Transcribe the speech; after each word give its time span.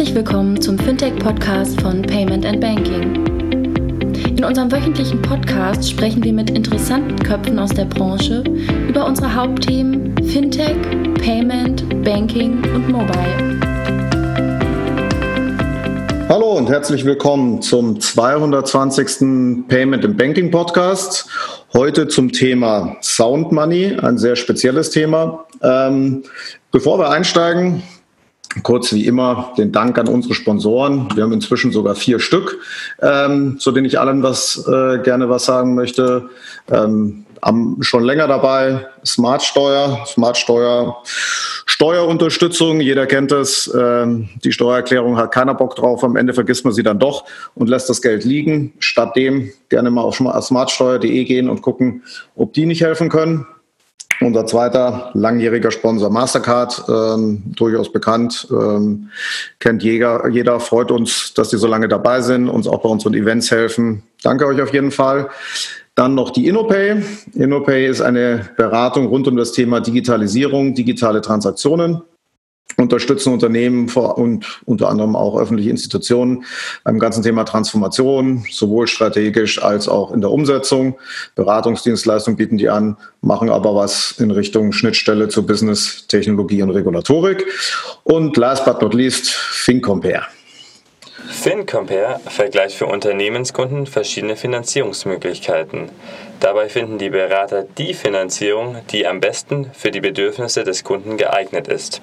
Herzlich 0.00 0.16
willkommen 0.16 0.58
zum 0.58 0.78
Fintech-Podcast 0.78 1.78
von 1.82 2.00
Payment 2.00 2.46
and 2.46 2.58
Banking. 2.58 3.26
In 4.34 4.42
unserem 4.42 4.72
wöchentlichen 4.72 5.20
Podcast 5.20 5.90
sprechen 5.90 6.24
wir 6.24 6.32
mit 6.32 6.48
interessanten 6.48 7.18
Köpfen 7.18 7.58
aus 7.58 7.68
der 7.68 7.84
Branche 7.84 8.42
über 8.88 9.04
unsere 9.04 9.34
Hauptthemen 9.34 10.16
Fintech, 10.26 10.74
Payment, 11.22 12.02
Banking 12.02 12.64
und 12.74 12.88
Mobile. 12.88 13.60
Hallo 16.30 16.52
und 16.56 16.70
herzlich 16.70 17.04
willkommen 17.04 17.60
zum 17.60 18.00
220. 18.00 19.68
Payment 19.68 20.02
and 20.06 20.16
Banking 20.16 20.50
Podcast. 20.50 21.28
Heute 21.74 22.08
zum 22.08 22.32
Thema 22.32 22.96
Sound 23.02 23.52
Money, 23.52 23.98
ein 24.00 24.16
sehr 24.16 24.36
spezielles 24.36 24.88
Thema. 24.88 25.44
Ähm, 25.62 26.22
bevor 26.70 26.98
wir 26.98 27.10
einsteigen, 27.10 27.82
Kurz 28.64 28.92
wie 28.92 29.06
immer 29.06 29.52
den 29.56 29.70
Dank 29.70 29.96
an 29.96 30.08
unsere 30.08 30.34
Sponsoren. 30.34 31.08
Wir 31.14 31.22
haben 31.22 31.32
inzwischen 31.32 31.70
sogar 31.70 31.94
vier 31.94 32.18
Stück, 32.18 32.58
ähm, 33.00 33.60
zu 33.60 33.70
denen 33.70 33.86
ich 33.86 34.00
allen 34.00 34.24
was 34.24 34.66
äh, 34.66 34.98
gerne 34.98 35.28
was 35.28 35.44
sagen 35.44 35.76
möchte. 35.76 36.30
Ähm, 36.68 37.26
am, 37.42 37.78
schon 37.80 38.04
länger 38.04 38.26
dabei 38.26 38.86
Smartsteuer, 39.06 40.04
Smartsteuer, 40.04 40.96
Steuerunterstützung. 41.04 42.80
Jeder 42.80 43.06
kennt 43.06 43.32
es. 43.32 43.72
Ähm, 43.72 44.28
die 44.44 44.52
Steuererklärung 44.52 45.16
hat 45.16 45.32
keiner 45.32 45.54
Bock 45.54 45.76
drauf. 45.76 46.02
Am 46.02 46.16
Ende 46.16 46.34
vergisst 46.34 46.64
man 46.64 46.74
sie 46.74 46.82
dann 46.82 46.98
doch 46.98 47.24
und 47.54 47.68
lässt 47.68 47.88
das 47.88 48.02
Geld 48.02 48.24
liegen. 48.24 48.72
Stattdem 48.80 49.52
gerne 49.68 49.90
mal 49.90 50.02
auf 50.02 50.16
smartsteuer.de 50.16 51.24
gehen 51.24 51.48
und 51.48 51.62
gucken, 51.62 52.02
ob 52.34 52.52
die 52.52 52.66
nicht 52.66 52.82
helfen 52.82 53.08
können. 53.08 53.46
Unser 54.22 54.46
zweiter 54.46 55.10
langjähriger 55.14 55.70
Sponsor 55.70 56.10
Mastercard, 56.10 56.84
ähm, 56.88 57.42
durchaus 57.56 57.90
bekannt, 57.90 58.46
ähm, 58.50 59.08
kennt 59.58 59.82
jeder, 59.82 60.28
jeder, 60.28 60.60
freut 60.60 60.90
uns, 60.90 61.32
dass 61.32 61.48
die 61.48 61.56
so 61.56 61.66
lange 61.66 61.88
dabei 61.88 62.20
sind, 62.20 62.48
uns 62.48 62.68
auch 62.68 62.82
bei 62.82 62.88
unseren 62.90 63.14
Events 63.14 63.50
helfen. 63.50 64.02
Danke 64.22 64.46
euch 64.46 64.60
auf 64.60 64.74
jeden 64.74 64.90
Fall. 64.90 65.30
Dann 65.94 66.14
noch 66.14 66.30
die 66.30 66.48
InnoPay. 66.48 67.02
InnoPay 67.34 67.86
ist 67.86 68.02
eine 68.02 68.50
Beratung 68.56 69.06
rund 69.06 69.26
um 69.26 69.36
das 69.36 69.52
Thema 69.52 69.80
Digitalisierung, 69.80 70.74
digitale 70.74 71.22
Transaktionen 71.22 72.02
unterstützen 72.76 73.32
Unternehmen 73.32 73.88
und 73.88 74.60
unter 74.64 74.88
anderem 74.88 75.16
auch 75.16 75.38
öffentliche 75.38 75.70
Institutionen 75.70 76.44
beim 76.84 76.98
ganzen 76.98 77.22
Thema 77.22 77.44
Transformation, 77.44 78.44
sowohl 78.50 78.86
strategisch 78.86 79.62
als 79.62 79.88
auch 79.88 80.12
in 80.12 80.20
der 80.20 80.30
Umsetzung. 80.30 80.98
Beratungsdienstleistungen 81.34 82.36
bieten 82.36 82.58
die 82.58 82.68
an, 82.68 82.96
machen 83.20 83.50
aber 83.50 83.74
was 83.74 84.12
in 84.18 84.30
Richtung 84.30 84.72
Schnittstelle 84.72 85.28
zu 85.28 85.46
Business, 85.46 86.06
Technologie 86.06 86.62
und 86.62 86.70
Regulatorik. 86.70 87.46
Und 88.04 88.36
last 88.36 88.64
but 88.64 88.80
not 88.80 88.94
least, 88.94 89.30
FinCompare. 89.30 90.26
FinCompare 91.28 92.20
vergleicht 92.26 92.76
für 92.76 92.86
Unternehmenskunden 92.86 93.86
verschiedene 93.86 94.36
Finanzierungsmöglichkeiten. 94.36 95.90
Dabei 96.40 96.70
finden 96.70 96.96
die 96.96 97.10
Berater 97.10 97.66
die 97.76 97.92
Finanzierung, 97.92 98.78
die 98.90 99.06
am 99.06 99.20
besten 99.20 99.70
für 99.74 99.90
die 99.90 100.00
Bedürfnisse 100.00 100.64
des 100.64 100.84
Kunden 100.84 101.18
geeignet 101.18 101.68
ist. 101.68 102.00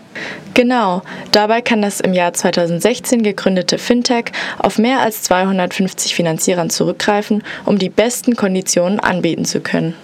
Genau, 0.54 1.02
dabei 1.32 1.62
kann 1.62 1.82
das 1.82 2.00
im 2.00 2.14
Jahr 2.14 2.34
2016 2.34 3.24
gegründete 3.24 3.80
Fintech 3.80 4.26
auf 4.60 4.78
mehr 4.78 5.00
als 5.00 5.24
250 5.24 6.14
Finanzierern 6.14 6.70
zurückgreifen, 6.70 7.44
um 7.66 7.80
die 7.80 7.90
besten 7.90 8.36
Konditionen 8.36 9.00
anbieten 9.00 9.44
zu 9.44 9.60
können. 9.60 9.96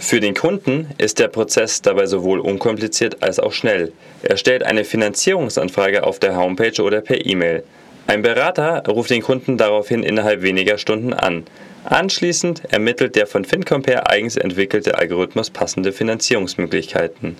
Für 0.00 0.18
den 0.18 0.34
Kunden 0.34 0.88
ist 0.98 1.20
der 1.20 1.28
Prozess 1.28 1.80
dabei 1.80 2.06
sowohl 2.06 2.40
unkompliziert 2.40 3.22
als 3.22 3.38
auch 3.38 3.52
schnell. 3.52 3.92
Er 4.22 4.36
stellt 4.36 4.64
eine 4.64 4.84
Finanzierungsanfrage 4.84 6.04
auf 6.04 6.18
der 6.18 6.36
Homepage 6.36 6.82
oder 6.82 7.00
per 7.00 7.24
E-Mail. 7.24 7.62
Ein 8.08 8.22
Berater 8.22 8.82
ruft 8.88 9.10
den 9.10 9.22
Kunden 9.22 9.56
daraufhin 9.56 10.02
innerhalb 10.02 10.42
weniger 10.42 10.78
Stunden 10.78 11.12
an. 11.12 11.44
Anschließend 11.90 12.64
ermittelt 12.70 13.16
der 13.16 13.26
von 13.26 13.46
FinCompare 13.46 14.10
eigens 14.10 14.36
entwickelte 14.36 14.98
Algorithmus 14.98 15.48
passende 15.48 15.90
Finanzierungsmöglichkeiten. 15.90 17.38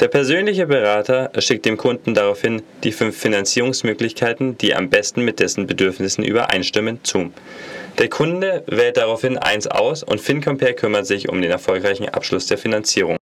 Der 0.00 0.08
persönliche 0.08 0.66
Berater 0.66 1.30
schickt 1.38 1.66
dem 1.66 1.76
Kunden 1.76 2.14
daraufhin 2.14 2.62
die 2.84 2.92
fünf 2.92 3.18
Finanzierungsmöglichkeiten, 3.18 4.56
die 4.56 4.74
am 4.74 4.88
besten 4.88 5.26
mit 5.26 5.40
dessen 5.40 5.66
Bedürfnissen 5.66 6.24
übereinstimmen, 6.24 7.00
zu. 7.02 7.34
Der 7.98 8.08
Kunde 8.08 8.64
wählt 8.66 8.96
daraufhin 8.96 9.36
eins 9.36 9.66
aus 9.66 10.02
und 10.02 10.22
FinCompare 10.22 10.72
kümmert 10.72 11.06
sich 11.06 11.28
um 11.28 11.42
den 11.42 11.50
erfolgreichen 11.50 12.08
Abschluss 12.08 12.46
der 12.46 12.56
Finanzierung. 12.56 13.18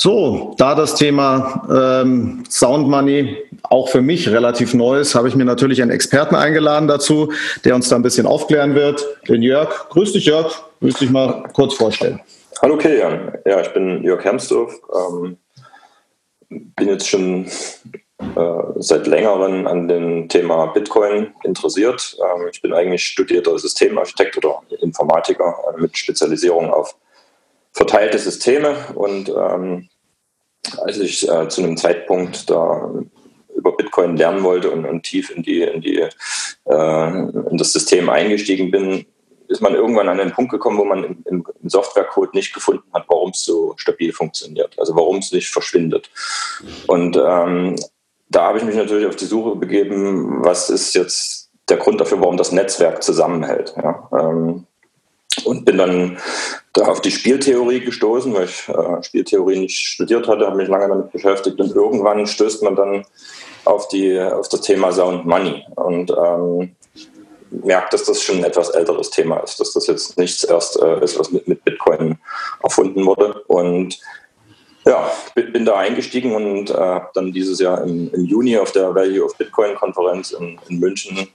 So, 0.00 0.54
da 0.58 0.76
das 0.76 0.94
Thema 0.94 1.66
ähm, 1.68 2.44
Sound 2.48 2.86
Money 2.86 3.36
auch 3.64 3.88
für 3.88 4.00
mich 4.00 4.28
relativ 4.28 4.72
neu 4.72 5.00
ist, 5.00 5.16
habe 5.16 5.26
ich 5.26 5.34
mir 5.34 5.44
natürlich 5.44 5.82
einen 5.82 5.90
Experten 5.90 6.36
eingeladen 6.36 6.86
dazu, 6.86 7.32
der 7.64 7.74
uns 7.74 7.88
da 7.88 7.96
ein 7.96 8.02
bisschen 8.02 8.24
aufklären 8.24 8.76
wird. 8.76 9.04
Den 9.26 9.42
Jörg. 9.42 9.88
Grüß 9.88 10.12
dich, 10.12 10.26
Jörg. 10.26 10.54
Grüß 10.78 11.00
dich 11.00 11.10
mal 11.10 11.42
kurz 11.52 11.74
vorstellen. 11.74 12.20
Hallo 12.62 12.78
Kilian. 12.78 13.38
Ja, 13.44 13.60
ich 13.60 13.72
bin 13.72 14.04
Jörg 14.04 14.22
Hermsdorf. 14.22 14.72
Ähm, 14.94 15.36
bin 16.48 16.88
jetzt 16.88 17.08
schon 17.08 17.46
äh, 18.20 18.62
seit 18.76 19.08
längerem 19.08 19.66
an 19.66 19.88
dem 19.88 20.28
Thema 20.28 20.66
Bitcoin 20.66 21.34
interessiert. 21.42 22.16
Ähm, 22.20 22.46
ich 22.52 22.62
bin 22.62 22.72
eigentlich 22.72 23.04
studierter 23.04 23.58
Systemarchitekt 23.58 24.36
oder 24.36 24.62
Informatiker 24.80 25.56
äh, 25.76 25.80
mit 25.80 25.98
Spezialisierung 25.98 26.72
auf 26.72 26.94
verteilte 27.72 28.18
Systeme 28.18 28.74
und 28.94 29.28
ähm, 29.28 29.88
als 30.78 30.98
ich 30.98 31.28
äh, 31.28 31.48
zu 31.48 31.62
einem 31.62 31.76
Zeitpunkt 31.76 32.50
da 32.50 32.90
über 33.54 33.76
Bitcoin 33.76 34.16
lernen 34.16 34.42
wollte 34.42 34.70
und, 34.70 34.84
und 34.84 35.02
tief 35.02 35.30
in 35.30 35.42
die, 35.42 35.62
in 35.62 35.80
die 35.80 35.98
äh, 36.64 37.08
in 37.08 37.56
das 37.56 37.72
System 37.72 38.08
eingestiegen 38.08 38.70
bin, 38.70 39.06
ist 39.48 39.62
man 39.62 39.74
irgendwann 39.74 40.08
an 40.08 40.18
den 40.18 40.30
Punkt 40.30 40.52
gekommen, 40.52 40.78
wo 40.78 40.84
man 40.84 41.04
im, 41.04 41.24
im 41.24 41.68
Softwarecode 41.68 42.34
nicht 42.34 42.52
gefunden 42.52 42.84
hat, 42.92 43.04
warum 43.08 43.30
es 43.30 43.44
so 43.44 43.74
stabil 43.76 44.12
funktioniert, 44.12 44.78
also 44.78 44.94
warum 44.94 45.18
es 45.18 45.32
nicht 45.32 45.48
verschwindet. 45.48 46.10
Und 46.86 47.16
ähm, 47.16 47.76
da 48.28 48.42
habe 48.44 48.58
ich 48.58 48.64
mich 48.64 48.76
natürlich 48.76 49.06
auf 49.06 49.16
die 49.16 49.24
Suche 49.24 49.56
begeben, 49.56 50.44
was 50.44 50.68
ist 50.68 50.94
jetzt 50.94 51.50
der 51.68 51.78
Grund 51.78 52.00
dafür, 52.00 52.20
warum 52.20 52.36
das 52.36 52.52
Netzwerk 52.52 53.02
zusammenhält. 53.02 53.74
Ja? 53.76 54.08
Ähm, 54.12 54.66
und 55.44 55.64
bin 55.64 55.78
dann 55.78 56.18
da 56.78 56.86
auf 56.86 57.00
die 57.00 57.10
Spieltheorie 57.10 57.80
gestoßen, 57.80 58.32
weil 58.32 58.44
ich 58.44 58.68
äh, 58.68 59.02
Spieltheorie 59.02 59.58
nicht 59.58 59.76
studiert 59.76 60.28
hatte, 60.28 60.46
habe 60.46 60.56
mich 60.56 60.68
lange 60.68 60.88
damit 60.88 61.12
beschäftigt 61.12 61.58
und 61.60 61.74
irgendwann 61.74 62.26
stößt 62.26 62.62
man 62.62 62.76
dann 62.76 63.04
auf, 63.64 63.88
die, 63.88 64.18
auf 64.20 64.48
das 64.48 64.60
Thema 64.60 64.92
Sound 64.92 65.26
Money 65.26 65.64
und 65.74 66.10
ähm, 66.10 66.76
merkt, 67.50 67.92
dass 67.92 68.04
das 68.04 68.22
schon 68.22 68.38
ein 68.38 68.44
etwas 68.44 68.70
älteres 68.70 69.10
Thema 69.10 69.38
ist, 69.38 69.58
dass 69.58 69.72
das 69.72 69.86
jetzt 69.86 70.18
nichts 70.18 70.44
erst 70.44 70.80
äh, 70.80 71.02
ist, 71.02 71.18
was 71.18 71.32
mit, 71.32 71.48
mit 71.48 71.64
Bitcoin 71.64 72.18
erfunden 72.62 73.04
wurde 73.04 73.42
und 73.48 73.98
ja, 74.86 75.10
bin 75.34 75.64
da 75.64 75.76
eingestiegen 75.76 76.34
und 76.34 76.70
äh, 76.70 76.74
habe 76.74 77.10
dann 77.14 77.32
dieses 77.32 77.58
Jahr 77.58 77.82
im, 77.82 78.10
im, 78.14 78.24
Juni 78.24 78.56
auf 78.56 78.72
der 78.72 78.94
Value 78.94 79.24
of 79.24 79.36
Bitcoin 79.36 79.74
Konferenz 79.74 80.30
in, 80.30 80.58
in 80.68 80.78
München 80.78 81.28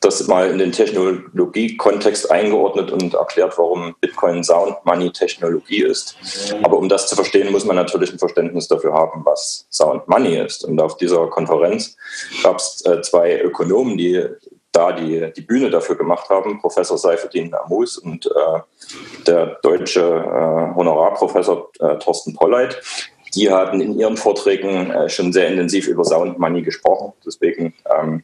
das 0.00 0.26
mal 0.26 0.50
in 0.50 0.58
den 0.58 0.72
Technologie-Kontext 0.72 2.30
eingeordnet 2.30 2.90
und 2.90 3.12
erklärt, 3.14 3.58
warum 3.58 3.94
Bitcoin 4.00 4.42
Sound 4.42 4.76
Money 4.84 5.12
Technologie 5.12 5.82
ist. 5.82 6.16
Aber 6.62 6.78
um 6.78 6.88
das 6.88 7.08
zu 7.08 7.14
verstehen, 7.14 7.52
muss 7.52 7.66
man 7.66 7.76
natürlich 7.76 8.10
ein 8.10 8.18
Verständnis 8.18 8.66
dafür 8.66 8.94
haben, 8.94 9.22
was 9.24 9.66
Sound 9.70 10.08
Money 10.08 10.38
ist. 10.38 10.64
Und 10.64 10.80
auf 10.80 10.96
dieser 10.96 11.26
Konferenz 11.26 11.96
gab 12.42 12.56
es 12.56 12.82
äh, 12.86 13.02
zwei 13.02 13.40
Ökonomen, 13.42 13.98
die 13.98 14.26
da 14.72 14.92
die, 14.92 15.32
die 15.36 15.42
Bühne 15.42 15.68
dafür 15.68 15.96
gemacht 15.96 16.28
haben, 16.30 16.60
Professor 16.60 16.96
Seifedin 16.96 17.52
Amus 17.54 17.98
und 17.98 18.26
äh, 18.26 18.60
der 19.26 19.58
deutsche 19.62 20.00
äh, 20.00 20.74
Honorarprofessor 20.76 21.70
äh, 21.80 21.98
Thorsten 21.98 22.34
Polleit. 22.34 22.80
Die 23.34 23.50
hatten 23.50 23.80
in 23.80 23.98
ihren 23.98 24.16
Vorträgen 24.16 24.90
äh, 24.90 25.08
schon 25.08 25.32
sehr 25.32 25.48
intensiv 25.48 25.86
über 25.86 26.04
Sound 26.04 26.38
Money 26.38 26.62
gesprochen. 26.62 27.12
Deswegen 27.24 27.74
ähm, 27.98 28.22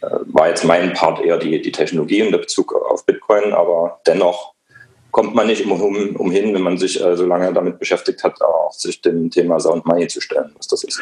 äh, 0.00 0.06
war 0.26 0.48
jetzt 0.48 0.64
mein 0.64 0.92
Part 0.92 1.20
eher 1.24 1.38
die, 1.38 1.60
die 1.60 1.72
Technologie 1.72 2.22
und 2.22 2.32
der 2.32 2.38
Bezug 2.38 2.74
auf 2.74 3.04
Bitcoin, 3.04 3.52
aber 3.52 4.00
dennoch 4.06 4.54
kommt 5.10 5.34
man 5.34 5.46
nicht 5.46 5.64
um, 5.66 6.16
umhin, 6.16 6.54
wenn 6.54 6.62
man 6.62 6.78
sich 6.78 7.02
äh, 7.02 7.16
so 7.16 7.26
lange 7.26 7.52
damit 7.52 7.78
beschäftigt 7.78 8.22
hat, 8.22 8.40
auch 8.42 8.72
sich 8.72 9.00
dem 9.00 9.30
Thema 9.30 9.58
Sound 9.58 9.86
Money 9.86 10.06
zu 10.06 10.20
stellen, 10.20 10.52
was 10.56 10.66
das 10.66 10.84
ist. 10.84 11.00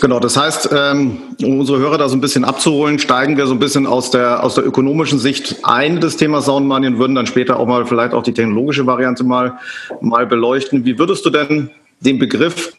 Genau, 0.00 0.20
das 0.20 0.36
heißt, 0.36 0.70
ähm, 0.72 1.18
um 1.42 1.60
unsere 1.60 1.78
Hörer 1.78 1.98
da 1.98 2.08
so 2.08 2.16
ein 2.16 2.20
bisschen 2.20 2.44
abzuholen, 2.44 2.98
steigen 2.98 3.36
wir 3.36 3.46
so 3.46 3.54
ein 3.54 3.58
bisschen 3.58 3.86
aus 3.86 4.10
der, 4.10 4.44
aus 4.44 4.54
der 4.54 4.66
ökonomischen 4.66 5.18
Sicht 5.18 5.56
ein 5.62 6.00
des 6.00 6.16
Themas 6.16 6.46
Sound 6.46 6.66
Money 6.66 6.86
und 6.86 6.98
würden 6.98 7.14
dann 7.14 7.26
später 7.26 7.58
auch 7.58 7.66
mal 7.66 7.84
vielleicht 7.86 8.14
auch 8.14 8.22
die 8.22 8.32
technologische 8.32 8.86
Variante 8.86 9.24
mal, 9.24 9.58
mal 10.00 10.26
beleuchten. 10.26 10.84
Wie 10.84 10.98
würdest 10.98 11.24
du 11.26 11.30
denn 11.30 11.70
den 12.04 12.18
Begriff 12.18 12.72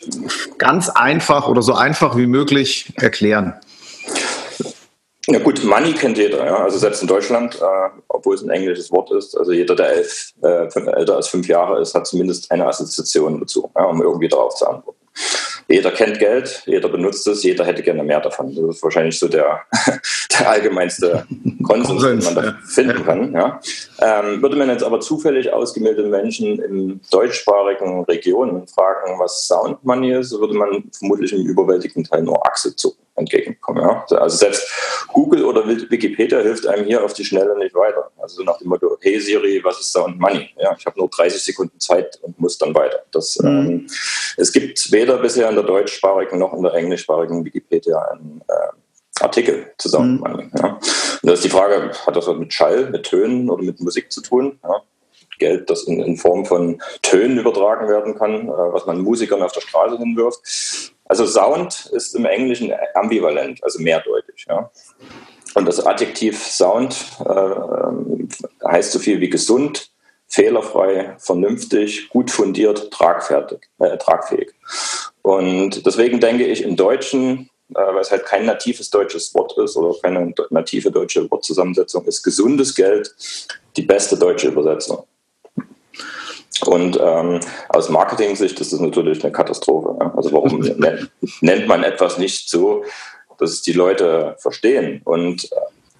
ganz 0.58 0.90
einfach 0.90 1.48
oder 1.48 1.62
so 1.62 1.74
einfach 1.74 2.16
wie 2.16 2.28
möglich 2.28 2.94
erklären? 2.96 3.54
Ja 5.28 5.40
gut, 5.40 5.64
Money 5.64 5.94
kennt 5.94 6.20
jeder, 6.20 6.46
ja. 6.46 6.64
also 6.64 6.78
selbst 6.78 7.02
in 7.02 7.08
Deutschland, 7.08 7.56
äh, 7.56 7.90
obwohl 8.10 8.36
es 8.36 8.44
ein 8.44 8.52
englisches 8.52 8.92
Wort 8.92 9.12
ist, 9.12 9.36
also 9.36 9.52
jeder, 9.52 9.76
der 9.76 9.90
elf, 9.94 10.34
äh, 10.44 10.68
älter 10.92 11.16
als 11.16 11.30
fünf 11.30 11.48
Jahre 11.48 11.82
ist, 11.82 11.96
hat 11.96 12.06
zumindest 12.06 12.52
eine 12.52 12.68
Assoziation 12.68 13.40
dazu, 13.40 13.72
ja, 13.76 13.86
um 13.86 14.04
irgendwie 14.04 14.28
darauf 14.28 14.54
zu 14.54 14.68
antworten. 14.68 15.00
Jeder 15.68 15.92
kennt 15.92 16.20
Geld, 16.20 16.64
jeder 16.66 16.90
benutzt 16.90 17.28
es, 17.28 17.44
jeder 17.44 17.66
hätte 17.66 17.82
gerne 17.82 18.04
mehr 18.04 18.22
davon. 18.22 18.54
Das 18.56 18.76
ist 18.76 18.84
wahrscheinlich 18.84 19.18
so 19.18 19.28
der, 19.28 19.62
der 20.40 20.50
allgemeinste 20.50 21.26
Konsens, 21.64 22.04
den 22.04 22.24
man 22.24 22.36
da 22.36 22.44
ja. 22.44 22.58
finden 22.66 23.04
kann. 23.04 23.34
Ja. 23.34 23.60
Ähm, 24.00 24.42
würde 24.42 24.56
man 24.56 24.70
jetzt 24.70 24.84
aber 24.84 25.00
zufällig 25.00 25.52
ausgebildete 25.52 26.08
Menschen 26.08 26.62
in 26.62 27.02
deutschsprachigen 27.12 28.04
Regionen 28.04 28.68
fragen, 28.68 29.20
was 29.20 29.48
Sound 29.48 29.84
Money 29.84 30.14
ist, 30.14 30.32
würde 30.40 30.54
man 30.54 30.84
vermutlich 30.98 31.34
im 31.34 31.46
überwältigenden 31.46 32.10
Teil 32.10 32.22
nur 32.24 32.46
Achse 32.46 32.76
zucken 32.76 33.05
entgegenkommen. 33.16 33.84
Ja? 33.84 34.06
Also 34.18 34.38
selbst 34.38 34.68
Google 35.08 35.46
oder 35.46 35.68
Wikipedia 35.68 36.40
hilft 36.40 36.68
einem 36.68 36.86
hier 36.86 37.04
auf 37.04 37.14
die 37.14 37.26
Schnelle 37.26 37.58
nicht 37.58 37.76
weiter. 37.76 38.12
Also 38.18 38.44
nach 38.44 38.58
dem 38.58 38.70
Motto, 38.70 38.98
hey 39.02 39.20
Siri, 39.20 39.62
was 39.64 39.80
ist 39.80 39.92
Sound 39.92 40.20
Money? 40.20 40.50
Ja, 40.58 40.76
ich 40.78 40.86
habe 40.86 41.00
nur 41.00 41.10
30 41.10 41.42
Sekunden 41.42 41.80
Zeit 41.80 42.20
und 42.22 42.40
muss 42.40 42.58
dann 42.58 42.76
weiter. 42.76 43.04
Das, 43.12 43.38
mhm. 43.40 43.48
ähm, 43.48 43.88
es 44.38 44.52
gibt 44.52 44.92
weder 44.92 45.18
bisher 45.18 45.50
in 45.50 45.56
der 45.56 45.64
deutschsprachigen 45.64 46.40
noch 46.40 46.54
in 46.54 46.64
der 46.64 46.74
englischsprachigen 46.74 47.46
Wikipedia 47.46 47.98
einen 48.12 48.42
äh, 48.48 49.24
Artikel 49.24 49.72
zu 49.78 49.90
Sound 49.90 50.14
mhm. 50.14 50.20
Money. 50.20 50.50
Ja? 50.58 50.74
Und 50.74 51.30
da 51.30 51.34
ist 51.34 51.44
die 51.44 51.50
Frage, 51.50 51.92
hat 52.06 52.16
das 52.16 52.28
was 52.28 52.38
mit 52.38 52.54
Schall, 52.54 52.90
mit 52.90 53.04
Tönen 53.04 53.50
oder 53.50 53.64
mit 53.64 53.80
Musik 53.80 54.12
zu 54.12 54.22
tun? 54.22 54.60
Ja? 54.64 54.82
Geld, 55.38 55.70
das 55.70 55.84
in, 55.84 56.02
in, 56.02 56.18
Form 56.18 56.46
von 56.46 56.82
Tönen 57.02 57.38
übertragen 57.40 57.90
werden 57.90 58.16
kann, 58.16 58.48
äh, 58.48 58.52
was 58.52 58.86
man 58.86 59.02
Musikern 59.02 59.42
auf 59.42 59.52
der 59.52 59.62
Straße 59.62 59.98
hinwirft. 59.98 60.94
Also 61.06 61.26
Sound 61.26 61.90
ist 61.94 62.16
im 62.16 62.26
Englischen 62.26 62.74
ambivalent, 62.96 63.64
also 63.64 63.80
mehrdeutig. 63.80 64.46
Ja. 64.48 64.72
Und 65.54 65.66
das 65.66 65.86
Adjektiv 65.86 66.44
Sound 66.44 66.96
äh, 67.20 68.68
heißt 68.68 68.92
so 68.92 69.00
viel 69.00 69.22
wie 69.22 69.30
gesund, 69.30 69.92
fehlerfrei, 70.28 71.16
vernünftig, 71.20 72.10
gut 72.10 72.32
fundiert, 72.32 72.92
tragfertig, 72.92 73.70
äh, 73.80 73.98
tragfähig. 73.98 74.54
Und 75.22 75.86
deswegen 75.86 76.20
denke 76.20 76.46
ich 76.46 76.64
im 76.64 76.76
Deutschen, 76.76 77.50
äh, 77.70 77.76
weil 77.76 78.02
es 78.02 78.12
halt 78.12 78.26
kein 78.26 78.46
natives 78.46 78.90
deutsches 78.90 79.34
Wort 79.34 79.58
ist 79.58 79.78
oder 79.78 79.96
keine 80.02 80.34
native 80.50 80.92
deutsche 80.92 81.30
Wortzusammensetzung 81.32 82.06
ist, 82.06 82.24
gesundes 82.24 82.76
Geld 82.76 83.16
die 83.78 83.84
beste 83.84 84.18
deutsche 84.18 84.48
Übersetzung. 84.48 85.06
Und 86.64 87.00
ähm, 87.02 87.40
aus 87.70 87.90
Marketing-Sicht 87.90 88.60
ist 88.60 88.72
das 88.72 88.80
natürlich 88.80 89.24
eine 89.24 89.34
Katastrophe. 89.34 89.96
Ja? 90.00 90.14
Also 90.16 90.32
warum 90.32 90.60
nennt, 90.78 91.12
nennt 91.42 91.68
man 91.68 91.84
etwas 91.84 92.18
nicht 92.18 92.50
so, 92.50 92.84
dass 93.38 93.52
es 93.52 93.62
die 93.62 93.74
Leute 93.74 94.36
verstehen? 94.40 95.02
Und 95.04 95.52
äh, 95.52 95.56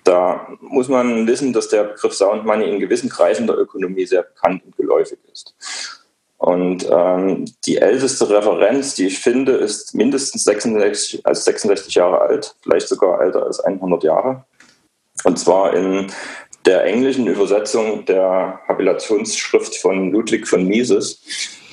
da 0.06 0.48
muss 0.62 0.88
man 0.88 1.28
wissen, 1.28 1.52
dass 1.52 1.68
der 1.68 1.84
Begriff 1.84 2.14
Sound 2.14 2.46
Money 2.46 2.70
in 2.70 2.80
gewissen 2.80 3.10
Kreisen 3.10 3.48
der 3.48 3.58
Ökonomie 3.58 4.06
sehr 4.06 4.24
bekannt 4.24 4.64
und 4.66 4.78
geläufig 4.78 5.20
ist. 5.32 5.56
Und 6.38 6.88
ähm, 6.92 7.46
die 7.66 7.78
älteste 7.78 8.30
Referenz, 8.30 8.94
die 8.94 9.08
ich 9.08 9.20
finde, 9.20 9.54
ist 9.54 9.96
mindestens 9.96 10.44
66, 10.44 11.26
also 11.26 11.42
66 11.42 11.96
Jahre 11.96 12.22
alt, 12.22 12.56
vielleicht 12.62 12.88
sogar 12.88 13.22
älter 13.22 13.44
als 13.44 13.60
100 13.60 14.04
Jahre. 14.04 14.46
Und 15.24 15.40
zwar 15.40 15.74
in 15.74 16.12
der 16.66 16.84
englischen 16.86 17.28
Übersetzung 17.28 18.06
der 18.06 18.60
Habilitationsschrift 18.68 19.76
von 19.78 20.12
Ludwig 20.12 20.48
von 20.48 20.66
Mises 20.66 21.22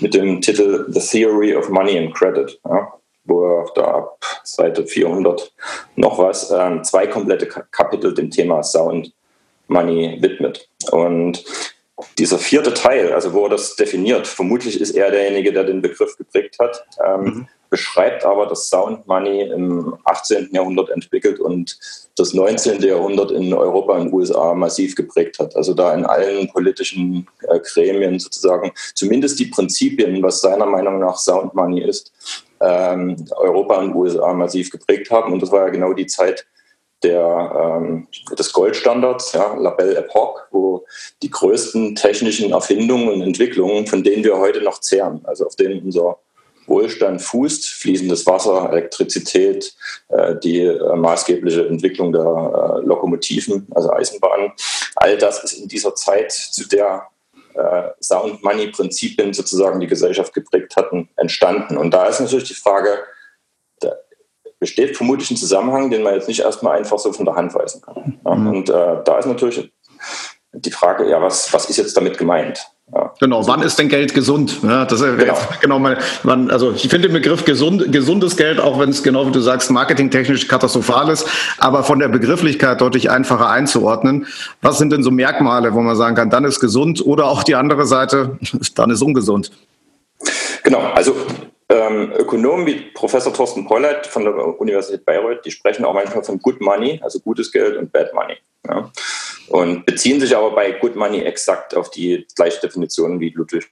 mit 0.00 0.14
dem 0.14 0.40
Titel 0.40 0.86
The 0.88 1.00
Theory 1.00 1.54
of 1.54 1.68
Money 1.68 1.98
and 1.98 2.14
Credit, 2.14 2.58
ja, 2.68 2.92
wo 3.24 3.44
er 3.44 3.70
da 3.74 3.82
ab 3.82 4.18
Seite 4.44 4.86
400 4.86 5.52
noch 5.96 6.18
was 6.18 6.50
äh, 6.50 6.82
zwei 6.82 7.06
komplette 7.06 7.46
Kapitel 7.46 8.12
dem 8.12 8.30
Thema 8.30 8.62
Sound 8.62 9.12
Money 9.68 10.18
widmet. 10.20 10.68
Und 10.90 11.44
dieser 12.18 12.38
vierte 12.38 12.74
Teil, 12.74 13.12
also 13.12 13.32
wo 13.32 13.44
er 13.44 13.50
das 13.50 13.76
definiert, 13.76 14.26
vermutlich 14.26 14.80
ist 14.80 14.90
er 14.90 15.10
derjenige, 15.10 15.52
der 15.52 15.64
den 15.64 15.80
Begriff 15.80 16.16
geprägt 16.16 16.58
hat, 16.58 16.84
ähm, 17.04 17.22
mhm 17.22 17.48
beschreibt 17.72 18.22
aber, 18.26 18.44
dass 18.44 18.68
Sound 18.68 19.06
Money 19.06 19.44
im 19.44 19.96
18. 20.04 20.50
Jahrhundert 20.52 20.90
entwickelt 20.90 21.40
und 21.40 21.78
das 22.16 22.34
19. 22.34 22.82
Jahrhundert 22.82 23.30
in 23.30 23.52
Europa 23.54 23.96
und 23.96 24.12
USA 24.12 24.52
massiv 24.52 24.94
geprägt 24.94 25.38
hat. 25.38 25.56
Also 25.56 25.72
da 25.72 25.94
in 25.94 26.04
allen 26.04 26.52
politischen 26.52 27.26
äh, 27.48 27.58
Gremien 27.60 28.18
sozusagen 28.18 28.72
zumindest 28.94 29.40
die 29.40 29.46
Prinzipien, 29.46 30.22
was 30.22 30.42
seiner 30.42 30.66
Meinung 30.66 30.98
nach 30.98 31.16
Sound 31.16 31.54
Money 31.54 31.82
ist, 31.82 32.12
ähm, 32.60 33.16
Europa 33.36 33.78
und 33.78 33.94
USA 33.94 34.34
massiv 34.34 34.70
geprägt 34.70 35.10
haben. 35.10 35.32
Und 35.32 35.40
das 35.40 35.50
war 35.50 35.64
ja 35.64 35.68
genau 35.70 35.94
die 35.94 36.06
Zeit, 36.06 36.46
der, 37.02 37.80
ähm, 37.80 38.06
des 38.38 38.52
Goldstandards, 38.52 39.32
ja, 39.32 39.54
La 39.54 39.70
Belle 39.70 39.96
Epoque, 39.96 40.42
wo 40.50 40.84
die 41.22 41.30
größten 41.30 41.94
technischen 41.94 42.52
Erfindungen 42.52 43.08
und 43.08 43.22
Entwicklungen, 43.22 43.86
von 43.86 44.04
denen 44.04 44.24
wir 44.24 44.36
heute 44.36 44.60
noch 44.60 44.78
zehren, 44.80 45.22
also 45.24 45.46
auf 45.46 45.56
denen 45.56 45.82
unser 45.82 46.18
Wohlstand 46.72 47.20
fußt, 47.20 47.68
fließendes 47.68 48.26
Wasser, 48.26 48.70
Elektrizität, 48.72 49.74
äh, 50.08 50.34
die 50.42 50.62
äh, 50.62 50.96
maßgebliche 50.96 51.66
Entwicklung 51.66 52.12
der 52.12 52.22
äh, 52.22 52.86
Lokomotiven, 52.86 53.68
also 53.74 53.90
Eisenbahnen. 53.92 54.52
All 54.96 55.18
das 55.18 55.44
ist 55.44 55.52
in 55.52 55.68
dieser 55.68 55.94
Zeit, 55.94 56.32
zu 56.32 56.68
der 56.68 57.06
Sound 58.00 58.42
Money 58.42 58.68
Prinzipien 58.68 59.34
sozusagen 59.34 59.78
die 59.78 59.86
Gesellschaft 59.86 60.32
geprägt 60.32 60.74
hatten, 60.74 61.10
entstanden. 61.16 61.76
Und 61.76 61.92
da 61.92 62.06
ist 62.06 62.18
natürlich 62.18 62.48
die 62.48 62.54
Frage, 62.54 62.88
da 63.80 63.92
besteht 64.58 64.96
vermutlich 64.96 65.30
ein 65.30 65.36
Zusammenhang, 65.36 65.90
den 65.90 66.02
man 66.02 66.14
jetzt 66.14 66.28
nicht 66.28 66.40
erstmal 66.40 66.78
einfach 66.78 66.98
so 66.98 67.12
von 67.12 67.26
der 67.26 67.34
Hand 67.34 67.54
weisen 67.54 67.82
kann. 67.82 68.18
Mhm. 68.24 68.46
Und 68.46 68.70
äh, 68.70 69.02
da 69.04 69.18
ist 69.18 69.26
natürlich 69.26 69.70
die 70.52 70.70
Frage, 70.70 71.10
ja, 71.10 71.20
was, 71.20 71.52
was 71.52 71.68
ist 71.68 71.76
jetzt 71.76 71.94
damit 71.94 72.16
gemeint? 72.16 72.66
Ja. 72.94 73.14
Genau, 73.20 73.46
wann 73.46 73.62
ist 73.62 73.78
denn 73.78 73.88
Geld 73.88 74.12
gesund? 74.12 74.58
Ja, 74.62 74.84
das 74.84 75.00
ist 75.00 75.18
genau. 75.18 75.38
genau 75.60 75.78
mal, 75.78 75.98
man, 76.24 76.50
also 76.50 76.72
ich 76.72 76.88
finde 76.88 77.08
den 77.08 77.14
Begriff 77.14 77.44
gesund, 77.44 77.90
gesundes 77.90 78.36
Geld, 78.36 78.60
auch 78.60 78.78
wenn 78.78 78.90
es 78.90 79.02
genau 79.02 79.26
wie 79.26 79.32
du 79.32 79.40
sagst, 79.40 79.70
marketingtechnisch 79.70 80.46
katastrophal 80.46 81.08
ist, 81.08 81.26
aber 81.58 81.84
von 81.84 82.00
der 82.00 82.08
Begrifflichkeit 82.08 82.80
deutlich 82.82 83.10
einfacher 83.10 83.48
einzuordnen. 83.48 84.26
Was 84.60 84.76
sind 84.76 84.92
denn 84.92 85.02
so 85.02 85.10
Merkmale, 85.10 85.72
wo 85.72 85.80
man 85.80 85.96
sagen 85.96 86.16
kann, 86.16 86.28
dann 86.28 86.44
ist 86.44 86.60
gesund 86.60 87.04
oder 87.04 87.26
auch 87.26 87.42
die 87.42 87.54
andere 87.54 87.86
Seite, 87.86 88.38
dann 88.74 88.90
ist 88.90 89.00
ungesund? 89.00 89.50
Genau, 90.62 90.80
also 90.94 91.16
ähm, 91.70 92.12
Ökonomen 92.18 92.66
wie 92.66 92.74
Professor 92.92 93.32
Thorsten 93.32 93.66
Pollert 93.66 94.06
von 94.06 94.24
der 94.24 94.60
Universität 94.60 95.06
Bayreuth, 95.06 95.44
die 95.46 95.50
sprechen 95.50 95.86
auch 95.86 95.94
manchmal 95.94 96.22
von 96.22 96.38
Good 96.38 96.60
Money, 96.60 97.00
also 97.02 97.20
gutes 97.20 97.50
Geld 97.50 97.78
und 97.78 97.90
Bad 97.90 98.12
Money. 98.12 98.36
Ja. 98.68 98.90
Und 99.52 99.84
beziehen 99.84 100.18
sich 100.18 100.34
aber 100.34 100.54
bei 100.54 100.72
Good 100.72 100.96
Money 100.96 101.20
exakt 101.20 101.74
auf 101.76 101.90
die 101.90 102.26
gleiche 102.34 102.60
Definition, 102.60 103.20
wie 103.20 103.30
Ludwig 103.30 103.70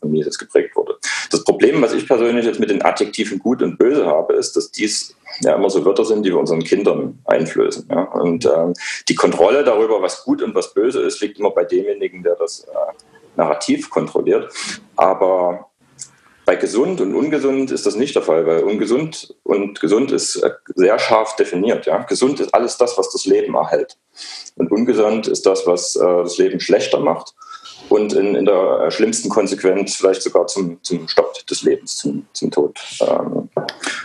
von 0.00 0.10
Mises 0.10 0.38
geprägt 0.38 0.74
wurde. 0.74 0.96
Das 1.30 1.44
Problem, 1.44 1.82
was 1.82 1.92
ich 1.92 2.06
persönlich 2.06 2.46
jetzt 2.46 2.60
mit 2.60 2.70
den 2.70 2.82
Adjektiven 2.82 3.38
gut 3.38 3.60
und 3.62 3.78
böse 3.78 4.06
habe, 4.06 4.34
ist, 4.34 4.56
dass 4.56 4.70
dies 4.70 5.14
ja 5.40 5.54
immer 5.54 5.68
so 5.68 5.84
Wörter 5.84 6.04
sind, 6.04 6.24
die 6.24 6.30
wir 6.30 6.38
unseren 6.38 6.64
Kindern 6.64 7.18
einflößen. 7.26 7.88
Ja? 7.90 8.04
Und 8.04 8.46
ähm, 8.46 8.72
die 9.08 9.14
Kontrolle 9.14 9.64
darüber, 9.64 10.00
was 10.00 10.24
gut 10.24 10.42
und 10.42 10.54
was 10.54 10.72
böse 10.72 11.02
ist, 11.02 11.20
liegt 11.20 11.38
immer 11.38 11.50
bei 11.50 11.64
demjenigen, 11.64 12.22
der 12.22 12.36
das 12.36 12.60
äh, 12.60 12.92
Narrativ 13.36 13.90
kontrolliert. 13.90 14.52
Aber 14.96 15.68
bei 16.46 16.56
gesund 16.56 17.02
und 17.02 17.14
ungesund 17.14 17.70
ist 17.70 17.84
das 17.84 17.94
nicht 17.94 18.14
der 18.14 18.22
Fall, 18.22 18.46
weil 18.46 18.62
ungesund 18.62 19.36
und 19.42 19.80
gesund 19.80 20.10
ist 20.12 20.36
äh, 20.36 20.50
sehr 20.74 20.98
scharf 20.98 21.36
definiert. 21.36 21.84
Ja? 21.84 21.98
Gesund 21.98 22.40
ist 22.40 22.54
alles 22.54 22.78
das, 22.78 22.96
was 22.96 23.12
das 23.12 23.26
Leben 23.26 23.54
erhält. 23.54 23.98
Und 24.56 24.70
ungesund 24.70 25.28
ist 25.28 25.46
das, 25.46 25.66
was 25.66 25.96
äh, 25.96 26.00
das 26.04 26.38
Leben 26.38 26.60
schlechter 26.60 27.00
macht 27.00 27.34
und 27.88 28.12
in, 28.12 28.34
in, 28.34 28.44
der 28.44 28.80
äh, 28.86 28.90
schlimmsten 28.90 29.28
Konsequenz 29.28 29.96
vielleicht 29.96 30.22
sogar 30.22 30.46
zum, 30.46 30.82
zum 30.82 31.08
Stopp 31.08 31.46
des 31.46 31.62
Lebens, 31.62 31.96
zum, 31.96 32.26
zum 32.32 32.50
Tod 32.50 32.78
ähm, 33.00 33.48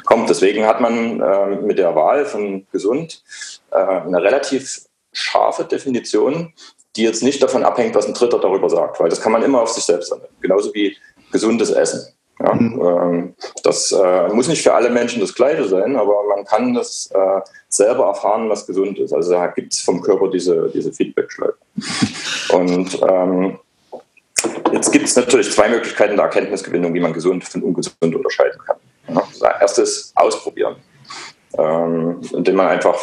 kommt. 0.05 0.29
Deswegen 0.29 0.65
hat 0.65 0.81
man 0.81 1.19
äh, 1.19 1.55
mit 1.61 1.79
der 1.79 1.95
Wahl 1.95 2.25
von 2.25 2.65
gesund 2.71 3.23
äh, 3.71 3.77
eine 3.77 4.21
relativ 4.21 4.85
scharfe 5.11 5.65
Definition, 5.65 6.53
die 6.95 7.03
jetzt 7.03 7.23
nicht 7.23 7.41
davon 7.41 7.63
abhängt, 7.63 7.95
was 7.95 8.07
ein 8.07 8.13
Dritter 8.13 8.39
darüber 8.39 8.69
sagt, 8.69 8.99
weil 8.99 9.09
das 9.09 9.21
kann 9.21 9.31
man 9.31 9.43
immer 9.43 9.61
auf 9.61 9.69
sich 9.69 9.83
selbst 9.83 10.11
anwenden. 10.11 10.35
Genauso 10.41 10.73
wie 10.73 10.95
gesundes 11.31 11.71
Essen. 11.71 12.13
Ja, 12.43 12.53
mhm. 12.53 12.81
ähm, 12.81 13.35
das 13.63 13.91
äh, 13.91 14.27
muss 14.29 14.49
nicht 14.49 14.63
für 14.63 14.73
alle 14.73 14.89
Menschen 14.89 15.21
das 15.21 15.33
Gleiche 15.33 15.65
sein, 15.65 15.95
aber 15.95 16.23
man 16.27 16.43
kann 16.43 16.73
das 16.73 17.09
äh, 17.13 17.41
selber 17.69 18.07
erfahren, 18.07 18.49
was 18.49 18.67
gesund 18.67 18.99
ist. 18.99 19.13
Also 19.13 19.31
da 19.31 19.47
gibt 19.47 19.73
es 19.73 19.79
vom 19.79 20.01
Körper 20.01 20.29
diese, 20.29 20.69
diese 20.73 20.91
Feedback-Schleife. 20.91 21.55
Und 22.53 23.01
ähm, 23.09 23.59
jetzt 24.73 24.91
gibt 24.91 25.05
es 25.05 25.15
natürlich 25.15 25.51
zwei 25.51 25.69
Möglichkeiten 25.69 26.17
der 26.17 26.25
Erkenntnisgewinnung, 26.25 26.93
wie 26.93 26.99
man 26.99 27.13
gesund 27.13 27.45
von 27.45 27.63
ungesund 27.63 28.13
unterscheiden 28.13 28.59
kann. 28.65 28.77
Ja, 29.07 29.23
das 29.39 29.61
erste 29.61 29.81
ist 29.83 30.11
ausprobieren, 30.15 30.75
ähm, 31.57 32.19
indem 32.33 32.55
man 32.55 32.67
einfach 32.67 32.99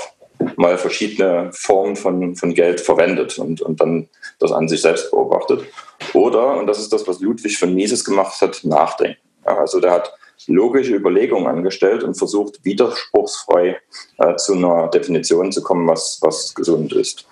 mal 0.57 0.77
verschiedene 0.77 1.51
Formen 1.53 1.97
von, 1.97 2.37
von 2.37 2.55
Geld 2.55 2.81
verwendet 2.81 3.39
und, 3.39 3.63
und 3.63 3.81
dann 3.81 4.09
das 4.39 4.53
an 4.53 4.69
sich 4.69 4.83
selbst 4.83 5.11
beobachtet. 5.11 5.65
Oder, 6.13 6.59
und 6.59 6.67
das 6.67 6.79
ist 6.79 6.93
das, 6.93 7.07
was 7.07 7.21
Ludwig 7.21 7.59
von 7.59 7.75
Mises 7.75 8.05
gemacht 8.05 8.41
hat, 8.41 8.61
nachdenken. 8.65 9.19
Ja, 9.47 9.59
also 9.59 9.81
der 9.81 9.93
hat 9.93 10.13
logische 10.47 10.95
Überlegungen 10.95 11.47
angestellt 11.47 12.03
und 12.03 12.15
versucht, 12.17 12.65
widerspruchsfrei 12.65 13.79
äh, 14.19 14.37
zu 14.37 14.55
einer 14.55 14.89
Definition 14.89 15.53
zu 15.53 15.63
kommen, 15.63 15.87
was, 15.87 16.19
was 16.23 16.55
gesund 16.55 16.93
ist. 16.93 17.27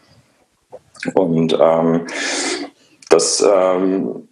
Und 1.15 1.57
ähm, 1.59 2.07
das 3.09 3.45
ähm, 3.47 4.29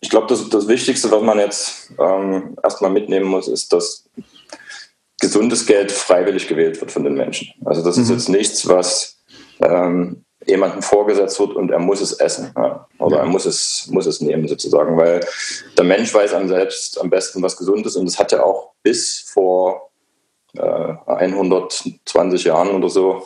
ich 0.00 0.10
glaube, 0.10 0.26
das, 0.28 0.48
das 0.50 0.68
Wichtigste, 0.68 1.10
was 1.10 1.22
man 1.22 1.38
jetzt 1.38 1.92
ähm, 1.98 2.56
erstmal 2.62 2.90
mitnehmen 2.90 3.26
muss, 3.26 3.48
ist, 3.48 3.72
dass 3.72 4.08
gesundes 5.20 5.66
Geld 5.66 5.90
freiwillig 5.90 6.48
gewählt 6.48 6.80
wird 6.80 6.92
von 6.92 7.04
den 7.04 7.14
Menschen. 7.14 7.52
Also 7.64 7.82
das 7.82 7.96
mhm. 7.96 8.02
ist 8.02 8.10
jetzt 8.10 8.28
nichts, 8.28 8.68
was 8.68 9.22
ähm, 9.60 10.24
jemandem 10.46 10.82
vorgesetzt 10.82 11.38
wird 11.40 11.56
und 11.56 11.70
er 11.70 11.78
muss 11.78 12.00
es 12.00 12.12
essen 12.12 12.52
ja. 12.56 12.86
oder 12.98 13.16
ja. 13.16 13.22
er 13.22 13.28
muss 13.28 13.44
es, 13.44 13.88
muss 13.90 14.06
es 14.06 14.20
nehmen 14.20 14.46
sozusagen, 14.48 14.96
weil 14.96 15.20
der 15.76 15.84
Mensch 15.84 16.14
weiß 16.14 16.34
am 16.34 16.48
selbst 16.48 17.00
am 17.00 17.10
besten, 17.10 17.42
was 17.42 17.56
gesund 17.56 17.84
ist 17.86 17.96
und 17.96 18.06
das 18.06 18.18
hat 18.18 18.32
ja 18.32 18.42
auch 18.42 18.72
bis 18.82 19.20
vor 19.20 19.90
äh, 20.56 20.94
120 21.06 22.44
Jahren 22.44 22.70
oder 22.70 22.88
so 22.88 23.24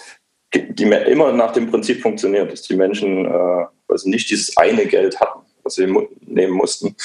die 0.55 0.85
immer 0.85 1.33
nach 1.33 1.53
dem 1.53 1.71
Prinzip 1.71 2.03
funktioniert, 2.03 2.53
dass 2.53 2.63
die 2.63 2.77
Menschen 2.77 3.25
äh, 3.25 3.67
also 3.89 4.09
nicht 4.09 4.31
dieses 4.31 4.57
eine 4.57 4.87
Geld 4.87 5.21
hatten, 5.21 5.41
was 5.65 5.75
sie 5.75 5.87
nehmen 6.27 6.53
mussten, 6.53 6.97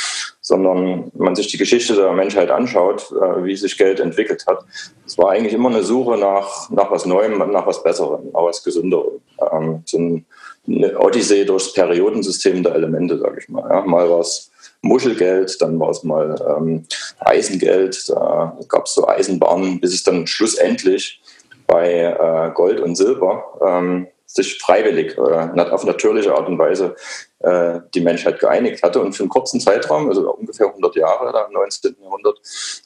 sondern 0.42 1.12
man 1.16 1.36
sich 1.36 1.48
die 1.48 1.58
Geschichte 1.58 1.96
der 1.96 2.12
Menschheit 2.14 2.50
anschaut, 2.50 3.12
äh, 3.12 3.44
wie 3.44 3.56
sich 3.56 3.78
Geld 3.78 4.00
entwickelt 4.00 4.46
hat. 4.48 4.66
Es 5.06 5.18
war 5.18 5.32
eigentlich 5.32 5.54
immer 5.54 5.70
eine 5.70 5.84
Suche 5.84 6.18
nach, 6.18 6.70
nach 6.70 6.92
was 6.92 7.06
Neuem, 7.06 7.38
nach 7.38 7.68
was 7.68 7.84
Besserem, 7.84 8.32
nach 8.32 8.44
was 8.44 8.64
Gesünderem. 8.64 9.20
Ähm, 9.52 9.84
so 9.86 9.98
eine 9.98 11.00
Odyssee 11.00 11.46
durchs 11.46 11.74
Periodensystem 11.74 12.64
der 12.64 12.76
Elemente, 12.76 13.18
sage 13.18 13.40
ich 13.40 13.50
mal. 13.50 13.84
Mal 13.86 14.10
war 14.10 14.20
es 14.20 14.52
Muschelgeld, 14.82 15.62
dann 15.62 15.80
war 15.80 15.90
es 15.90 16.04
mal 16.04 16.36
ähm, 16.58 16.86
Eisengeld, 17.20 18.10
da 18.10 18.58
gab 18.68 18.86
es 18.86 18.94
so 18.94 19.08
Eisenbahnen, 19.08 19.80
bis 19.80 19.94
es 19.94 20.04
dann 20.04 20.28
schlussendlich 20.28 21.22
bei 21.66 21.92
äh, 21.92 22.52
Gold 22.54 22.80
und 22.80 22.96
Silber 22.96 23.44
ähm, 23.66 24.08
sich 24.28 24.60
freiwillig, 24.60 25.18
äh, 25.18 25.62
auf 25.72 25.86
natürliche 25.86 26.36
Art 26.36 26.48
und 26.48 26.60
Weise 26.60 26.96
äh, 27.40 27.80
die 27.94 28.02
Menschheit 28.02 28.40
geeinigt 28.40 28.84
hatte 28.84 29.02
und 29.02 29.14
für 29.14 29.24
einen 29.24 29.30
kurzen 29.30 29.60
Zeitraum, 29.60 30.10
also 30.10 30.32
ungefähr 30.34 30.68
100 30.68 30.96
Jahre 30.96 31.32
da 31.32 31.46
im 31.46 31.54
19. 31.54 31.96
Jahrhundert, 32.02 32.40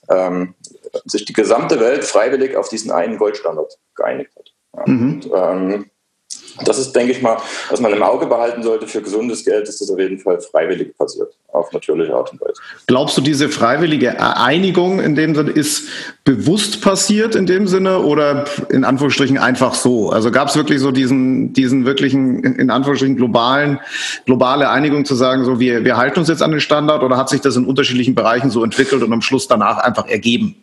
ähm, 0.09 0.55
sich 1.05 1.25
die 1.25 1.33
gesamte 1.33 1.79
Welt 1.79 2.03
freiwillig 2.03 2.55
auf 2.55 2.69
diesen 2.69 2.91
einen 2.91 3.17
Goldstandard 3.17 3.77
geeinigt 3.95 4.31
hat. 4.37 4.53
Ja. 4.77 4.83
Mhm. 4.93 5.13
Und, 5.13 5.31
ähm, 5.33 5.91
das 6.65 6.77
ist, 6.77 6.91
denke 6.93 7.11
ich 7.11 7.21
mal, 7.21 7.37
was 7.69 7.79
man 7.79 7.91
im 7.93 8.03
Auge 8.03 8.25
behalten 8.27 8.63
sollte 8.63 8.87
für 8.87 9.01
gesundes 9.01 9.45
Geld, 9.45 9.67
ist 9.67 9.81
das 9.81 9.89
auf 9.89 9.99
jeden 9.99 10.19
Fall 10.19 10.39
freiwillig 10.39 10.95
passiert, 10.97 11.33
auf 11.51 11.71
natürliche 11.71 12.13
Art 12.13 12.31
und 12.31 12.41
Weise. 12.41 12.53
Glaubst 12.87 13.17
du, 13.17 13.21
diese 13.21 13.49
freiwillige 13.49 14.19
Einigung 14.19 14.99
in 14.99 15.15
dem 15.15 15.35
Sinne 15.35 15.51
ist 15.51 15.87
bewusst 16.23 16.81
passiert 16.81 17.35
in 17.35 17.45
dem 17.45 17.67
Sinne 17.67 17.99
oder 17.99 18.45
in 18.69 18.83
Anführungsstrichen 18.83 19.37
einfach 19.37 19.73
so? 19.73 20.09
Also 20.09 20.31
gab 20.31 20.49
es 20.49 20.55
wirklich 20.55 20.79
so 20.79 20.91
diesen, 20.91 21.53
diesen 21.53 21.85
wirklichen, 21.85 22.43
in 22.43 22.69
Anführungsstrichen 22.69 23.17
globalen, 23.17 23.79
globale 24.25 24.69
Einigung 24.69 25.05
zu 25.05 25.15
sagen, 25.15 25.45
so 25.45 25.59
wir, 25.59 25.85
wir 25.85 25.97
halten 25.97 26.19
uns 26.19 26.27
jetzt 26.27 26.43
an 26.43 26.51
den 26.51 26.59
Standard 26.59 27.03
oder 27.03 27.17
hat 27.17 27.29
sich 27.29 27.41
das 27.41 27.55
in 27.55 27.65
unterschiedlichen 27.65 28.15
Bereichen 28.15 28.49
so 28.49 28.63
entwickelt 28.63 29.03
und 29.03 29.13
am 29.13 29.21
Schluss 29.21 29.47
danach 29.47 29.77
einfach 29.77 30.07
ergeben? 30.07 30.55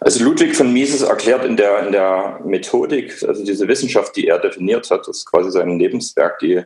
Also 0.00 0.24
Ludwig 0.24 0.56
von 0.56 0.72
Mises 0.72 1.02
erklärt 1.02 1.44
in 1.44 1.58
der, 1.58 1.86
in 1.86 1.92
der 1.92 2.40
Methodik, 2.42 3.22
also 3.22 3.44
diese 3.44 3.68
Wissenschaft, 3.68 4.16
die 4.16 4.28
er 4.28 4.38
definiert 4.38 4.90
hat, 4.90 5.06
das 5.06 5.18
ist 5.18 5.26
quasi 5.26 5.50
sein 5.50 5.78
Lebenswerk, 5.78 6.38
die, 6.38 6.62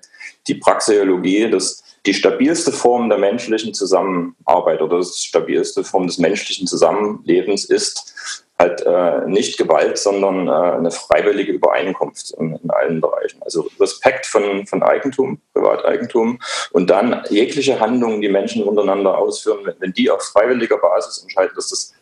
die 0.47 0.55
Praxeologie, 0.55 1.50
dass 1.50 1.83
die 2.07 2.14
stabilste 2.14 2.71
Form 2.71 3.09
der 3.09 3.19
menschlichen 3.19 3.75
Zusammenarbeit 3.75 4.81
oder 4.81 4.99
das 4.99 5.19
stabilste 5.19 5.83
Form 5.83 6.07
des 6.07 6.19
menschlichen 6.19 6.69
Zusammenlebens 6.69 7.64
ist 7.64 8.14
halt 8.59 8.83
äh, 8.83 9.26
nicht 9.26 9.59
Gewalt, 9.59 9.99
sondern 9.99 10.47
äh, 10.47 10.76
eine 10.76 10.91
freiwillige 10.91 11.53
Übereinkunft 11.53 12.33
in, 12.38 12.57
in, 12.62 12.71
allen 12.71 13.00
Bereichen. 13.00 13.43
Also 13.43 13.69
Respekt 13.81 14.26
von, 14.26 14.67
von 14.67 14.83
Eigentum, 14.83 15.41
Privateigentum 15.55 16.38
und 16.71 16.88
dann 16.88 17.25
jegliche 17.31 17.81
Handlungen, 17.81 18.21
die 18.21 18.29
Menschen 18.29 18.62
untereinander 18.62 19.19
ausführen, 19.19 19.61
wenn, 19.64 19.75
wenn 19.81 19.93
die 19.93 20.09
auf 20.09 20.23
freiwilliger 20.23 20.79
Basis 20.79 21.23
entscheiden, 21.23 21.53
dass 21.57 21.71
das 21.71 21.93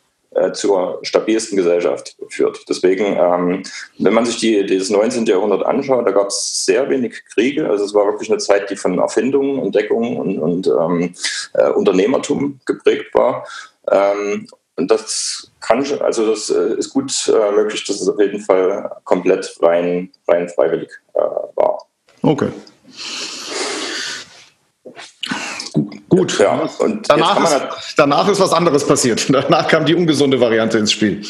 zur 0.54 0.98
stabilsten 1.02 1.56
Gesellschaft 1.56 2.16
führt. 2.28 2.58
Deswegen, 2.68 3.16
ähm, 3.18 3.62
wenn 3.98 4.14
man 4.14 4.24
sich 4.24 4.38
die, 4.38 4.64
dieses 4.64 4.90
19. 4.90 5.26
Jahrhundert 5.26 5.64
anschaut, 5.64 6.06
da 6.06 6.10
gab 6.10 6.28
es 6.28 6.64
sehr 6.64 6.88
wenig 6.88 7.22
Kriege. 7.34 7.68
Also 7.68 7.84
es 7.84 7.94
war 7.94 8.06
wirklich 8.06 8.30
eine 8.30 8.38
Zeit, 8.38 8.70
die 8.70 8.76
von 8.76 8.98
Erfindungen, 8.98 9.62
Entdeckungen 9.62 10.16
und, 10.16 10.38
und 10.38 10.66
ähm, 10.66 11.14
äh, 11.54 11.68
Unternehmertum 11.70 12.60
geprägt 12.64 13.14
war. 13.14 13.46
Ähm, 13.90 14.46
und 14.76 14.90
das 14.90 15.50
kann, 15.60 15.84
also 16.00 16.30
das 16.30 16.50
äh, 16.50 16.74
ist 16.78 16.90
gut 16.90 17.12
äh, 17.28 17.52
möglich, 17.52 17.84
dass 17.84 18.00
es 18.00 18.08
auf 18.08 18.18
jeden 18.18 18.40
Fall 18.40 18.90
komplett 19.04 19.54
rein, 19.60 20.10
rein 20.26 20.48
freiwillig 20.48 20.90
äh, 21.14 21.20
war. 21.20 21.86
Okay. 22.22 22.48
Gut, 26.08 26.38
ja. 26.38 26.68
Und 26.80 27.08
danach 27.08 27.42
ist, 27.42 27.60
halt 27.60 27.94
danach 27.96 28.28
ist 28.28 28.40
was 28.40 28.52
anderes 28.52 28.86
passiert. 28.86 29.28
Danach 29.32 29.66
kam 29.68 29.86
die 29.86 29.94
ungesunde 29.94 30.38
Variante 30.38 30.78
ins 30.78 30.92
Spiel. 30.92 31.22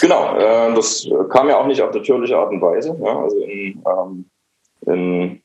Genau, 0.00 0.36
äh, 0.36 0.74
das 0.74 1.06
kam 1.30 1.48
ja 1.48 1.58
auch 1.58 1.66
nicht 1.66 1.82
auf 1.82 1.92
natürliche 1.92 2.36
Art 2.36 2.52
und 2.52 2.62
Weise. 2.62 2.96
Ja. 3.02 3.18
Also 3.20 3.38
in, 3.38 3.82
ähm, 3.86 4.24
in, 4.86 5.42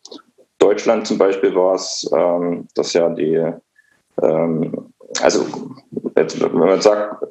Deutschland 0.60 1.05
zum 1.05 1.17
Beispiel 1.17 1.53
war 1.55 1.75
es, 1.75 2.10
ähm, 2.15 2.67
dass 2.75 2.93
ja 2.93 3.10
die, 3.10 3.51
ähm, 4.22 4.93
also 5.22 5.46
jetzt, 6.15 6.39
wenn 6.39 6.58
man 6.58 6.79
sagt, 6.79 7.25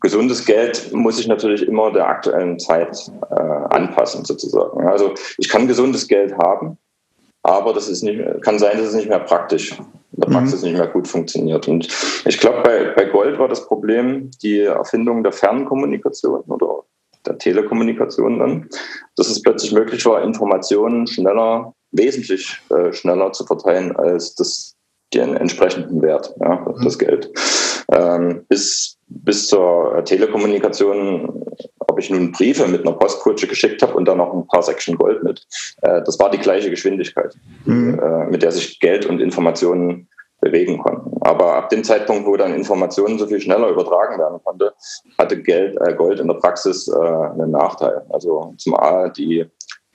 gesundes 0.00 0.44
Geld 0.44 0.92
muss 0.92 1.16
sich 1.16 1.28
natürlich 1.28 1.66
immer 1.66 1.90
der 1.92 2.08
aktuellen 2.08 2.58
Zeit 2.58 3.10
äh, 3.30 3.34
anpassen, 3.34 4.26
sozusagen. 4.26 4.86
Also 4.86 5.14
ich 5.38 5.48
kann 5.48 5.66
gesundes 5.66 6.06
Geld 6.08 6.36
haben, 6.36 6.76
aber 7.42 7.72
das 7.72 7.88
ist 7.88 8.02
nicht, 8.02 8.20
kann 8.42 8.58
sein, 8.58 8.78
dass 8.78 8.88
es 8.88 8.94
nicht 8.94 9.08
mehr 9.08 9.18
praktisch 9.18 9.72
in 10.12 10.20
der 10.20 10.28
Praxis 10.28 10.60
mhm. 10.60 10.68
nicht 10.68 10.78
mehr 10.78 10.88
gut 10.88 11.08
funktioniert. 11.08 11.66
Und 11.68 11.88
ich 12.24 12.38
glaube, 12.38 12.62
bei, 12.62 12.92
bei 12.94 13.04
Gold 13.06 13.38
war 13.38 13.48
das 13.48 13.66
Problem 13.66 14.30
die 14.42 14.60
Erfindung 14.60 15.22
der 15.22 15.32
Fernkommunikation 15.32 16.42
oder 16.42 16.84
der 17.26 17.38
Telekommunikation 17.38 18.38
dann, 18.38 18.68
dass 19.16 19.28
es 19.28 19.42
plötzlich 19.42 19.72
möglich 19.72 20.04
war, 20.06 20.22
Informationen 20.22 21.06
schneller, 21.06 21.72
wesentlich 21.92 22.60
äh, 22.70 22.92
schneller 22.92 23.32
zu 23.32 23.44
verteilen 23.44 23.96
als 23.96 24.34
das, 24.34 24.74
den 25.14 25.36
entsprechenden 25.36 26.02
Wert, 26.02 26.34
ja, 26.40 26.56
mhm. 26.56 26.84
das 26.84 26.98
Geld. 26.98 27.30
Ähm, 27.92 28.44
bis, 28.48 28.96
bis 29.06 29.46
zur 29.46 30.02
Telekommunikation, 30.04 31.44
ich 32.02 32.10
nun 32.10 32.32
Briefe 32.32 32.66
mit 32.68 32.82
einer 32.82 32.96
Postkutsche 32.96 33.46
geschickt 33.46 33.82
habe 33.82 33.94
und 33.94 34.06
dann 34.06 34.18
noch 34.18 34.32
ein 34.32 34.46
paar 34.46 34.62
Säckchen 34.62 34.96
Gold 34.96 35.22
mit, 35.22 35.46
äh, 35.82 36.02
das 36.02 36.18
war 36.18 36.30
die 36.30 36.38
gleiche 36.38 36.70
Geschwindigkeit, 36.70 37.34
mhm. 37.64 37.98
äh, 37.98 38.26
mit 38.26 38.42
der 38.42 38.52
sich 38.52 38.80
Geld 38.80 39.06
und 39.06 39.20
Informationen 39.20 40.08
bewegen 40.40 40.78
konnten. 40.78 41.16
Aber 41.20 41.54
ab 41.54 41.68
dem 41.70 41.84
Zeitpunkt, 41.84 42.26
wo 42.26 42.36
dann 42.36 42.52
Informationen 42.52 43.18
so 43.18 43.26
viel 43.26 43.40
schneller 43.40 43.68
übertragen 43.68 44.18
werden 44.18 44.40
konnte, 44.42 44.74
hatte 45.16 45.40
Geld, 45.40 45.80
äh, 45.80 45.94
Gold 45.94 46.18
in 46.18 46.26
der 46.26 46.34
Praxis 46.34 46.88
äh, 46.88 46.98
einen 46.98 47.52
Nachteil. 47.52 48.02
Also 48.10 48.52
zum 48.58 48.74
einen 48.74 49.12
die 49.12 49.46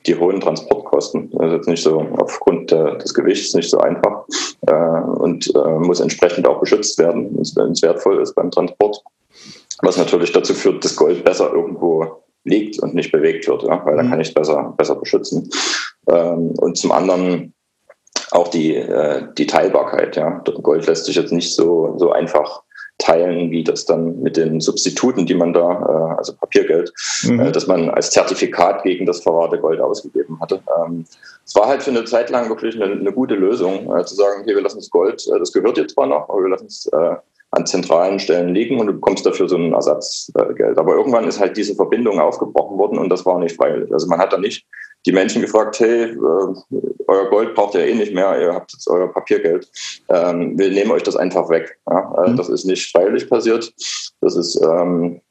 die 0.06 0.16
hohen 0.16 0.40
Transportkosten. 0.40 1.30
Das 1.32 1.48
ist 1.48 1.54
jetzt 1.54 1.68
nicht 1.68 1.84
so 1.84 2.00
aufgrund 2.18 2.72
des 2.72 3.14
Gewichts 3.14 3.54
nicht 3.54 3.70
so 3.70 3.78
einfach 3.80 4.26
äh, 4.68 4.74
und 4.74 5.54
äh, 5.54 5.80
muss 5.80 6.00
entsprechend 6.00 6.48
auch 6.48 6.60
beschützt 6.60 6.98
werden, 6.98 7.38
wenn 7.56 7.72
es 7.72 7.82
wertvoll 7.82 8.22
ist 8.22 8.34
beim 8.34 8.50
Transport. 8.50 9.04
Was 9.82 9.98
natürlich 9.98 10.32
dazu 10.32 10.54
führt, 10.54 10.84
dass 10.84 10.96
Gold 10.96 11.24
besser 11.24 11.52
irgendwo 11.52 12.24
liegt 12.44 12.80
und 12.80 12.96
nicht 12.96 13.12
bewegt 13.12 13.48
wird, 13.48 13.64
ja, 13.64 13.86
weil 13.86 13.94
mhm. 13.94 13.98
dann 13.98 14.10
kann 14.10 14.22
ich 14.22 14.30
es 14.30 14.34
besser, 14.34 14.74
besser 14.78 14.96
beschützen. 14.96 15.50
Ähm, 16.10 16.52
und 16.58 16.78
zum 16.78 16.92
anderen 16.92 17.54
auch 18.32 18.48
die, 18.50 18.76
äh, 18.76 19.24
die 19.38 19.48
Teilbarkeit. 19.48 20.16
Ja. 20.16 20.42
Gold 20.62 20.86
lässt 20.88 21.06
sich 21.06 21.16
jetzt 21.16 21.32
nicht 21.32 21.56
so, 21.56 21.96
so 21.98 22.12
einfach 22.12 22.64
teilen, 22.98 23.52
wie 23.52 23.64
das 23.64 23.86
dann 23.86 24.22
mit 24.22 24.38
den 24.38 24.60
Substituten, 24.60 25.26
die 25.26 25.36
man 25.36 25.54
da, 25.54 25.62
äh, 25.62 26.18
also 26.18 26.34
Papiergeld, 26.34 26.92
mhm. 27.24 27.40
äh, 27.40 27.52
dass 27.52 27.68
man 27.68 27.90
als 27.90 28.10
Zertifikat 28.10 28.84
gegen 28.84 29.06
das 29.06 29.22
verwahrte 29.22 29.60
Gold 29.60 29.80
ausgegeben 29.80 30.40
hatte. 30.42 30.62
Ähm, 30.84 31.06
es 31.46 31.56
war 31.56 31.68
halt 31.68 31.84
für 31.84 31.92
eine 31.92 32.06
Zeit 32.06 32.30
lang 32.32 32.50
wirklich 32.50 32.76
eine, 32.76 32.92
eine 32.94 33.14
gute 33.14 33.36
Lösung, 33.36 33.96
äh, 33.96 34.04
zu 34.04 34.16
sagen, 34.16 34.42
okay, 34.42 34.56
wir 34.56 34.62
lassen 34.62 34.80
das 34.80 34.90
Gold, 34.90 35.26
äh, 35.28 35.38
das 35.38 35.54
gehört 35.54 35.78
dir 35.78 35.88
zwar 35.88 36.08
noch, 36.08 36.28
aber 36.28 36.42
wir 36.42 36.50
lassen 36.50 36.66
es 36.66 36.88
äh, 36.88 37.16
an 37.58 37.66
zentralen 37.66 38.20
Stellen 38.20 38.54
liegen 38.54 38.80
und 38.80 38.88
du 38.88 38.94
bekommst 38.94 39.26
dafür 39.26 39.50
so 39.50 39.58
ein 39.58 39.74
Ersatzgeld. 39.74 40.78
Aber 40.78 40.96
irgendwann 40.96 41.28
ist 41.28 41.40
halt 41.40 41.58
diese 41.58 41.76
Verbindung 41.76 42.20
aufgebrochen 42.20 42.78
worden 42.78 43.00
und 43.00 43.10
das 43.10 43.26
war 43.26 43.40
nicht 43.40 43.56
freiwillig. 43.56 43.92
Also 43.92 44.08
man 44.08 44.20
hat 44.20 44.32
da 44.32 44.38
nicht 44.38 44.66
die 45.06 45.12
Menschen 45.12 45.42
gefragt, 45.42 45.80
hey, 45.80 46.12
äh, 46.12 46.18
euer 47.08 47.30
Gold 47.30 47.56
braucht 47.56 47.76
ihr 47.76 47.86
eh 47.86 47.96
nicht 47.96 48.14
mehr, 48.14 48.40
ihr 48.40 48.54
habt 48.54 48.74
jetzt 48.74 48.88
euer 48.90 49.12
Papiergeld, 49.12 49.70
ähm, 50.10 50.58
wir 50.58 50.70
nehmen 50.70 50.92
euch 50.92 51.04
das 51.04 51.16
einfach 51.16 51.50
weg. 51.50 51.80
Ja? 51.90 52.12
Also 52.16 52.32
mhm. 52.32 52.38
Das 52.38 52.50
ist 52.50 52.66
nicht 52.66 52.92
freiwillig 52.92 53.30
passiert, 53.30 53.74
das 54.22 54.36
ist 54.36 54.62
ähm, 54.64 55.22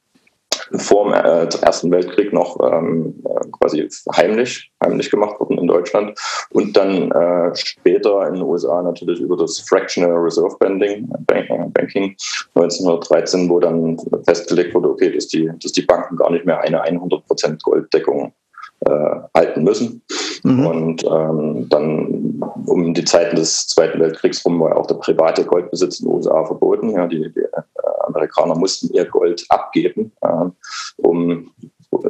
vor 0.73 1.05
dem 1.05 1.15
äh, 1.15 1.49
Ersten 1.63 1.91
Weltkrieg 1.91 2.33
noch 2.33 2.59
ähm, 2.63 3.23
äh, 3.25 3.49
quasi 3.53 3.89
heimlich, 4.15 4.71
heimlich 4.83 5.11
gemacht 5.11 5.39
worden 5.41 5.59
in 5.59 5.67
Deutschland 5.67 6.19
und 6.51 6.77
dann 6.77 7.11
äh, 7.13 7.55
später 7.55 8.27
in 8.29 8.35
den 8.35 8.43
USA 8.43 8.83
natürlich 8.83 9.21
über 9.21 9.37
das 9.37 9.59
Fractional 9.61 10.17
Reserve 10.17 10.57
Banking, 10.59 11.09
Banking 11.27 12.17
1913, 12.55 13.49
wo 13.49 13.61
dann 13.61 13.99
festgelegt 14.27 14.75
wurde, 14.75 14.91
okay, 14.91 15.13
dass 15.13 15.29
die, 15.29 15.51
dass 15.63 15.73
die 15.73 15.83
Banken 15.83 16.17
gar 16.17 16.31
nicht 16.31 16.45
mehr 16.45 16.61
eine 16.61 16.83
100% 16.83 17.63
Golddeckung 17.63 18.33
äh, 18.81 19.17
halten 19.35 19.65
müssen. 19.65 20.03
Mhm. 20.43 20.67
Und 20.67 21.05
ähm, 21.05 21.69
dann 21.69 22.41
um 22.67 22.95
die 22.95 23.05
Zeiten 23.05 23.37
des 23.37 23.69
Zweiten 23.69 24.01
Weltkriegs 24.01 24.45
rum 24.45 24.61
war 24.61 24.77
auch 24.77 24.87
der 24.87 24.97
private 24.97 25.45
Goldbesitz 25.45 26.01
in 26.01 26.07
den 26.07 26.15
USA 26.17 26.45
verboten. 26.45 26.91
Ja, 26.91 27.07
die, 27.07 27.33
die 27.33 27.41
äh, 27.41 27.63
Amerikaner 28.07 28.55
mussten 28.55 28.93
ihr 28.95 29.05
Gold 29.07 29.45
abgeben, 29.49 30.13
äh, 30.23 30.51
um 30.99 31.51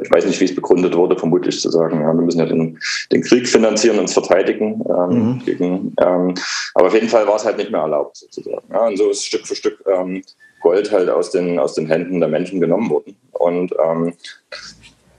ich 0.01 0.11
weiß 0.11 0.25
nicht, 0.25 0.39
wie 0.39 0.45
es 0.45 0.55
begründet 0.55 0.95
wurde, 0.95 1.17
vermutlich 1.17 1.59
zu 1.59 1.69
sagen, 1.69 2.01
ja, 2.01 2.07
wir 2.07 2.21
müssen 2.21 2.39
ja 2.39 2.45
den, 2.45 2.79
den 3.11 3.21
Krieg 3.21 3.47
finanzieren, 3.47 3.99
uns 3.99 4.13
verteidigen. 4.13 4.83
Ähm, 4.89 5.09
mhm. 5.09 5.39
gegen, 5.45 5.95
ähm, 5.99 6.33
aber 6.73 6.87
auf 6.87 6.93
jeden 6.93 7.09
Fall 7.09 7.27
war 7.27 7.35
es 7.35 7.45
halt 7.45 7.57
nicht 7.57 7.71
mehr 7.71 7.81
erlaubt, 7.81 8.17
sozusagen. 8.17 8.67
Ja, 8.71 8.87
und 8.87 8.97
so 8.97 9.09
ist 9.09 9.25
Stück 9.25 9.47
für 9.47 9.55
Stück 9.55 9.83
ähm, 9.87 10.23
Gold 10.61 10.91
halt 10.91 11.09
aus 11.09 11.31
den, 11.31 11.59
aus 11.59 11.75
den 11.75 11.87
Händen 11.87 12.19
der 12.19 12.29
Menschen 12.29 12.59
genommen 12.59 12.89
worden. 12.89 13.15
Und 13.31 13.73
ähm, 13.83 14.13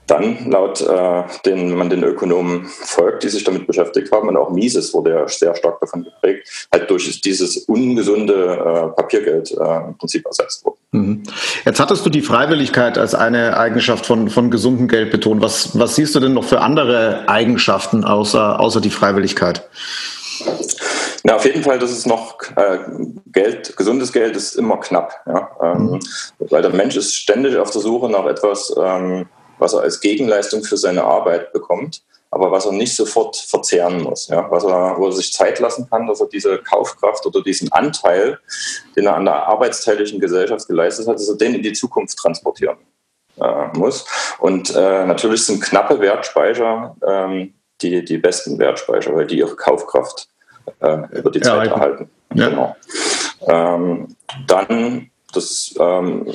dann 0.09 0.49
laut 0.49 0.81
äh, 0.81 1.23
den, 1.45 1.71
wenn 1.71 1.77
man 1.77 1.89
den 1.89 2.03
Ökonomen 2.03 2.65
folgt, 2.65 3.23
die 3.23 3.29
sich 3.29 3.43
damit 3.43 3.67
beschäftigt 3.67 4.11
haben, 4.11 4.27
und 4.27 4.37
auch 4.37 4.49
Mises 4.49 4.93
wurde 4.93 5.11
ja 5.11 5.27
sehr 5.27 5.55
stark 5.55 5.79
davon 5.79 6.03
geprägt, 6.03 6.67
halt 6.71 6.89
durch 6.89 7.21
dieses 7.21 7.57
ungesunde 7.57 8.33
äh, 8.33 8.95
Papiergeld 8.95 9.51
äh, 9.51 9.87
im 9.87 9.97
Prinzip 9.97 10.25
ersetzt 10.25 10.65
worden. 10.65 10.77
Mhm. 10.91 11.23
Jetzt 11.65 11.79
hattest 11.79 12.05
du 12.05 12.09
die 12.09 12.21
Freiwilligkeit 12.21 12.97
als 12.97 13.13
eine 13.13 13.57
Eigenschaft 13.57 14.05
von, 14.05 14.29
von 14.29 14.49
gesundem 14.49 14.87
Geld 14.87 15.11
betont. 15.11 15.41
Was, 15.41 15.77
was 15.77 15.95
siehst 15.95 16.15
du 16.15 16.19
denn 16.19 16.33
noch 16.33 16.45
für 16.45 16.61
andere 16.61 17.27
Eigenschaften 17.27 18.03
außer, 18.03 18.59
außer 18.59 18.81
die 18.81 18.89
Freiwilligkeit? 18.89 19.69
Na, 21.23 21.35
auf 21.35 21.45
jeden 21.45 21.63
Fall, 21.63 21.79
das 21.79 21.91
ist 21.91 22.07
noch 22.07 22.37
äh, 22.55 22.79
Geld, 23.31 23.75
gesundes 23.75 24.13
Geld 24.13 24.35
ist 24.35 24.55
immer 24.55 24.77
knapp, 24.77 25.13
ja? 25.27 25.49
Ähm, 25.61 25.91
mhm. 25.91 25.99
weil 26.39 26.61
der 26.61 26.71
Mensch 26.71 26.95
ist 26.95 27.13
ständig 27.13 27.57
auf 27.57 27.71
der 27.71 27.81
Suche 27.81 28.09
nach 28.09 28.25
etwas, 28.25 28.73
ähm, 28.81 29.27
was 29.59 29.73
er 29.73 29.81
als 29.81 29.99
Gegenleistung 29.99 30.63
für 30.63 30.77
seine 30.77 31.03
Arbeit 31.03 31.53
bekommt, 31.53 32.01
aber 32.31 32.51
was 32.51 32.65
er 32.65 32.71
nicht 32.71 32.95
sofort 32.95 33.35
verzehren 33.35 34.03
muss. 34.03 34.27
Ja? 34.27 34.49
Was 34.51 34.63
er, 34.63 34.95
wo 34.97 35.07
er 35.07 35.11
sich 35.11 35.33
Zeit 35.33 35.59
lassen 35.59 35.89
kann, 35.89 36.07
dass 36.07 36.21
er 36.21 36.27
diese 36.27 36.59
Kaufkraft 36.59 37.25
oder 37.25 37.41
diesen 37.41 37.71
Anteil, 37.71 38.39
den 38.95 39.07
er 39.07 39.15
an 39.15 39.25
der 39.25 39.47
arbeitsteiligen 39.47 40.19
Gesellschaft 40.19 40.67
geleistet 40.67 41.07
hat, 41.07 41.15
dass 41.15 41.29
er 41.29 41.37
den 41.37 41.55
in 41.55 41.63
die 41.63 41.73
Zukunft 41.73 42.17
transportieren 42.17 42.77
äh, 43.39 43.67
muss. 43.77 44.05
Und 44.39 44.75
äh, 44.75 45.05
natürlich 45.05 45.45
sind 45.45 45.61
knappe 45.61 45.99
Wertspeicher 45.99 46.95
ähm, 47.07 47.53
die, 47.81 48.03
die 48.03 48.17
besten 48.17 48.59
Wertspeicher, 48.59 49.15
weil 49.15 49.25
die 49.25 49.39
ihre 49.39 49.55
Kaufkraft 49.55 50.27
äh, 50.81 50.97
über 51.11 51.31
die 51.31 51.41
Zeit 51.41 51.67
ja, 51.67 51.73
erhalten. 51.73 52.09
Ja. 52.35 52.49
Genau. 52.49 52.75
Ähm, 53.47 54.15
dann 54.47 55.09
das 55.33 55.73
ähm, 55.79 56.27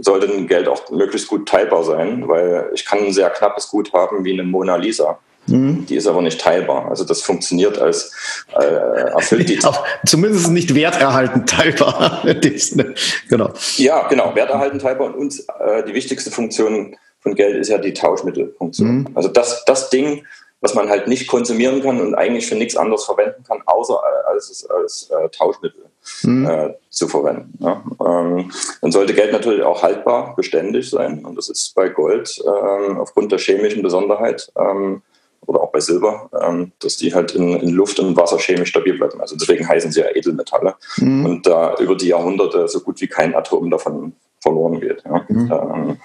sollte 0.00 0.32
ein 0.32 0.46
Geld 0.46 0.68
auch 0.68 0.90
möglichst 0.90 1.28
gut 1.28 1.48
teilbar 1.48 1.84
sein, 1.84 2.28
weil 2.28 2.70
ich 2.74 2.84
kann 2.84 3.00
ein 3.00 3.12
sehr 3.12 3.30
knappes 3.30 3.68
Gut 3.68 3.92
haben 3.92 4.24
wie 4.24 4.32
eine 4.32 4.42
Mona 4.42 4.76
Lisa. 4.76 5.18
Mhm. 5.46 5.86
Die 5.86 5.96
ist 5.96 6.06
aber 6.06 6.22
nicht 6.22 6.40
teilbar. 6.40 6.88
Also 6.88 7.04
das 7.04 7.22
funktioniert 7.22 7.78
als 7.78 8.12
äh, 8.58 8.64
erfüllt 8.64 9.48
die. 9.48 9.62
Auch, 9.64 9.84
zumindest 10.06 10.50
nicht 10.50 10.74
werterhaltend 10.74 11.48
teilbar. 11.48 12.22
genau. 13.28 13.50
Ja, 13.76 14.08
genau, 14.08 14.34
werterhaltend 14.34 14.82
teilbar. 14.82 15.08
Und 15.08 15.14
uns, 15.16 15.40
äh, 15.40 15.84
die 15.86 15.94
wichtigste 15.94 16.30
Funktion 16.30 16.96
von 17.20 17.34
Geld 17.34 17.56
ist 17.56 17.68
ja 17.68 17.78
die 17.78 17.92
Tauschmittelfunktion. 17.92 18.98
Mhm. 18.98 19.08
Also 19.14 19.28
das, 19.28 19.64
das 19.64 19.90
Ding, 19.90 20.24
was 20.60 20.74
man 20.74 20.88
halt 20.88 21.08
nicht 21.08 21.26
konsumieren 21.26 21.82
kann 21.82 22.00
und 22.00 22.14
eigentlich 22.14 22.46
für 22.46 22.54
nichts 22.54 22.76
anderes 22.76 23.04
verwenden 23.04 23.42
kann, 23.44 23.62
außer 23.64 24.00
als, 24.26 24.66
als 24.68 25.10
äh, 25.10 25.28
Tauschmittel 25.30 25.84
mhm. 26.22 26.46
äh, 26.46 26.74
zu 26.90 27.08
verwenden. 27.08 27.52
Ja. 27.60 27.82
Ähm, 28.04 28.50
dann 28.80 28.92
sollte 28.92 29.14
Geld 29.14 29.32
natürlich 29.32 29.62
auch 29.62 29.82
haltbar, 29.82 30.34
beständig 30.36 30.90
sein. 30.90 31.24
Und 31.24 31.36
das 31.36 31.48
ist 31.48 31.74
bei 31.74 31.88
Gold 31.88 32.42
ähm, 32.46 32.98
aufgrund 32.98 33.32
der 33.32 33.38
chemischen 33.38 33.82
Besonderheit 33.82 34.52
ähm, 34.56 35.02
oder 35.46 35.62
auch 35.62 35.72
bei 35.72 35.80
Silber, 35.80 36.28
ähm, 36.42 36.72
dass 36.80 36.96
die 36.96 37.14
halt 37.14 37.34
in, 37.34 37.56
in, 37.56 37.70
Luft 37.70 37.98
und 37.98 38.16
Wasser 38.16 38.38
chemisch 38.38 38.68
stabil 38.70 38.96
bleiben. 38.96 39.20
Also 39.20 39.36
deswegen 39.36 39.66
heißen 39.66 39.90
sie 39.90 40.00
ja 40.00 40.14
Edelmetalle. 40.14 40.74
Mhm. 40.98 41.24
Und 41.24 41.46
da 41.46 41.74
über 41.76 41.96
die 41.96 42.08
Jahrhunderte 42.08 42.68
so 42.68 42.80
gut 42.80 43.00
wie 43.00 43.08
kein 43.08 43.34
Atom 43.34 43.70
davon 43.70 44.12
verloren 44.40 44.80
geht. 44.80 45.02
Ja. 45.04 45.24
Mhm. 45.28 45.98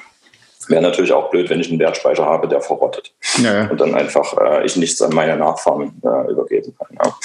Wäre 0.68 0.82
natürlich 0.82 1.14
auch 1.14 1.30
blöd, 1.30 1.50
wenn 1.50 1.60
ich 1.60 1.70
einen 1.70 1.80
Wertspeicher 1.80 2.26
habe, 2.26 2.48
der 2.48 2.62
verrottet. 2.62 3.14
Ja. 3.42 3.68
Und 3.70 3.80
dann 3.80 3.96
einfach 3.96 4.36
äh, 4.38 4.66
ich 4.66 4.75
nichts 4.75 5.01
an 5.01 5.14
meine 5.14 5.38
Nachfahren 5.38 6.01
äh, 6.04 6.32
übergeben 6.32 6.75
kann. 6.78 6.98
Ja. 7.04 7.16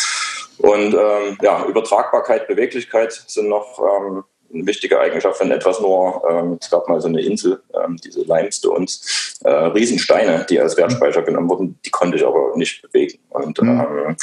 Und 0.59 0.94
ähm, 0.94 1.38
ja, 1.40 1.64
Übertragbarkeit, 1.64 2.46
Beweglichkeit 2.46 3.12
sind 3.26 3.48
noch 3.48 3.79
ähm, 3.79 4.24
eine 4.52 4.66
wichtige 4.66 4.98
Eigenschaft, 4.98 5.40
wenn 5.40 5.50
etwas 5.50 5.80
nur, 5.80 6.22
ähm, 6.28 6.58
es 6.60 6.70
gab 6.70 6.88
mal 6.88 7.00
so 7.00 7.08
eine 7.08 7.20
Insel, 7.22 7.60
ähm, 7.74 7.96
diese 8.02 8.22
Limestones, 8.22 9.38
äh, 9.44 9.50
Riesensteine, 9.50 10.46
die 10.48 10.60
als 10.60 10.76
Wertspeicher 10.76 11.22
genommen 11.22 11.48
wurden, 11.48 11.78
die 11.84 11.90
konnte 11.90 12.16
ich 12.16 12.26
aber 12.26 12.52
nicht 12.56 12.82
bewegen. 12.82 13.18
Und 13.30 13.60
mhm. 13.62 13.68
ähm, 13.68 14.16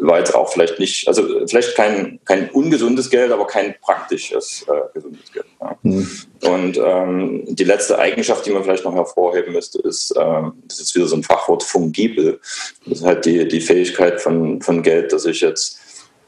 war 0.00 0.18
jetzt 0.18 0.34
auch 0.34 0.52
vielleicht 0.52 0.78
nicht, 0.78 1.08
also 1.08 1.46
vielleicht 1.46 1.74
kein, 1.76 2.20
kein 2.24 2.50
ungesundes 2.50 3.10
Geld, 3.10 3.32
aber 3.32 3.46
kein 3.46 3.74
praktisches 3.80 4.66
äh, 4.68 4.92
gesundes 4.94 5.32
Geld. 5.32 5.46
Ja. 5.60 5.76
Mhm. 5.82 6.08
Und 6.42 6.78
ähm, 6.82 7.44
die 7.48 7.64
letzte 7.64 7.98
Eigenschaft, 7.98 8.46
die 8.46 8.50
man 8.50 8.64
vielleicht 8.64 8.84
noch 8.84 8.94
hervorheben 8.94 9.52
müsste, 9.52 9.80
ist, 9.82 10.14
ähm, 10.18 10.54
das 10.66 10.80
ist 10.80 10.94
wieder 10.94 11.06
so 11.06 11.16
ein 11.16 11.22
Fachwort, 11.22 11.62
fungibel. 11.62 12.40
Das 12.86 13.00
ist 13.00 13.04
halt 13.04 13.24
die, 13.24 13.46
die 13.46 13.60
Fähigkeit 13.60 14.20
von, 14.20 14.60
von 14.62 14.82
Geld, 14.82 15.12
dass 15.12 15.26
ich 15.26 15.40
jetzt 15.40 15.79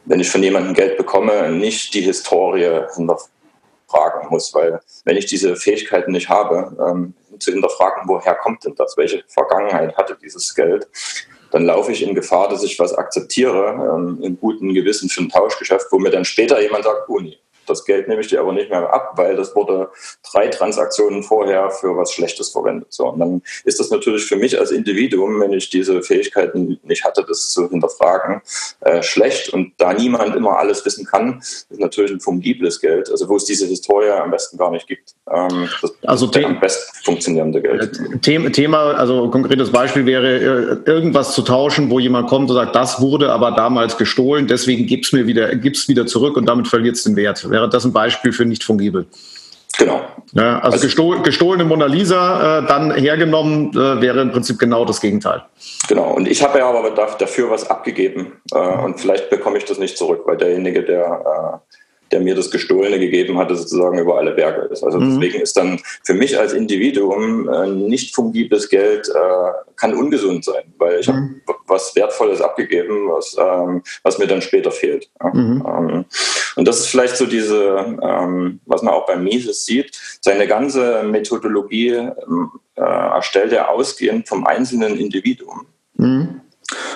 wenn 0.04 0.20
ich 0.20 0.30
von 0.30 0.42
jemandem 0.42 0.74
Geld 0.74 0.96
bekomme, 0.96 1.50
nicht 1.50 1.94
die 1.94 2.00
Historie 2.00 2.86
hinterfragen 2.94 4.28
muss, 4.30 4.52
weil 4.54 4.80
wenn 5.04 5.16
ich 5.16 5.26
diese 5.26 5.56
Fähigkeiten 5.56 6.12
nicht 6.12 6.28
habe, 6.28 6.76
ähm, 6.86 7.14
zu 7.38 7.52
hinterfragen, 7.52 8.02
woher 8.06 8.34
kommt 8.36 8.64
denn 8.64 8.74
das, 8.76 8.96
welche 8.96 9.24
Vergangenheit 9.28 9.96
hatte 9.96 10.16
dieses 10.22 10.54
Geld, 10.54 10.88
dann 11.50 11.66
laufe 11.66 11.92
ich 11.92 12.02
in 12.02 12.14
Gefahr, 12.14 12.48
dass 12.48 12.62
ich 12.62 12.78
was 12.78 12.94
akzeptiere, 12.94 13.94
ähm, 13.94 14.18
in 14.22 14.38
gutem 14.38 14.72
Gewissen 14.72 15.08
für 15.08 15.22
ein 15.22 15.28
Tauschgeschäft, 15.28 15.86
wo 15.90 15.98
mir 15.98 16.10
dann 16.10 16.24
später 16.24 16.60
jemand 16.60 16.84
sagt, 16.84 17.08
oh 17.08 17.20
nee, 17.20 17.38
das 17.66 17.84
Geld 17.84 18.08
nehme 18.08 18.20
ich 18.20 18.28
dir 18.28 18.40
aber 18.40 18.52
nicht 18.52 18.70
mehr 18.70 18.92
ab, 18.92 19.12
weil 19.16 19.36
das 19.36 19.54
wurde 19.54 19.90
drei 20.30 20.48
Transaktionen 20.48 21.22
vorher 21.22 21.70
für 21.70 21.96
was 21.96 22.12
Schlechtes 22.12 22.50
verwendet. 22.50 22.88
So, 22.90 23.08
und 23.08 23.20
dann 23.20 23.42
ist 23.64 23.80
das 23.80 23.90
natürlich 23.90 24.24
für 24.24 24.36
mich 24.36 24.58
als 24.58 24.70
Individuum, 24.70 25.40
wenn 25.40 25.52
ich 25.52 25.70
diese 25.70 26.02
Fähigkeiten 26.02 26.78
nicht 26.82 27.04
hatte, 27.04 27.24
das 27.26 27.50
zu 27.50 27.68
hinterfragen, 27.68 28.42
äh, 28.80 29.02
schlecht. 29.02 29.52
Und 29.52 29.72
da 29.78 29.92
niemand 29.92 30.36
immer 30.36 30.58
alles 30.58 30.84
wissen 30.84 31.06
kann, 31.06 31.38
ist 31.40 31.66
natürlich 31.78 32.12
ein 32.12 32.20
fungibles 32.20 32.80
Geld, 32.80 33.10
also 33.10 33.28
wo 33.28 33.36
es 33.36 33.44
diese 33.44 33.66
Historie 33.66 34.10
am 34.10 34.30
besten 34.30 34.58
gar 34.58 34.70
nicht 34.70 34.86
gibt. 34.86 35.14
Ähm, 35.30 35.68
das 35.80 35.92
also 36.04 36.26
ist 36.26 36.44
am 36.44 36.60
besten 36.60 37.04
funktionierende 37.04 37.62
Geld. 37.62 38.00
Äh, 38.26 38.50
Thema, 38.50 38.92
also 38.94 39.24
ein 39.24 39.30
konkretes 39.30 39.70
Beispiel 39.70 40.06
wäre, 40.06 40.80
äh, 40.86 40.90
irgendwas 40.90 41.34
zu 41.34 41.42
tauschen, 41.42 41.90
wo 41.90 41.98
jemand 41.98 42.28
kommt 42.28 42.50
und 42.50 42.56
sagt, 42.56 42.74
das 42.74 43.00
wurde 43.00 43.30
aber 43.30 43.52
damals 43.52 43.96
gestohlen, 43.96 44.46
deswegen 44.46 44.86
gib's 44.86 45.12
mir 45.12 45.26
wieder, 45.26 45.54
gib's 45.56 45.88
wieder 45.88 46.06
zurück 46.06 46.36
und 46.36 46.46
damit 46.46 46.68
verliert 46.68 46.96
es 46.96 47.04
den 47.04 47.16
Wert 47.16 47.50
wäre 47.52 47.68
das 47.68 47.84
ein 47.84 47.92
Beispiel 47.92 48.32
für 48.32 48.44
nicht 48.44 48.64
fungibel. 48.64 49.06
Genau. 49.78 50.02
Ja, 50.32 50.58
also, 50.58 50.74
also 50.74 50.86
gestohl, 50.86 51.22
gestohlene 51.22 51.64
Mona 51.64 51.86
Lisa 51.86 52.58
äh, 52.58 52.66
dann 52.66 52.94
hergenommen 52.94 53.70
äh, 53.70 54.00
wäre 54.00 54.20
im 54.20 54.30
Prinzip 54.30 54.58
genau 54.58 54.84
das 54.84 55.00
Gegenteil. 55.00 55.42
Genau. 55.88 56.12
Und 56.12 56.28
ich 56.28 56.42
habe 56.42 56.58
ja 56.58 56.68
aber 56.68 56.90
dafür 56.90 57.50
was 57.50 57.68
abgegeben 57.68 58.40
äh, 58.52 58.58
und 58.58 59.00
vielleicht 59.00 59.30
bekomme 59.30 59.58
ich 59.58 59.64
das 59.64 59.78
nicht 59.78 59.96
zurück, 59.96 60.22
weil 60.26 60.36
derjenige, 60.36 60.82
der 60.82 61.62
äh, 61.64 61.81
der 62.12 62.20
mir 62.20 62.34
das 62.34 62.50
Gestohlene 62.50 62.98
gegeben 62.98 63.38
hatte, 63.38 63.56
sozusagen 63.56 63.98
über 63.98 64.18
alle 64.18 64.32
Berge 64.32 64.68
ist. 64.70 64.84
Also 64.84 65.00
mhm. 65.00 65.10
deswegen 65.20 65.40
ist 65.40 65.56
dann 65.56 65.80
für 66.04 66.14
mich 66.14 66.38
als 66.38 66.52
Individuum 66.52 67.48
äh, 67.48 67.66
nicht 67.66 68.14
fungibles 68.14 68.68
Geld 68.68 69.08
äh, 69.08 69.72
kann 69.76 69.94
ungesund 69.94 70.44
sein, 70.44 70.62
weil 70.78 71.00
ich 71.00 71.08
mhm. 71.08 71.40
habe 71.48 71.58
was 71.66 71.96
Wertvolles 71.96 72.40
abgegeben, 72.40 73.08
was, 73.08 73.36
ähm, 73.38 73.82
was 74.02 74.18
mir 74.18 74.26
dann 74.26 74.42
später 74.42 74.70
fehlt. 74.70 75.10
Ja. 75.20 75.30
Mhm. 75.32 75.64
Ähm, 75.66 76.04
und 76.56 76.68
das 76.68 76.80
ist 76.80 76.88
vielleicht 76.88 77.16
so 77.16 77.26
diese, 77.26 77.96
ähm, 78.02 78.60
was 78.66 78.82
man 78.82 78.94
auch 78.94 79.06
bei 79.06 79.16
Mises 79.16 79.64
sieht, 79.64 79.98
seine 80.20 80.46
ganze 80.46 81.02
Methodologie 81.02 81.94
ähm, 81.94 82.50
äh, 82.76 82.82
erstellt 82.82 83.52
er 83.52 83.70
ausgehend 83.70 84.28
vom 84.28 84.46
einzelnen 84.46 84.98
Individuum. 84.98 85.66
Mhm. 85.94 86.40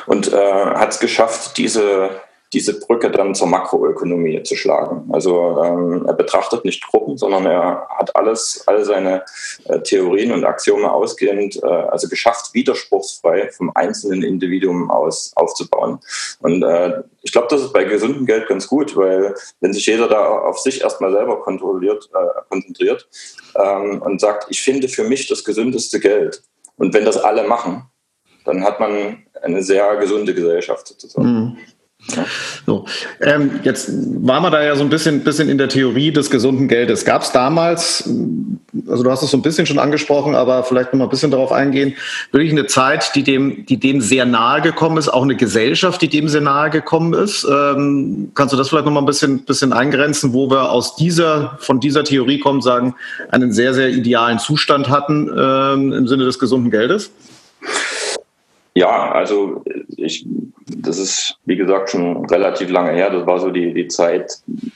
Und 0.07 0.33
äh, 0.33 0.37
hat 0.37 0.93
es 0.93 1.01
geschafft, 1.01 1.59
diese 1.59 2.11
diese 2.53 2.79
Brücke 2.79 3.11
dann 3.11 3.35
zur 3.35 3.49
Makroökonomie 3.49 4.43
zu 4.43 4.57
schlagen. 4.57 5.09
Also 5.13 5.63
ähm, 5.63 6.05
er 6.07 6.15
betrachtet 6.15 6.65
nicht 6.65 6.87
Gruppen, 6.87 7.17
sondern 7.17 7.47
er 7.47 7.87
hat 7.89 8.15
alles, 8.15 8.63
all 8.67 8.85
seine 8.85 9.25
äh, 9.65 9.81
Theorien 9.81 10.33
und 10.33 10.45
Axiome 10.45 10.93
ausgehend, 10.93 11.61
äh, 11.63 11.67
also 11.67 12.09
geschafft, 12.09 12.55
widerspruchsfrei 12.55 13.51
vom 13.51 13.73
einzelnen 13.75 14.23
Individuum 14.23 14.91
aus 14.91 15.33
aufzubauen. 15.35 15.99
Und 16.41 16.63
äh, 16.63 17.03
ich 17.23 17.33
glaube, 17.33 17.49
das 17.51 17.63
ist 17.63 17.73
bei 17.73 17.85
gesundem 17.85 18.27
Geld 18.27 18.47
ganz 18.47 18.69
gut, 18.69 18.97
weil 18.97 19.35
wenn 19.61 19.73
sich 19.73 19.87
jeder 19.87 20.09
da 20.09 20.27
auf 20.27 20.61
sich 20.61 20.81
erstmal 20.83 21.13
selber 21.13 21.41
kontrolliert, 21.41 22.09
äh, 22.15 22.43
konzentriert 22.49 23.09
ähm, 23.57 24.01
und 24.03 24.21
sagt, 24.21 24.47
ich 24.51 24.63
finde 24.63 24.89
für 24.89 25.05
mich 25.05 25.27
das 25.27 25.45
gesündeste 25.45 25.99
Geld. 25.99 26.43
Und 26.77 26.95
wenn 26.95 27.05
das 27.05 27.17
alle 27.17 27.45
machen, 27.45 27.91
dann 28.45 28.63
hat 28.63 28.79
man 28.79 29.25
eine 29.43 29.63
sehr 29.63 29.97
gesunde 29.97 30.35
Gesellschaft 30.35 30.87
sozusagen. 30.87 31.29
Mhm. 31.29 31.59
So, 32.67 32.85
ähm, 33.21 33.61
jetzt 33.63 33.91
waren 33.91 34.43
wir 34.43 34.51
da 34.51 34.63
ja 34.63 34.77
so 34.77 34.83
ein 34.83 34.89
bisschen, 34.89 35.25
bisschen 35.25 35.49
in 35.49 35.59
der 35.59 35.69
Theorie 35.69 36.13
des 36.13 36.31
gesunden 36.31 36.69
Geldes. 36.69 37.05
Gab 37.05 37.23
es 37.23 37.33
damals, 37.33 38.09
also 38.89 39.03
du 39.03 39.11
hast 39.11 39.23
es 39.23 39.31
so 39.31 39.37
ein 39.37 39.43
bisschen 39.43 39.67
schon 39.67 39.79
angesprochen, 39.79 40.35
aber 40.35 40.63
vielleicht 40.63 40.93
noch 40.93 40.99
mal 40.99 41.05
ein 41.05 41.11
bisschen 41.11 41.31
darauf 41.31 41.53
eingehen, 41.53 41.95
wirklich 42.31 42.53
eine 42.53 42.67
Zeit, 42.67 43.13
die 43.15 43.23
dem, 43.23 43.67
die 43.67 43.79
dem 43.79 44.01
sehr 44.01 44.25
nahe 44.25 44.63
gekommen 44.63 44.99
ist, 44.99 45.09
auch 45.09 45.23
eine 45.23 45.37
Gesellschaft, 45.37 46.01
die 46.03 46.09
dem 46.09 46.29
sehr 46.29 46.41
nahe 46.41 46.71
gekommen 46.71 47.13
ist. 47.13 47.45
Ähm, 47.45 48.31
kannst 48.35 48.53
du 48.53 48.57
das 48.57 48.69
vielleicht 48.69 48.87
noch 48.87 48.93
mal 48.93 49.01
ein 49.01 49.07
bisschen, 49.07 49.45
bisschen 49.45 49.73
eingrenzen, 49.73 50.33
wo 50.33 50.51
wir 50.51 50.71
aus 50.71 50.97
dieser, 50.97 51.57
von 51.61 51.81
dieser 51.81 52.05
Theorie 52.05 52.39
kommen, 52.39 52.63
sagen, 52.63 52.95
einen 53.31 53.53
sehr, 53.53 53.75
sehr 53.75 53.89
idealen 53.89 54.39
Zustand 54.39 54.89
hatten 54.89 55.31
ähm, 55.37 55.93
im 55.93 56.09
Sinne 56.09 56.25
des 56.25 56.39
gesunden 56.39 56.71
Geldes? 56.71 57.11
Ja, 58.77 59.11
also 59.11 59.65
ich, 59.97 60.27
das 60.67 60.99
ist 60.99 61.39
wie 61.47 61.57
gesagt 61.57 61.89
schon 61.89 62.27
relativ 62.27 62.69
lange 62.69 62.93
her. 62.93 63.09
Das 63.09 63.27
war 63.27 63.39
so 63.39 63.51
die, 63.51 63.73
die 63.73 63.89
Zeit 63.89 64.31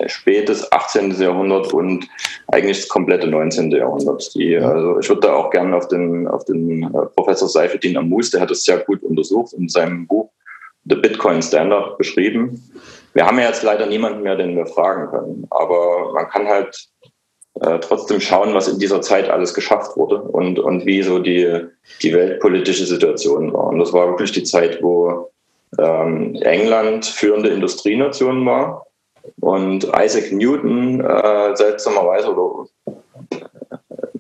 spätes 0.07 0.73
18. 0.73 1.21
Jahrhundert 1.21 1.75
und 1.75 2.09
eigentlich 2.49 2.79
das 2.79 2.89
komplette 2.89 3.27
19. 3.27 3.71
Jahrhundert. 3.73 4.35
Die, 4.35 4.57
also 4.57 4.99
ich 5.01 5.09
würde 5.11 5.21
da 5.21 5.35
auch 5.35 5.51
gerne 5.51 5.77
auf 5.77 5.89
den, 5.89 6.27
auf 6.29 6.47
den 6.47 6.85
äh, 6.85 7.07
Professor 7.15 7.47
Seifedin 7.47 7.99
Amus, 7.99 8.31
der 8.31 8.41
hat 8.41 8.51
das 8.51 8.65
sehr 8.65 8.79
gut 8.79 9.03
untersucht 9.03 9.53
in 9.53 9.69
seinem 9.69 10.07
Buch 10.07 10.31
The 10.87 10.95
Bitcoin 10.95 11.43
Standard 11.43 11.99
beschrieben. 11.99 12.59
Wir 13.13 13.27
haben 13.27 13.39
ja 13.39 13.49
jetzt 13.49 13.65
leider 13.65 13.85
niemanden 13.85 14.23
mehr, 14.23 14.37
den 14.37 14.57
wir 14.57 14.65
fragen 14.65 15.11
können, 15.11 15.47
aber 15.51 16.15
man 16.15 16.27
kann 16.29 16.49
halt 16.49 16.89
äh, 17.55 17.79
trotzdem 17.81 18.21
schauen, 18.21 18.55
was 18.55 18.69
in 18.69 18.79
dieser 18.79 19.01
Zeit 19.01 19.29
alles 19.29 19.55
geschafft 19.55 19.97
wurde 19.97 20.23
und, 20.23 20.59
und 20.59 20.87
wie 20.87 21.03
so 21.03 21.19
die, 21.19 21.67
die 22.03 22.13
weltpolitische 22.13 22.87
Situation 22.87 23.53
war. 23.53 23.69
Und 23.69 23.79
das 23.79 23.93
war 23.93 24.09
wirklich 24.09 24.33
die 24.33 24.45
Zeit, 24.45 24.83
wo 24.83 25.31
ähm, 25.79 26.37
England 26.37 27.07
führende 27.07 27.51
Industrienation 27.51 28.45
war 28.47 28.87
und 29.41 29.85
Isaac 29.99 30.33
Newton 30.33 31.01
äh, 31.01 31.57
seltsamerweise 31.57 32.33
oder 32.33 32.69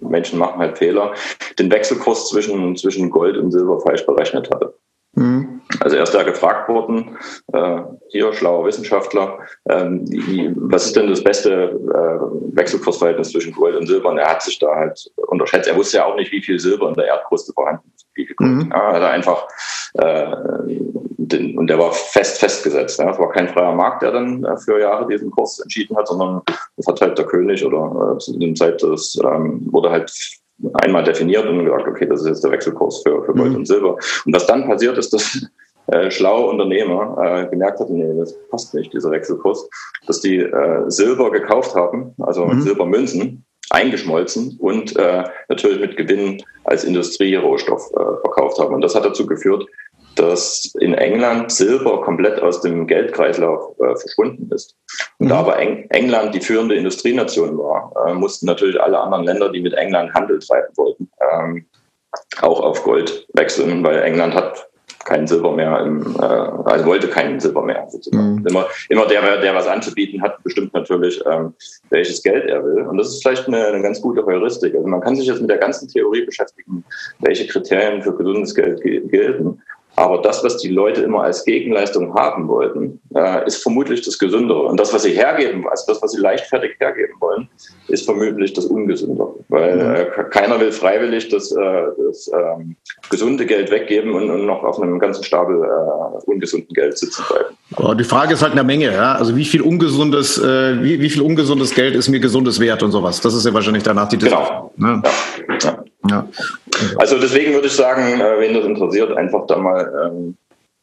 Menschen 0.01 0.39
machen 0.39 0.59
halt 0.59 0.77
Fehler, 0.77 1.15
den 1.59 1.71
Wechselkurs 1.71 2.29
zwischen, 2.29 2.77
zwischen 2.77 3.11
Gold 3.11 3.37
und 3.37 3.53
Silber 3.53 3.81
falsch 3.81 4.05
berechnet 4.05 4.51
hatte. 4.53 4.75
Mhm. 5.15 5.61
Also 5.81 5.97
er 5.97 6.03
ist 6.03 6.15
da 6.15 6.23
gefragt 6.23 6.69
worden, 6.69 7.17
äh, 7.53 7.83
hier 8.09 8.33
schlauer 8.33 8.65
Wissenschaftler, 8.67 9.39
ähm, 9.69 10.05
wie, 10.09 10.53
was 10.57 10.87
ist 10.87 10.97
denn 10.97 11.09
das 11.09 11.23
beste 11.23 11.53
äh, 11.53 12.57
Wechselkursverhältnis 12.57 13.31
zwischen 13.31 13.53
Gold 13.53 13.77
und 13.77 13.87
Silber? 13.87 14.11
Und 14.11 14.19
er 14.19 14.29
hat 14.29 14.43
sich 14.43 14.59
da 14.59 14.75
halt 14.75 15.11
unterschätzt. 15.29 15.69
Er 15.69 15.77
wusste 15.77 15.99
ja 15.99 16.07
auch 16.07 16.17
nicht, 16.17 16.33
wie 16.33 16.43
viel 16.43 16.59
Silber 16.59 16.89
in 16.89 16.95
der 16.95 17.07
Erdkruste 17.07 17.53
vorhanden 17.53 17.91
ist. 17.95 18.07
Wie 18.15 18.27
viel 18.27 18.37
Gold. 18.37 18.51
Mhm. 18.51 18.71
Ja, 18.73 18.89
also 18.89 19.07
einfach, 19.07 19.49
äh, 19.95 20.37
den, 21.31 21.59
und 21.59 21.69
der 21.69 21.79
war 21.79 21.93
fest 21.93 22.39
festgesetzt. 22.39 22.99
Ja. 22.99 23.11
Es 23.11 23.19
war 23.19 23.31
kein 23.31 23.49
freier 23.49 23.75
Markt, 23.75 24.03
der 24.03 24.13
dann 24.13 24.45
äh, 24.45 24.57
für 24.59 24.81
Jahre 24.81 25.07
diesen 25.07 25.31
Kurs 25.31 25.59
entschieden 25.61 25.97
hat, 25.97 26.09
sondern 26.09 26.43
das 26.77 26.87
hat 26.87 27.01
halt 27.01 27.19
der 27.19 27.27
König 27.27 27.65
oder 27.65 28.15
äh, 28.15 28.19
zu 28.19 28.39
dem 28.39 28.57
Zeit, 28.57 28.83
das 28.83 29.19
ähm, 29.25 29.69
wurde 29.71 29.91
halt 29.91 30.13
einmal 30.75 31.05
definiert 31.05 31.47
und 31.47 31.65
gesagt, 31.65 31.89
okay, 31.89 32.07
das 32.07 32.21
ist 32.23 32.29
jetzt 32.29 32.45
der 32.45 32.53
Wechselkurs 32.53 33.03
für, 33.03 33.25
für 33.25 33.35
Gold 33.35 33.51
mhm. 33.51 33.57
und 33.57 33.67
Silber. 33.67 33.97
Und 34.25 34.35
was 34.35 34.47
dann 34.47 34.67
passiert 34.67 34.99
ist, 34.99 35.13
dass 35.13 35.47
äh, 35.89 36.11
schlaue 36.11 36.51
Unternehmer 36.51 37.17
äh, 37.21 37.51
gemerkt 37.51 37.81
hatten, 37.81 37.99
nee, 37.99 38.19
das 38.19 38.37
passt 38.49 38.75
nicht, 38.75 38.93
dieser 38.93 39.11
Wechselkurs, 39.11 39.69
dass 40.07 40.21
die 40.21 40.39
äh, 40.39 40.85
Silber 40.89 41.31
gekauft 41.31 41.75
haben, 41.75 42.15
also 42.19 42.47
mhm. 42.47 42.63
Silbermünzen, 42.63 43.45
eingeschmolzen 43.71 44.57
und 44.61 44.97
äh, 44.97 45.25
natürlich 45.49 45.81
mit 45.81 45.97
Gewinn 45.97 46.43
als 46.65 46.85
Industrierohstoff 46.85 47.91
äh, 47.93 48.21
verkauft 48.21 48.59
haben. 48.59 48.75
Und 48.75 48.83
das 48.83 48.95
hat 48.95 49.05
dazu 49.05 49.27
geführt, 49.27 49.65
dass 50.17 50.73
in 50.81 50.95
England 50.95 51.51
Silber 51.51 52.03
komplett 52.03 52.41
aus 52.41 52.61
dem 52.61 52.87
Geldkreislauf 52.87 53.79
äh, 53.81 53.97
verschwunden 53.97 54.51
ist. 54.53 54.77
Und 55.19 55.27
mhm. 55.27 55.31
da 55.31 55.39
aber 55.39 55.59
Eng 55.59 55.87
England 55.91 56.35
die 56.35 56.41
führende 56.41 56.75
Industrienation 56.75 57.57
war, 57.59 57.93
äh, 58.07 58.15
mussten 58.15 58.47
natürlich 58.47 58.81
alle 58.81 58.99
anderen 58.99 59.25
Länder, 59.25 59.51
die 59.51 59.61
mit 59.61 59.75
England 59.75 60.13
Handel 60.15 60.39
treiben 60.39 60.73
wollten, 60.77 61.11
ähm, 61.33 61.67
auch 62.43 62.61
auf 62.61 62.83
Gold 62.83 63.27
wechseln, 63.35 63.85
weil 63.85 64.03
England 64.03 64.35
hat 64.35 64.71
kein 65.05 65.27
Silber 65.27 65.53
mehr, 65.53 65.81
im, 65.81 66.15
äh, 66.21 66.25
also 66.25 66.87
wollte 66.87 67.09
kein 67.09 67.41
Silber 67.41 67.63
mehr. 67.63 67.89
Mhm. 68.13 68.45
Immer, 68.47 68.67
immer 68.89 69.07
der, 69.07 69.41
der 69.41 69.55
was 69.55 69.67
anzubieten 69.67 70.21
hat, 70.21 70.43
bestimmt 70.43 70.75
natürlich, 70.75 71.21
ähm, 71.27 71.55
welches 71.89 72.23
Geld 72.23 72.47
er 72.47 72.65
will. 72.65 72.87
Und 72.87 72.99
das 72.99 73.09
ist 73.09 73.23
vielleicht 73.23 73.49
eine, 73.49 73.67
eine, 73.67 73.83
ganz 73.83 74.01
gute 74.01 74.25
Heuristik. 74.25 74.75
Also 74.75 74.87
man 74.87 75.01
kann 75.01 75.17
sich 75.17 75.27
jetzt 75.27 75.41
mit 75.41 75.51
der 75.51 75.59
ganzen 75.59 75.89
Theorie 75.89 76.25
beschäftigen, 76.25 76.85
welche 77.21 77.47
Kriterien 77.47 78.03
für 78.03 78.15
gesundes 78.15 78.55
Geld 78.55 78.83
gelten. 78.83 79.63
Aber 79.97 80.19
das, 80.23 80.43
was 80.45 80.57
die 80.59 80.69
Leute 80.69 81.03
immer 81.03 81.25
als 81.25 81.45
Gegenleistung 81.45 82.15
haben 82.15 82.49
wollten, 82.49 83.01
äh, 83.15 83.47
ist 83.47 83.63
vermutlich 83.63 84.03
das 84.03 84.19
Gesündere. 84.19 84.63
Und 84.63 84.79
das, 84.79 84.95
was 84.95 85.03
sie 85.03 85.13
hergeben, 85.13 85.67
also 85.69 85.85
das, 85.93 86.03
was 86.03 86.13
sie 86.13 86.21
leichtfertig 86.21 86.77
hergeben 86.79 87.15
wollen, 87.21 87.49
ist 87.89 88.05
vermutlich 88.05 88.53
das 88.53 88.67
Ungesündere. 88.67 89.35
Weil 89.49 89.77
mhm. 89.77 89.95
äh, 89.95 90.25
keiner 90.31 90.61
will 90.61 90.73
freiwillig 90.73 91.29
das, 91.29 91.53
äh, 91.53 91.83
das 92.07 92.31
ähm, 92.33 92.77
gesunde 93.11 93.45
Geld 93.45 93.71
weggeben 93.71 94.15
und, 94.15 94.31
und, 94.31 94.47
noch 94.47 94.63
auf 94.63 94.81
einem 94.81 94.99
ganzen 94.99 95.25
Stapel 95.25 95.63
äh, 95.63 96.31
ungesunden 96.31 96.73
Geld 96.73 96.97
sitzen 96.97 97.25
bleiben. 97.29 97.57
Oh, 97.77 97.95
die 97.95 98.05
Frage 98.05 98.35
ist 98.35 98.43
halt 98.43 98.53
eine 98.53 98.65
Menge. 98.65 98.93
Ja? 98.93 99.15
Also 99.15 99.37
wie 99.37 99.45
viel 99.45 99.61
ungesundes, 99.61 100.39
äh, 100.39 100.83
wie, 100.83 101.01
wie 101.01 101.11
viel 101.11 101.23
ungesundes 101.23 101.75
Geld 101.75 101.95
ist 101.95 102.09
mir 102.09 102.21
gesundes 102.21 102.59
Wert 102.61 102.83
und 102.83 102.93
sowas? 102.93 103.21
Das 103.21 103.35
ist 103.35 103.45
ja 103.45 103.53
wahrscheinlich 103.53 103.83
danach 103.83 104.09
die 104.09 104.17
Diskussion. 104.17 104.71
Genau. 104.77 104.95
Ne? 104.97 105.03
Ja. 105.49 105.59
Ja. 105.63 105.85
Ja. 106.09 106.29
Also 106.97 107.19
deswegen 107.19 107.53
würde 107.53 107.67
ich 107.67 107.75
sagen, 107.75 108.21
äh, 108.21 108.41
wen 108.41 108.55
das 108.55 108.65
interessiert, 108.65 109.17
einfach 109.17 109.47
da 109.47 109.59
mal 109.59 109.93
ähm, 110.07 110.37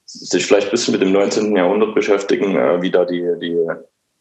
sich 0.06 0.46
vielleicht 0.46 0.68
ein 0.68 0.72
bisschen 0.72 0.94
mit 0.94 1.02
dem 1.02 1.12
19. 1.12 1.56
Jahrhundert 1.56 1.96
beschäftigen, 1.96 2.56
äh, 2.56 2.82
wie 2.82 2.92
da 2.92 3.06
die, 3.06 3.26
die 3.42 3.58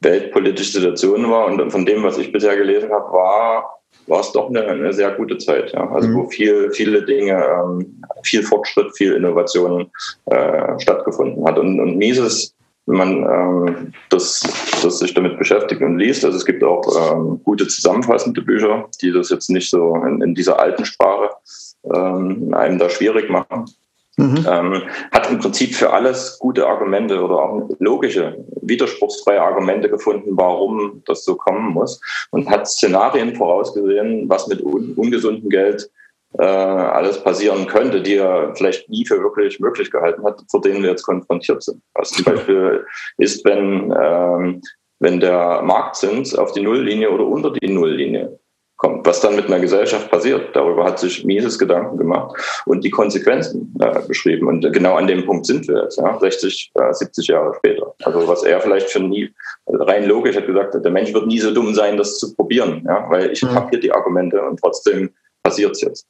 weltpolitische 0.00 0.72
Situation 0.72 1.30
war. 1.30 1.46
Und 1.46 1.70
von 1.70 1.86
dem, 1.86 2.02
was 2.02 2.18
ich 2.18 2.32
bisher 2.32 2.56
gelesen 2.56 2.90
habe, 2.90 3.12
war, 3.12 3.80
war 4.06 4.20
es 4.20 4.32
doch 4.32 4.48
eine, 4.48 4.64
eine 4.64 4.92
sehr 4.92 5.12
gute 5.12 5.38
Zeit. 5.38 5.72
Ja? 5.72 5.88
Also 5.90 6.08
mhm. 6.08 6.16
wo 6.16 6.28
viel, 6.28 6.70
viele 6.72 7.02
Dinge, 7.04 7.34
ähm, 7.34 8.02
viel 8.22 8.42
Fortschritt, 8.42 8.96
viel 8.96 9.14
Innovation 9.14 9.90
äh, 10.26 10.78
stattgefunden 10.78 11.44
hat. 11.46 11.58
Und, 11.58 11.78
und 11.78 11.96
Mises 11.96 12.55
wenn 12.86 12.96
man 12.96 13.10
ähm, 13.24 13.92
das, 14.10 14.42
das 14.82 14.98
sich 14.98 15.12
damit 15.14 15.38
beschäftigt 15.38 15.82
und 15.82 15.98
liest. 15.98 16.24
Also 16.24 16.36
es 16.36 16.46
gibt 16.46 16.62
auch 16.62 16.82
ähm, 17.12 17.40
gute 17.44 17.66
zusammenfassende 17.66 18.42
Bücher, 18.42 18.88
die 19.02 19.12
das 19.12 19.30
jetzt 19.30 19.50
nicht 19.50 19.70
so 19.70 19.94
in, 19.96 20.22
in 20.22 20.34
dieser 20.34 20.60
alten 20.60 20.84
Sprache 20.84 21.30
ähm, 21.92 22.54
einem 22.54 22.78
da 22.78 22.88
schwierig 22.88 23.28
machen. 23.28 23.66
Mhm. 24.18 24.46
Ähm, 24.48 24.82
hat 25.12 25.30
im 25.30 25.38
Prinzip 25.40 25.74
für 25.74 25.92
alles 25.92 26.38
gute 26.38 26.66
Argumente 26.66 27.22
oder 27.22 27.36
auch 27.36 27.68
logische, 27.80 28.42
widerspruchsfreie 28.62 29.42
Argumente 29.42 29.90
gefunden, 29.90 30.30
warum 30.32 31.02
das 31.04 31.22
so 31.24 31.34
kommen 31.34 31.74
muss 31.74 32.00
und 32.30 32.48
hat 32.48 32.66
Szenarien 32.66 33.34
vorausgesehen, 33.36 34.26
was 34.26 34.46
mit 34.46 34.62
un 34.62 34.94
ungesundem 34.96 35.50
Geld 35.50 35.90
äh, 36.38 36.44
alles 36.44 37.22
passieren 37.22 37.66
könnte, 37.66 38.02
die 38.02 38.16
er 38.16 38.54
vielleicht 38.54 38.88
nie 38.88 39.06
für 39.06 39.22
wirklich 39.22 39.60
möglich 39.60 39.90
gehalten 39.90 40.24
hat, 40.24 40.42
vor 40.50 40.60
denen 40.60 40.82
wir 40.82 40.90
jetzt 40.90 41.04
konfrontiert 41.04 41.62
sind. 41.62 41.82
Was 41.94 42.10
zum 42.10 42.24
Beispiel 42.26 42.84
ist, 43.18 43.44
wenn, 43.44 43.94
ähm, 43.98 44.62
wenn 44.98 45.20
der 45.20 45.62
Marktzins 45.62 46.34
auf 46.34 46.52
die 46.52 46.62
Nulllinie 46.62 47.10
oder 47.10 47.26
unter 47.26 47.52
die 47.52 47.68
Nulllinie 47.68 48.38
kommt, 48.76 49.06
was 49.06 49.20
dann 49.20 49.36
mit 49.36 49.46
einer 49.46 49.60
Gesellschaft 49.60 50.10
passiert. 50.10 50.54
Darüber 50.54 50.84
hat 50.84 50.98
sich 50.98 51.24
Mises 51.24 51.58
Gedanken 51.58 51.96
gemacht 51.96 52.36
und 52.66 52.84
die 52.84 52.90
Konsequenzen 52.90 53.74
äh, 53.80 54.00
beschrieben. 54.06 54.48
Und 54.48 54.70
genau 54.72 54.96
an 54.96 55.06
dem 55.06 55.24
Punkt 55.24 55.46
sind 55.46 55.66
wir 55.68 55.82
jetzt, 55.82 55.98
ja, 55.98 56.18
60, 56.18 56.72
äh, 56.74 56.92
70 56.92 57.26
Jahre 57.28 57.54
später. 57.56 57.94
Also 58.04 58.28
was 58.28 58.42
er 58.42 58.60
vielleicht 58.60 58.90
für 58.90 59.00
nie, 59.00 59.32
also 59.66 59.84
rein 59.84 60.04
logisch 60.04 60.36
hat 60.36 60.46
gesagt, 60.46 60.74
der 60.74 60.90
Mensch 60.90 61.12
wird 61.14 61.26
nie 61.26 61.40
so 61.40 61.52
dumm 61.52 61.74
sein, 61.74 61.96
das 61.96 62.18
zu 62.18 62.34
probieren, 62.34 62.84
ja, 62.86 63.08
weil 63.08 63.30
ich 63.30 63.42
mhm. 63.42 63.54
habe 63.54 63.70
hier 63.70 63.80
die 63.80 63.92
Argumente 63.92 64.42
und 64.42 64.60
trotzdem 64.60 65.10
passiert 65.42 65.72
es 65.72 65.80
jetzt. 65.80 66.06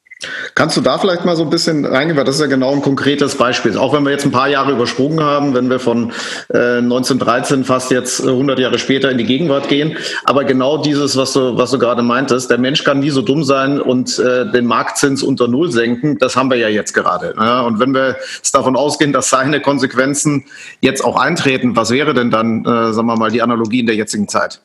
Kannst 0.55 0.75
du 0.75 0.81
da 0.81 0.97
vielleicht 0.97 1.25
mal 1.25 1.35
so 1.35 1.43
ein 1.43 1.51
bisschen 1.51 1.85
reingehen, 1.85 2.17
weil 2.17 2.23
das 2.23 2.35
ist 2.35 2.41
ja 2.41 2.47
genau 2.47 2.73
ein 2.73 2.81
konkretes 2.81 3.35
Beispiel. 3.35 3.77
Auch 3.77 3.93
wenn 3.93 4.03
wir 4.03 4.11
jetzt 4.11 4.25
ein 4.25 4.31
paar 4.31 4.49
Jahre 4.49 4.71
übersprungen 4.71 5.23
haben, 5.23 5.53
wenn 5.53 5.69
wir 5.69 5.79
von 5.79 6.11
äh, 6.51 6.77
1913 6.77 7.63
fast 7.63 7.91
jetzt 7.91 8.25
100 8.25 8.57
Jahre 8.57 8.79
später 8.79 9.11
in 9.11 9.19
die 9.19 9.25
Gegenwart 9.25 9.67
gehen. 9.67 9.95
Aber 10.25 10.43
genau 10.43 10.79
dieses, 10.79 11.17
was 11.17 11.33
du, 11.33 11.55
was 11.57 11.69
du 11.69 11.77
gerade 11.77 12.01
meintest, 12.01 12.49
der 12.49 12.57
Mensch 12.57 12.83
kann 12.83 12.99
nie 12.99 13.11
so 13.11 13.21
dumm 13.21 13.43
sein 13.43 13.79
und 13.79 14.17
äh, 14.17 14.51
den 14.51 14.65
Marktzins 14.65 15.21
unter 15.21 15.47
Null 15.47 15.71
senken, 15.71 16.17
das 16.17 16.35
haben 16.35 16.49
wir 16.49 16.57
ja 16.57 16.69
jetzt 16.69 16.93
gerade. 16.93 17.35
Ja? 17.37 17.61
Und 17.61 17.79
wenn 17.79 17.93
wir 17.93 18.15
es 18.41 18.51
davon 18.51 18.75
ausgehen, 18.75 19.13
dass 19.13 19.29
seine 19.29 19.61
Konsequenzen 19.61 20.45
jetzt 20.81 21.05
auch 21.05 21.17
eintreten, 21.17 21.75
was 21.75 21.91
wäre 21.91 22.15
denn 22.15 22.31
dann, 22.31 22.65
äh, 22.65 22.91
sagen 22.91 23.07
wir 23.07 23.17
mal, 23.17 23.29
die 23.29 23.43
Analogie 23.43 23.81
in 23.81 23.85
der 23.85 23.95
jetzigen 23.95 24.27
Zeit? 24.27 24.61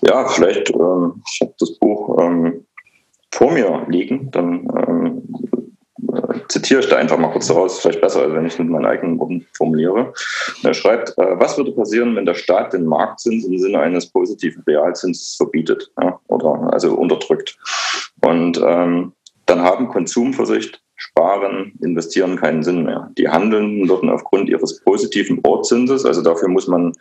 Ja, 0.00 0.26
vielleicht, 0.28 0.70
ähm, 0.70 1.22
ich 1.32 1.40
habe 1.40 1.54
das 1.58 1.78
Buch 1.78 2.18
ähm, 2.20 2.64
vor 3.32 3.52
mir 3.52 3.86
liegen, 3.88 4.30
dann 4.30 4.68
ähm, 4.86 5.22
äh, 6.12 6.38
zitiere 6.48 6.80
ich 6.80 6.88
da 6.88 6.96
einfach 6.96 7.18
mal 7.18 7.30
kurz 7.30 7.48
daraus, 7.48 7.80
vielleicht 7.80 8.00
besser, 8.00 8.22
als 8.22 8.32
wenn 8.32 8.46
ich 8.46 8.54
es 8.54 8.58
mit 8.58 8.68
meinen 8.68 8.86
eigenen 8.86 9.18
Worten 9.18 9.46
formuliere. 9.56 10.12
er 10.62 10.74
schreibt, 10.74 11.10
äh, 11.18 11.38
was 11.38 11.56
würde 11.56 11.72
passieren, 11.72 12.16
wenn 12.16 12.26
der 12.26 12.34
Staat 12.34 12.72
den 12.72 12.86
Marktzins 12.86 13.44
im 13.44 13.58
Sinne 13.58 13.80
eines 13.80 14.06
positiven 14.06 14.62
Realzinses 14.66 15.36
verbietet 15.36 15.90
ja, 16.00 16.18
oder 16.28 16.72
also 16.72 16.94
unterdrückt? 16.94 17.58
Und 18.24 18.60
ähm, 18.64 19.12
dann 19.46 19.62
haben 19.62 19.88
Konsumversicht 19.88 20.82
Sparen, 20.98 21.72
Investieren 21.80 22.36
keinen 22.36 22.64
Sinn 22.64 22.82
mehr. 22.82 23.10
Die 23.16 23.28
Handelnden 23.28 23.88
würden 23.88 24.10
aufgrund 24.10 24.48
ihres 24.48 24.80
positiven 24.80 25.38
Ortzinses, 25.44 26.04
also 26.04 26.22
dafür 26.22 26.48
muss 26.48 26.66
man 26.66 26.92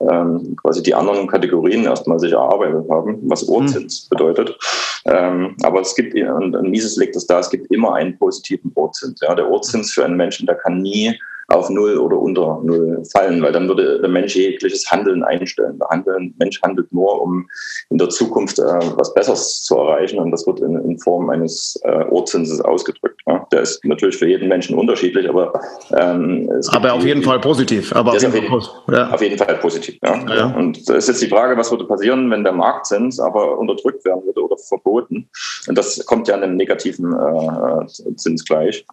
ähm, 0.00 0.56
quasi 0.56 0.82
die 0.82 0.94
anderen 0.94 1.26
Kategorien 1.26 1.84
erstmal 1.84 2.18
sich 2.18 2.32
erarbeitet 2.32 2.88
haben, 2.90 3.18
was 3.28 3.46
Ortzins 3.46 4.04
mhm. 4.04 4.16
bedeutet. 4.16 4.58
Ähm, 5.04 5.54
aber 5.62 5.82
es 5.82 5.94
gibt, 5.94 6.14
und 6.14 6.62
Mises 6.62 6.96
legt 6.96 7.14
es 7.14 7.26
da, 7.26 7.40
es 7.40 7.50
gibt 7.50 7.70
immer 7.70 7.94
einen 7.94 8.16
positiven 8.18 8.72
Ortzins. 8.74 9.20
Ja, 9.20 9.34
der 9.34 9.50
Ortzins 9.50 9.92
für 9.92 10.04
einen 10.04 10.16
Menschen, 10.16 10.46
der 10.46 10.56
kann 10.56 10.80
nie 10.80 11.14
auf 11.48 11.70
Null 11.70 11.98
oder 11.98 12.18
unter 12.18 12.60
Null 12.62 13.02
fallen, 13.12 13.42
weil 13.42 13.52
dann 13.52 13.68
würde 13.68 14.00
der 14.00 14.10
Mensch 14.10 14.34
jegliches 14.34 14.90
Handeln 14.90 15.22
einstellen. 15.22 15.78
Der 15.78 15.88
Handeln, 15.88 16.34
Mensch 16.38 16.60
handelt 16.62 16.92
nur, 16.92 17.20
um 17.20 17.48
in 17.90 17.98
der 17.98 18.08
Zukunft 18.08 18.58
äh, 18.58 18.62
was 18.96 19.14
Besseres 19.14 19.62
zu 19.64 19.76
erreichen 19.76 20.18
und 20.18 20.30
das 20.30 20.46
wird 20.46 20.60
in, 20.60 20.76
in 20.76 20.98
Form 20.98 21.30
eines 21.30 21.78
äh, 21.84 22.04
Ohrzinses 22.10 22.60
ausgedrückt. 22.60 23.20
Ja. 23.26 23.46
Der 23.52 23.62
ist 23.62 23.84
natürlich 23.84 24.16
für 24.16 24.28
jeden 24.28 24.48
Menschen 24.48 24.76
unterschiedlich, 24.78 25.28
aber 25.28 25.52
ähm, 25.92 26.50
aber 26.68 26.92
auf 26.94 27.04
jeden 27.04 27.22
Fall 27.22 27.40
positiv. 27.40 27.92
Aber 27.94 28.12
auf 28.12 28.22
jeden, 28.22 28.26
auf, 28.28 28.34
jeden, 28.34 28.94
ja. 28.94 29.10
auf 29.10 29.22
jeden, 29.22 29.38
Fall 29.38 29.56
positiv. 29.56 29.98
Ja. 30.02 30.34
ja. 30.34 30.46
Und 30.56 30.88
da 30.88 30.94
ist 30.94 31.08
jetzt 31.08 31.22
die 31.22 31.28
Frage, 31.28 31.56
was 31.56 31.70
würde 31.70 31.84
passieren, 31.84 32.30
wenn 32.30 32.44
der 32.44 32.52
Marktzins 32.52 33.20
aber 33.20 33.58
unterdrückt 33.58 34.04
werden 34.04 34.24
würde 34.24 34.42
oder 34.42 34.56
verboten? 34.58 35.28
Und 35.68 35.78
das 35.78 36.04
kommt 36.06 36.28
ja 36.28 36.34
einem 36.34 36.56
negativen 36.56 37.12
äh, 37.12 37.86
Zins 38.16 38.44
gleich. 38.44 38.84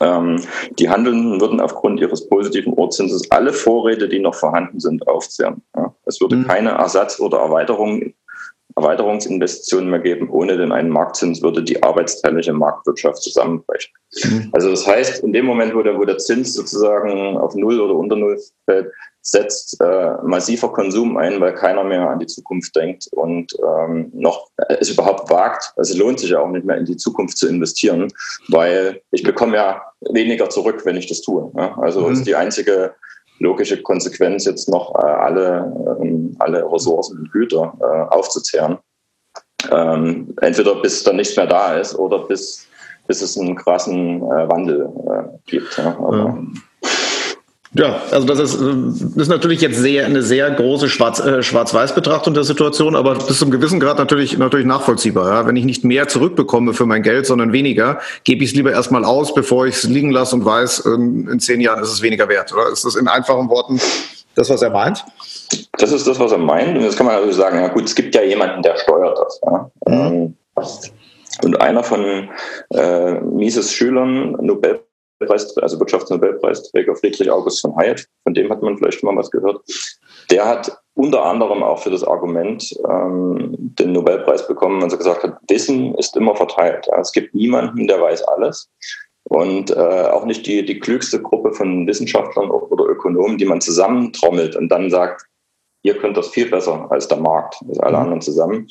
Ähm, 0.00 0.40
die 0.78 0.88
Handelnden 0.88 1.40
würden 1.40 1.60
aufgrund 1.60 2.00
ihres 2.00 2.28
positiven 2.28 2.74
Ortszinses 2.74 3.30
alle 3.30 3.52
Vorräte, 3.52 4.08
die 4.08 4.18
noch 4.18 4.34
vorhanden 4.34 4.80
sind, 4.80 5.06
aufzehren. 5.06 5.62
Es 6.06 6.20
würde 6.20 6.36
mhm. 6.36 6.46
keine 6.46 6.70
Ersatz- 6.70 7.20
oder 7.20 7.38
Erweiterung, 7.38 8.14
Erweiterungsinvestitionen 8.76 9.90
mehr 9.90 10.00
geben. 10.00 10.30
Ohne 10.30 10.56
den 10.56 10.72
einen 10.72 10.90
Marktzins 10.90 11.42
würde 11.42 11.62
die 11.62 11.82
arbeitsteilige 11.82 12.52
Marktwirtschaft 12.52 13.22
zusammenbrechen. 13.22 13.92
Mhm. 14.24 14.48
Also 14.52 14.70
das 14.70 14.86
heißt, 14.86 15.22
in 15.22 15.32
dem 15.32 15.46
Moment, 15.46 15.74
wo 15.74 15.82
der, 15.82 15.98
wo 15.98 16.04
der 16.04 16.18
Zins 16.18 16.54
sozusagen 16.54 17.36
auf 17.36 17.54
Null 17.54 17.80
oder 17.80 17.94
unter 17.94 18.16
Null 18.16 18.40
fällt, 18.64 18.90
setzt 19.26 19.80
äh, 19.80 20.12
massiver 20.22 20.70
Konsum 20.70 21.16
ein, 21.16 21.40
weil 21.40 21.54
keiner 21.54 21.82
mehr 21.82 22.10
an 22.10 22.18
die 22.18 22.26
Zukunft 22.26 22.76
denkt 22.76 23.08
und 23.10 23.52
ähm, 23.66 24.10
noch 24.12 24.50
äh, 24.58 24.76
es 24.80 24.90
überhaupt 24.90 25.30
wagt. 25.30 25.72
Also 25.76 25.94
es 25.94 25.98
lohnt 25.98 26.20
sich 26.20 26.30
ja 26.30 26.40
auch 26.40 26.50
nicht 26.50 26.66
mehr 26.66 26.76
in 26.76 26.84
die 26.84 26.98
Zukunft 26.98 27.38
zu 27.38 27.48
investieren, 27.48 28.12
weil 28.48 29.00
ich 29.12 29.22
bekomme 29.22 29.56
ja 29.56 29.82
weniger 30.10 30.50
zurück, 30.50 30.82
wenn 30.84 30.98
ich 30.98 31.06
das 31.06 31.22
tue. 31.22 31.50
Ja? 31.56 31.76
Also 31.78 32.02
mhm. 32.02 32.12
ist 32.12 32.26
die 32.26 32.36
einzige 32.36 32.94
logische 33.38 33.82
Konsequenz 33.82 34.44
jetzt 34.44 34.68
noch 34.68 34.94
äh, 34.94 35.06
alle, 35.06 35.98
ähm, 36.02 36.36
alle 36.38 36.70
Ressourcen 36.70 37.20
und 37.20 37.32
Güter 37.32 37.72
äh, 37.80 38.14
aufzuzehren. 38.14 38.78
Ähm, 39.70 40.34
entweder 40.42 40.82
bis 40.82 41.02
dann 41.02 41.16
nichts 41.16 41.34
mehr 41.34 41.46
da 41.46 41.76
ist 41.76 41.98
oder 41.98 42.18
bis, 42.18 42.68
bis 43.06 43.22
es 43.22 43.38
einen 43.38 43.56
krassen 43.56 44.18
äh, 44.18 44.48
Wandel 44.50 44.90
äh, 45.08 45.38
gibt. 45.46 45.78
Ja? 45.78 45.96
Aber, 45.98 46.16
ja. 46.16 46.42
Ja, 47.76 48.02
also 48.12 48.24
das 48.24 48.38
ist, 48.38 48.60
das 48.60 49.22
ist 49.22 49.28
natürlich 49.28 49.60
jetzt 49.60 49.76
sehr 49.76 50.06
eine 50.06 50.22
sehr 50.22 50.48
große 50.48 50.88
Schwarz, 50.88 51.18
äh, 51.18 51.42
Schwarz-Weiß-Betrachtung 51.42 52.32
der 52.32 52.44
Situation, 52.44 52.94
aber 52.94 53.16
bis 53.16 53.40
zum 53.40 53.50
gewissen 53.50 53.80
Grad 53.80 53.98
natürlich 53.98 54.38
natürlich 54.38 54.66
nachvollziehbar. 54.66 55.28
Ja? 55.28 55.46
Wenn 55.46 55.56
ich 55.56 55.64
nicht 55.64 55.82
mehr 55.82 56.06
zurückbekomme 56.06 56.72
für 56.72 56.86
mein 56.86 57.02
Geld, 57.02 57.26
sondern 57.26 57.52
weniger, 57.52 57.98
gebe 58.22 58.44
ich 58.44 58.50
es 58.50 58.56
lieber 58.56 58.70
erstmal 58.70 59.04
aus, 59.04 59.34
bevor 59.34 59.66
ich 59.66 59.74
es 59.74 59.82
liegen 59.84 60.12
lasse 60.12 60.36
und 60.36 60.44
weiß, 60.44 60.80
in, 60.80 61.26
in 61.26 61.40
zehn 61.40 61.60
Jahren 61.60 61.82
ist 61.82 61.90
es 61.90 62.00
weniger 62.00 62.28
wert. 62.28 62.52
Oder 62.52 62.68
ist 62.70 62.84
das 62.84 62.94
in 62.94 63.08
einfachen 63.08 63.48
Worten 63.48 63.80
das, 64.36 64.50
was 64.50 64.62
er 64.62 64.70
meint? 64.70 65.04
Das 65.78 65.90
ist 65.90 66.06
das, 66.06 66.20
was 66.20 66.30
er 66.30 66.38
meint. 66.38 66.76
Und 66.76 66.84
jetzt 66.84 66.96
kann 66.96 67.06
man 67.06 67.16
also 67.16 67.32
sagen, 67.32 67.58
ja 67.58 67.68
gut, 67.68 67.84
es 67.84 67.94
gibt 67.96 68.14
ja 68.14 68.22
jemanden, 68.22 68.62
der 68.62 68.76
steuert 68.76 69.18
das. 69.18 69.40
Ja? 69.44 69.70
Mhm. 69.88 69.94
Ähm, 70.56 70.64
und 71.42 71.60
einer 71.60 71.82
von 71.82 72.28
äh, 72.70 73.14
Mises 73.14 73.72
Schülern, 73.72 74.36
Nobel 74.40 74.80
also 75.20 75.78
Wirtschaftsnobelpreisträger 75.80 76.96
Friedrich 76.96 77.30
August 77.30 77.60
von 77.60 77.76
Hayek, 77.76 78.06
von 78.22 78.34
dem 78.34 78.50
hat 78.50 78.62
man 78.62 78.76
vielleicht 78.76 79.00
schon 79.00 79.14
mal 79.14 79.18
was 79.18 79.30
gehört. 79.30 79.60
Der 80.30 80.46
hat 80.46 80.76
unter 80.94 81.24
anderem 81.24 81.62
auch 81.62 81.78
für 81.78 81.90
das 81.90 82.04
Argument 82.04 82.64
ähm, 82.88 83.54
den 83.58 83.92
Nobelpreis 83.92 84.46
bekommen, 84.46 84.82
als 84.82 84.92
er 84.92 84.98
gesagt 84.98 85.22
hat, 85.22 85.38
Wissen 85.48 85.94
ist 85.96 86.16
immer 86.16 86.36
verteilt. 86.36 86.86
Ja. 86.90 87.00
Es 87.00 87.12
gibt 87.12 87.34
niemanden, 87.34 87.86
der 87.86 88.00
weiß 88.00 88.22
alles. 88.24 88.70
Und 89.24 89.70
äh, 89.70 89.74
auch 89.74 90.26
nicht 90.26 90.46
die, 90.46 90.64
die 90.64 90.78
klügste 90.78 91.20
Gruppe 91.20 91.52
von 91.52 91.86
Wissenschaftlern 91.86 92.50
oder 92.50 92.84
Ökonomen, 92.84 93.38
die 93.38 93.46
man 93.46 93.60
zusammentrommelt 93.60 94.54
und 94.54 94.68
dann 94.68 94.90
sagt, 94.90 95.26
ihr 95.82 95.96
könnt 95.98 96.16
das 96.16 96.28
viel 96.28 96.50
besser 96.50 96.90
als 96.90 97.08
der 97.08 97.18
Markt, 97.18 97.56
als 97.68 97.78
alle 97.80 97.96
mhm. 97.96 98.02
anderen 98.02 98.20
zusammen. 98.20 98.68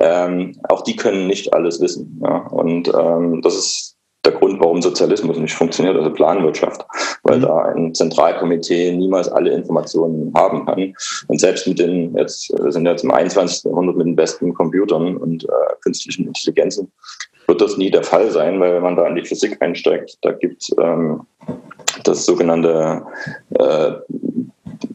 Ähm, 0.00 0.58
auch 0.68 0.82
die 0.82 0.96
können 0.96 1.26
nicht 1.26 1.52
alles 1.54 1.80
wissen. 1.80 2.20
Ja. 2.22 2.46
Und 2.48 2.88
ähm, 2.88 3.42
das 3.42 3.54
ist 3.54 3.96
der 4.24 4.32
Grund, 4.32 4.60
warum 4.60 4.80
Sozialismus 4.80 5.38
nicht 5.38 5.54
funktioniert, 5.54 5.96
also 5.96 6.10
Planwirtschaft, 6.10 6.84
weil 7.24 7.38
mhm. 7.38 7.42
da 7.42 7.58
ein 7.74 7.94
Zentralkomitee 7.94 8.92
niemals 8.92 9.28
alle 9.28 9.50
Informationen 9.50 10.32
haben 10.34 10.64
kann. 10.66 10.94
Und 11.28 11.40
selbst 11.40 11.66
mit 11.66 11.78
den, 11.78 12.16
jetzt 12.16 12.50
wir 12.50 12.72
sind 12.72 12.86
jetzt 12.86 13.04
im 13.04 13.10
21. 13.10 13.64
Jahrhundert 13.64 13.96
mit 13.96 14.06
den 14.06 14.16
besten 14.16 14.54
Computern 14.54 15.16
und 15.16 15.44
äh, 15.44 15.48
künstlichen 15.82 16.26
Intelligenzen, 16.26 16.90
wird 17.48 17.60
das 17.60 17.76
nie 17.76 17.90
der 17.90 18.04
Fall 18.04 18.30
sein, 18.30 18.60
weil 18.60 18.74
wenn 18.74 18.82
man 18.82 18.96
da 18.96 19.06
in 19.06 19.16
die 19.16 19.24
Physik 19.24 19.60
einsteigt, 19.60 20.18
da 20.22 20.32
gibt 20.32 20.70
ähm, 20.80 21.22
das 22.04 22.24
sogenannte 22.24 23.02
äh, 23.58 23.92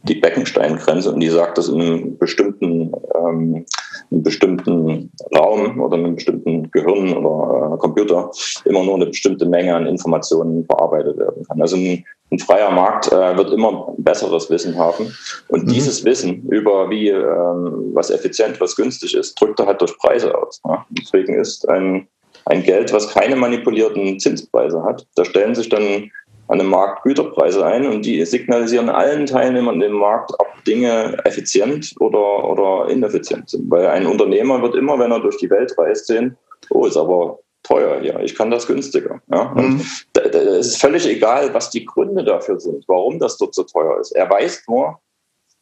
die 0.04 0.16
Beckensteingrenze 0.16 1.12
und 1.12 1.20
die 1.20 1.28
sagt, 1.28 1.58
dass 1.58 1.68
in 1.68 1.80
einem 1.80 2.18
bestimmten, 2.18 2.92
ähm, 3.14 3.66
einem 4.10 4.22
bestimmten 4.22 5.10
Raum 5.36 5.80
oder 5.80 5.96
einem 5.96 6.14
bestimmten 6.14 6.70
Gehirn 6.70 7.16
oder 7.16 7.74
äh, 7.74 7.78
Computer 7.78 8.30
immer 8.64 8.84
nur 8.84 8.94
eine 8.94 9.06
bestimmte 9.06 9.46
Menge 9.46 9.74
an 9.74 9.86
Informationen 9.86 10.64
verarbeitet 10.64 11.18
werden 11.18 11.44
kann. 11.46 11.60
Also 11.60 11.76
ein, 11.76 12.04
ein 12.30 12.38
freier 12.38 12.70
Markt 12.70 13.10
äh, 13.12 13.36
wird 13.36 13.52
immer 13.52 13.94
besseres 13.98 14.50
Wissen 14.50 14.76
haben 14.78 15.12
und 15.48 15.64
mhm. 15.64 15.68
dieses 15.68 16.04
Wissen 16.04 16.46
über 16.50 16.90
wie 16.90 17.08
ähm, 17.08 17.90
was 17.94 18.10
effizient, 18.10 18.60
was 18.60 18.76
günstig 18.76 19.14
ist, 19.14 19.40
drückt 19.40 19.60
er 19.60 19.66
halt 19.66 19.80
durch 19.80 19.96
Preise 19.98 20.36
aus. 20.36 20.60
Ja? 20.66 20.86
Deswegen 20.90 21.34
ist 21.34 21.68
ein 21.68 22.08
ein 22.48 22.62
Geld, 22.62 22.92
was 22.92 23.08
keine 23.12 23.36
manipulierten 23.36 24.18
Zinspreise 24.18 24.82
hat. 24.82 25.06
Da 25.16 25.24
stellen 25.24 25.54
sich 25.54 25.68
dann 25.68 26.10
an 26.48 26.58
dem 26.58 26.68
Markt 26.68 27.02
Güterpreise 27.04 27.64
ein 27.64 27.86
und 27.86 28.04
die 28.04 28.24
signalisieren 28.24 28.88
allen 28.88 29.26
Teilnehmern 29.26 29.80
im 29.80 29.92
Markt, 29.92 30.32
ob 30.38 30.64
Dinge 30.64 31.16
effizient 31.24 31.94
oder, 32.00 32.48
oder 32.48 32.90
ineffizient 32.90 33.50
sind. 33.50 33.70
Weil 33.70 33.86
ein 33.86 34.06
Unternehmer 34.06 34.60
wird 34.62 34.74
immer, 34.74 34.98
wenn 34.98 35.12
er 35.12 35.20
durch 35.20 35.36
die 35.38 35.50
Welt 35.50 35.74
reist, 35.78 36.06
sehen, 36.06 36.36
oh, 36.70 36.86
ist 36.86 36.96
aber 36.96 37.38
teuer 37.62 38.00
hier, 38.00 38.18
ich 38.20 38.34
kann 38.34 38.50
das 38.50 38.66
günstiger. 38.66 39.20
Ja? 39.30 39.52
Mhm. 39.54 39.82
es 40.14 40.66
ist 40.66 40.80
völlig 40.80 41.06
egal, 41.06 41.52
was 41.52 41.70
die 41.70 41.84
Gründe 41.84 42.24
dafür 42.24 42.58
sind, 42.58 42.84
warum 42.88 43.18
das 43.18 43.36
dort 43.36 43.54
so 43.54 43.64
teuer 43.64 44.00
ist. 44.00 44.12
Er 44.12 44.30
weiß 44.30 44.64
nur, 44.68 44.98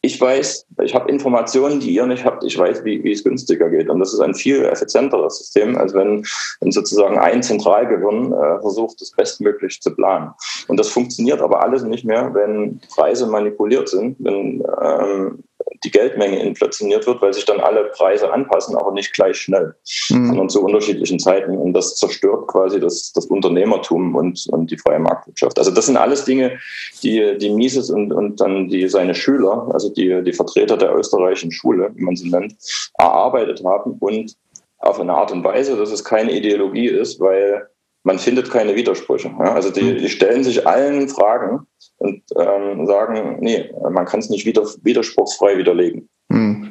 ich 0.06 0.20
weiß, 0.20 0.66
ich 0.82 0.94
habe 0.94 1.10
Informationen, 1.10 1.80
die 1.80 1.90
ihr 1.90 2.06
nicht 2.06 2.24
habt. 2.24 2.44
Ich 2.44 2.56
weiß, 2.56 2.84
wie, 2.84 3.02
wie 3.02 3.12
es 3.12 3.24
günstiger 3.24 3.68
geht. 3.68 3.90
Und 3.90 3.98
das 3.98 4.14
ist 4.14 4.20
ein 4.20 4.34
viel 4.34 4.64
effizienteres 4.64 5.38
System, 5.38 5.76
als 5.76 5.94
wenn, 5.94 6.24
wenn 6.60 6.72
sozusagen 6.72 7.18
ein 7.18 7.42
Zentralgehirn 7.42 8.32
äh, 8.32 8.60
versucht, 8.60 9.00
das 9.00 9.10
bestmöglich 9.10 9.82
zu 9.82 9.94
planen. 9.94 10.30
Und 10.68 10.78
das 10.78 10.88
funktioniert 10.88 11.40
aber 11.40 11.62
alles 11.62 11.82
nicht 11.82 12.04
mehr, 12.04 12.32
wenn 12.34 12.80
Preise 12.94 13.26
manipuliert 13.26 13.88
sind, 13.88 14.16
wenn 14.20 14.64
ähm, 14.80 15.42
die 15.84 15.90
Geldmenge 15.90 16.40
inflationiert 16.42 17.06
wird, 17.06 17.22
weil 17.22 17.32
sich 17.32 17.44
dann 17.44 17.60
alle 17.60 17.84
Preise 17.84 18.32
anpassen, 18.32 18.76
aber 18.76 18.92
nicht 18.92 19.12
gleich 19.12 19.38
schnell, 19.38 19.74
mhm. 20.10 20.26
sondern 20.26 20.48
zu 20.48 20.64
unterschiedlichen 20.64 21.18
Zeiten. 21.18 21.56
Und 21.56 21.72
das 21.72 21.96
zerstört 21.96 22.48
quasi 22.48 22.80
das, 22.80 23.12
das 23.12 23.26
Unternehmertum 23.26 24.14
und, 24.14 24.46
und 24.48 24.70
die 24.70 24.78
freie 24.78 24.98
Marktwirtschaft. 24.98 25.58
Also 25.58 25.70
das 25.70 25.86
sind 25.86 25.96
alles 25.96 26.24
Dinge, 26.24 26.58
die, 27.02 27.36
die 27.38 27.50
Mises 27.50 27.90
und, 27.90 28.12
und 28.12 28.40
dann 28.40 28.68
die, 28.68 28.88
seine 28.88 29.14
Schüler, 29.14 29.68
also 29.72 29.90
die, 29.90 30.22
die 30.22 30.32
Vertreter 30.32 30.76
der 30.76 30.94
österreichischen 30.94 31.52
Schule, 31.52 31.90
wie 31.94 32.04
man 32.04 32.16
sie 32.16 32.30
nennt, 32.30 32.54
erarbeitet 32.98 33.62
haben 33.64 33.96
und 34.00 34.36
auf 34.78 35.00
eine 35.00 35.14
Art 35.14 35.32
und 35.32 35.42
Weise, 35.42 35.76
dass 35.76 35.90
es 35.90 36.04
keine 36.04 36.32
Ideologie 36.32 36.86
ist, 36.86 37.18
weil 37.20 37.68
man 38.06 38.20
findet 38.20 38.50
keine 38.50 38.76
Widersprüche. 38.76 39.32
Ja? 39.38 39.54
Also 39.54 39.70
die, 39.70 39.82
mhm. 39.82 39.98
die, 39.98 40.08
stellen 40.08 40.44
sich 40.44 40.64
allen 40.64 41.08
Fragen 41.08 41.66
und 41.98 42.22
ähm, 42.38 42.86
sagen, 42.86 43.38
nee, 43.40 43.68
man 43.90 44.06
kann 44.06 44.20
es 44.20 44.30
nicht 44.30 44.46
wieder, 44.46 44.64
widerspruchsfrei 44.82 45.58
widerlegen. 45.58 46.08
Mhm. 46.28 46.68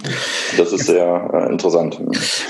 Das 0.57 0.71
ist 0.71 0.85
sehr 0.85 1.29
äh, 1.33 1.51
interessant. 1.51 1.99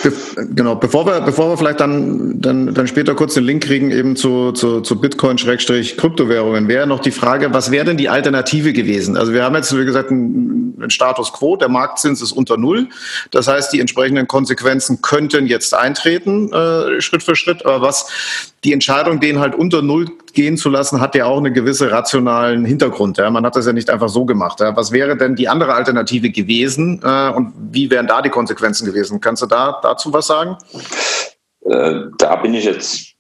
Be 0.04 0.12
genau, 0.54 0.76
bevor 0.76 1.06
wir, 1.06 1.22
bevor 1.22 1.50
wir 1.50 1.58
vielleicht 1.58 1.80
dann, 1.80 2.40
dann, 2.40 2.74
dann 2.74 2.88
später 2.88 3.16
kurz 3.16 3.34
den 3.34 3.44
Link 3.44 3.64
kriegen, 3.64 3.92
eben 3.92 4.16
zu, 4.16 4.52
zu, 4.52 4.82
zu 4.82 5.00
Bitcoin-Kryptowährungen, 5.00 6.68
wäre 6.68 6.86
noch 6.88 7.00
die 7.00 7.12
Frage, 7.12 7.54
was 7.54 7.72
wäre 7.72 7.86
denn 7.86 7.98
die 7.98 8.10
Alternative 8.10 8.74
gewesen? 8.74 9.18
Also 9.18 9.34
wir 9.34 9.44
haben 9.44 9.56
jetzt, 9.56 9.76
wie 9.78 9.86
gesagt, 9.86 10.12
einen, 10.12 10.76
einen 10.80 10.90
Status 10.90 11.32
quo, 11.34 11.56
der 11.56 11.70
Marktzins 11.70 12.22
ist 12.22 12.32
unter 12.32 12.58
Null. 12.58 12.90
Das 13.32 13.48
heißt, 13.48 13.72
die 13.74 13.80
entsprechenden 13.80 14.28
Konsequenzen 14.28 15.02
könnten 15.02 15.48
jetzt 15.48 15.74
eintreten, 15.74 16.52
äh, 16.54 17.02
Schritt 17.02 17.24
für 17.24 17.36
Schritt. 17.36 17.66
Aber 17.66 17.82
was 17.82 18.54
die 18.66 18.74
Entscheidung, 18.74 19.20
den 19.20 19.40
halt 19.40 19.56
unter 19.56 19.82
Null 19.82 20.08
gehen 20.34 20.58
zu 20.58 20.70
lassen, 20.70 21.00
hat 21.00 21.16
ja 21.16 21.26
auch 21.26 21.38
einen 21.38 21.54
gewissen 21.54 21.88
rationalen 21.88 22.66
Hintergrund. 22.66 23.18
Ja? 23.18 23.30
Man 23.30 23.46
hat 23.46 23.56
das 23.56 23.66
ja 23.66 23.74
nicht 23.74 23.90
einfach 23.90 24.10
so 24.10 24.26
gemacht. 24.26 24.60
Ja? 24.60 24.76
Was 24.76 24.92
wäre 24.92 25.16
denn 25.16 25.36
die 25.36 25.48
andere 25.48 25.74
Alternative 25.74 26.30
gewesen 26.32 27.00
äh, 27.04 27.30
und 27.30 27.54
wie 27.72 27.90
wären 27.90 28.08
da 28.08 28.22
die 28.22 28.30
Konsequenzen 28.30 28.86
gewesen? 28.86 29.22
Kannst 29.22 29.44
du 29.44 29.46
da 29.46 29.80
dazu 29.82 30.12
was 30.12 30.28
sagen? 30.28 30.58
Äh, 31.64 32.02
da 32.18 32.36
bin 32.38 32.54
ich 32.54 32.66
jetzt 32.66 33.16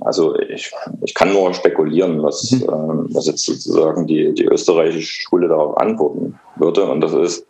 also 0.00 0.38
ich, 0.38 0.72
ich 1.02 1.14
kann 1.14 1.32
nur 1.32 1.52
spekulieren, 1.52 2.22
was, 2.22 2.50
mhm. 2.50 2.62
ähm, 2.62 3.06
was 3.10 3.26
jetzt 3.26 3.44
sozusagen 3.44 4.06
die, 4.06 4.32
die 4.32 4.46
österreichische 4.46 5.22
Schule 5.22 5.48
darauf 5.48 5.76
antworten 5.76 6.38
würde. 6.56 6.84
Und 6.84 7.00
das 7.00 7.12
ist, 7.12 7.46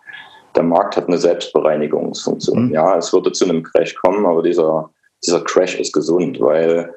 der 0.57 0.65
Markt 0.65 0.97
hat 0.97 1.07
eine 1.07 1.19
Selbstbereinigungsfunktion. 1.19 2.67
Mhm. 2.67 2.75
Ja, 2.75 2.97
es 2.97 3.13
würde 3.13 3.33
zu 3.33 3.45
einem 3.45 3.63
Crash 3.63 3.95
kommen, 3.95 4.27
aber 4.27 4.43
dieser, 4.43 4.91
dieser 5.25 5.43
Crash 5.43 5.79
ist 5.79 5.93
gesund, 5.93 6.41
weil 6.41 6.93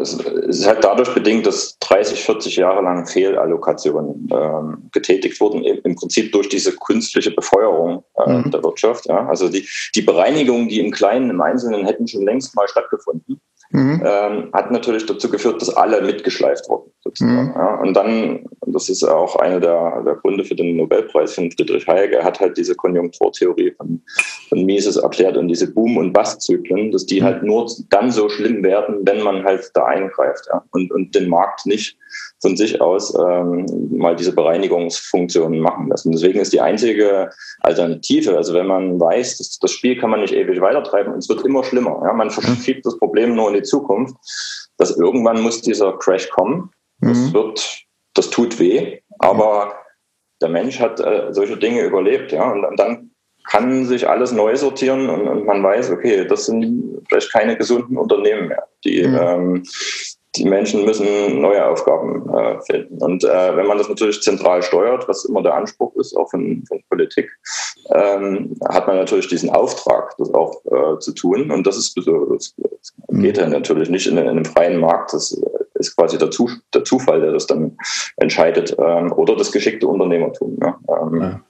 es 0.00 0.14
ist 0.14 0.66
halt 0.66 0.82
dadurch 0.82 1.12
bedingt, 1.12 1.46
dass 1.46 1.78
30, 1.80 2.24
40 2.24 2.56
Jahre 2.56 2.82
lang 2.82 3.06
Fehlallokationen 3.06 4.28
äh, 4.30 4.88
getätigt 4.92 5.40
wurden, 5.40 5.62
im 5.62 5.96
Prinzip 5.96 6.32
durch 6.32 6.48
diese 6.48 6.74
künstliche 6.76 7.30
Befeuerung 7.30 8.04
äh, 8.16 8.32
mhm. 8.32 8.50
der 8.50 8.62
Wirtschaft. 8.62 9.06
Ja. 9.06 9.26
Also 9.28 9.48
die, 9.48 9.68
die 9.94 10.02
Bereinigungen, 10.02 10.68
die 10.68 10.80
im 10.80 10.90
Kleinen, 10.90 11.30
im 11.30 11.40
Einzelnen 11.40 11.84
hätten 11.84 12.08
schon 12.08 12.24
längst 12.24 12.56
mal 12.56 12.68
stattgefunden 12.68 13.40
mhm. 13.70 14.02
ähm, 14.04 14.50
hat 14.52 14.70
natürlich 14.70 15.06
dazu 15.06 15.30
geführt, 15.30 15.60
dass 15.60 15.74
alle 15.74 16.02
mitgeschleift 16.02 16.68
wurden. 16.68 16.90
Mhm. 17.20 17.52
Ja, 17.54 17.80
und 17.80 17.94
dann, 17.94 18.46
das 18.66 18.88
ist 18.88 19.02
auch 19.04 19.36
einer 19.36 19.60
der, 19.60 20.02
der, 20.04 20.16
Gründe 20.16 20.44
für 20.44 20.54
den 20.54 20.76
Nobelpreis 20.76 21.34
von 21.34 21.50
Friedrich 21.50 21.86
Hayek, 21.86 22.12
er 22.12 22.24
hat 22.24 22.40
halt 22.40 22.56
diese 22.56 22.74
Konjunkturtheorie 22.74 23.72
von, 23.72 24.02
von 24.48 24.64
Mises 24.64 24.96
erklärt 24.96 25.36
und 25.36 25.48
diese 25.48 25.72
Boom- 25.72 25.96
und 25.96 26.12
Bust-Zyklen, 26.12 26.92
dass 26.92 27.06
die 27.06 27.20
mhm. 27.20 27.24
halt 27.24 27.42
nur 27.42 27.70
dann 27.88 28.10
so 28.10 28.28
schlimm 28.28 28.62
werden, 28.62 28.98
wenn 29.02 29.22
man 29.22 29.44
halt 29.44 29.70
da 29.74 29.86
eingreift 29.86 30.46
ja, 30.52 30.62
und, 30.72 30.92
und 30.92 31.14
den 31.14 31.28
Markt 31.28 31.66
nicht 31.66 31.96
von 32.40 32.56
sich 32.56 32.80
aus 32.80 33.14
ähm, 33.14 33.66
mal 33.90 34.16
diese 34.16 34.34
Bereinigungsfunktionen 34.34 35.60
machen 35.60 35.88
lassen. 35.88 36.12
Deswegen 36.12 36.40
ist 36.40 36.52
die 36.52 36.60
einzige 36.60 37.30
Alternative, 37.60 38.36
also 38.36 38.54
wenn 38.54 38.66
man 38.66 38.98
weiß, 38.98 39.38
dass 39.38 39.58
das 39.58 39.70
Spiel 39.70 39.98
kann 39.98 40.10
man 40.10 40.20
nicht 40.20 40.34
ewig 40.34 40.60
weitertreiben 40.60 41.12
und 41.12 41.18
es 41.18 41.28
wird 41.28 41.44
immer 41.44 41.62
schlimmer. 41.64 42.00
Ja? 42.04 42.12
Man 42.12 42.30
verschiebt 42.30 42.86
das 42.86 42.98
Problem 42.98 43.34
nur 43.34 43.48
in 43.48 43.54
die 43.54 43.62
Zukunft, 43.62 44.16
dass 44.78 44.96
irgendwann 44.96 45.42
muss 45.42 45.60
dieser 45.60 45.92
Crash 45.98 46.28
kommen. 46.30 46.70
Das 47.00 47.18
mhm. 47.18 47.32
wird, 47.34 47.84
das 48.14 48.30
tut 48.30 48.58
weh, 48.58 49.00
aber 49.18 49.74
der 50.40 50.48
Mensch 50.48 50.80
hat 50.80 51.00
äh, 51.00 51.28
solche 51.32 51.56
Dinge 51.56 51.82
überlebt, 51.82 52.32
ja, 52.32 52.50
und, 52.50 52.64
und 52.64 52.78
dann 52.78 53.10
kann 53.48 53.84
sich 53.84 54.08
alles 54.08 54.32
neu 54.32 54.56
sortieren 54.56 55.08
und, 55.08 55.26
und, 55.26 55.44
man 55.44 55.62
weiß, 55.62 55.90
okay, 55.90 56.26
das 56.26 56.46
sind 56.46 57.02
vielleicht 57.08 57.32
keine 57.32 57.56
gesunden 57.56 57.96
Unternehmen 57.96 58.48
mehr, 58.48 58.66
die 58.84 59.06
mhm. 59.06 59.18
ähm, 59.20 59.62
die 60.36 60.44
Menschen 60.44 60.84
müssen 60.84 61.40
neue 61.40 61.64
Aufgaben 61.66 62.28
äh, 62.32 62.60
finden. 62.62 63.02
Und 63.02 63.24
äh, 63.24 63.56
wenn 63.56 63.66
man 63.66 63.78
das 63.78 63.88
natürlich 63.88 64.22
zentral 64.22 64.62
steuert, 64.62 65.08
was 65.08 65.24
immer 65.24 65.42
der 65.42 65.54
Anspruch 65.54 65.94
ist, 65.96 66.16
auch 66.16 66.30
von, 66.30 66.62
von 66.68 66.80
Politik, 66.88 67.30
ähm, 67.92 68.56
hat 68.68 68.86
man 68.86 68.96
natürlich 68.96 69.28
diesen 69.28 69.50
Auftrag, 69.50 70.16
das 70.18 70.32
auch 70.32 70.62
äh, 70.66 70.98
zu 71.00 71.12
tun. 71.14 71.50
Und 71.50 71.66
das 71.66 71.76
ist 71.76 71.96
das, 71.96 72.54
geht 73.08 73.38
ja 73.38 73.48
natürlich 73.48 73.90
nicht 73.90 74.06
in, 74.06 74.18
in, 74.18 74.28
einem 74.28 74.44
freien 74.44 74.78
Markt. 74.78 75.12
Das 75.12 75.36
ist 75.74 75.96
quasi 75.96 76.16
der, 76.16 76.30
Zu, 76.30 76.48
der 76.74 76.84
Zufall, 76.84 77.20
der 77.20 77.32
das 77.32 77.46
dann 77.46 77.76
entscheidet. 78.16 78.76
Ähm, 78.78 79.12
oder 79.12 79.34
das 79.34 79.50
geschickte 79.50 79.88
Unternehmertum. 79.88 80.58
Ja. 80.62 80.78
Ähm, 80.88 81.20
ja. 81.20 81.40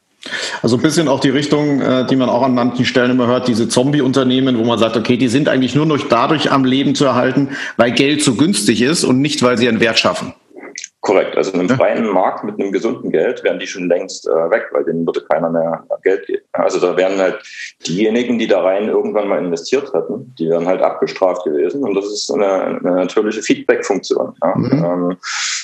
Also 0.62 0.76
ein 0.76 0.82
bisschen 0.82 1.08
auch 1.08 1.20
die 1.20 1.30
Richtung, 1.30 1.80
äh, 1.80 2.06
die 2.06 2.16
man 2.16 2.28
auch 2.28 2.42
an 2.42 2.54
manchen 2.54 2.84
Stellen 2.84 3.10
immer 3.10 3.26
hört, 3.26 3.48
diese 3.48 3.68
Zombie-Unternehmen, 3.68 4.58
wo 4.58 4.64
man 4.64 4.78
sagt, 4.78 4.96
okay, 4.96 5.16
die 5.16 5.28
sind 5.28 5.48
eigentlich 5.48 5.74
nur 5.74 5.86
noch 5.86 5.98
dadurch 6.08 6.52
am 6.52 6.64
Leben 6.64 6.94
zu 6.94 7.06
erhalten, 7.06 7.50
weil 7.76 7.92
Geld 7.92 8.22
so 8.22 8.34
günstig 8.34 8.82
ist 8.82 9.04
und 9.04 9.20
nicht, 9.20 9.42
weil 9.42 9.56
sie 9.56 9.68
einen 9.68 9.80
Wert 9.80 9.98
schaffen. 9.98 10.34
Korrekt. 11.02 11.34
Also 11.34 11.52
in 11.52 11.60
einem 11.60 11.70
freien 11.70 12.06
Markt 12.06 12.44
mit 12.44 12.60
einem 12.60 12.72
gesunden 12.72 13.10
Geld 13.10 13.42
wären 13.42 13.58
die 13.58 13.66
schon 13.66 13.88
längst 13.88 14.28
äh, 14.28 14.50
weg, 14.50 14.66
weil 14.72 14.84
denen 14.84 15.06
würde 15.06 15.24
keiner 15.30 15.48
mehr 15.48 15.82
Geld 16.02 16.26
geben. 16.26 16.42
Also 16.52 16.78
da 16.78 16.94
wären 16.94 17.18
halt 17.18 17.38
diejenigen, 17.86 18.38
die 18.38 18.46
da 18.46 18.60
rein 18.60 18.88
irgendwann 18.88 19.28
mal 19.28 19.38
investiert 19.38 19.94
hatten, 19.94 20.34
die 20.38 20.50
wären 20.50 20.66
halt 20.66 20.82
abgestraft 20.82 21.44
gewesen. 21.44 21.84
Und 21.84 21.94
das 21.94 22.04
ist 22.04 22.30
eine, 22.30 22.64
eine 22.64 22.92
natürliche 22.96 23.40
Feedback-Funktion. 23.40 24.34
Ja. 24.42 24.54
Mhm. 24.54 24.84
Ähm, 24.84 25.16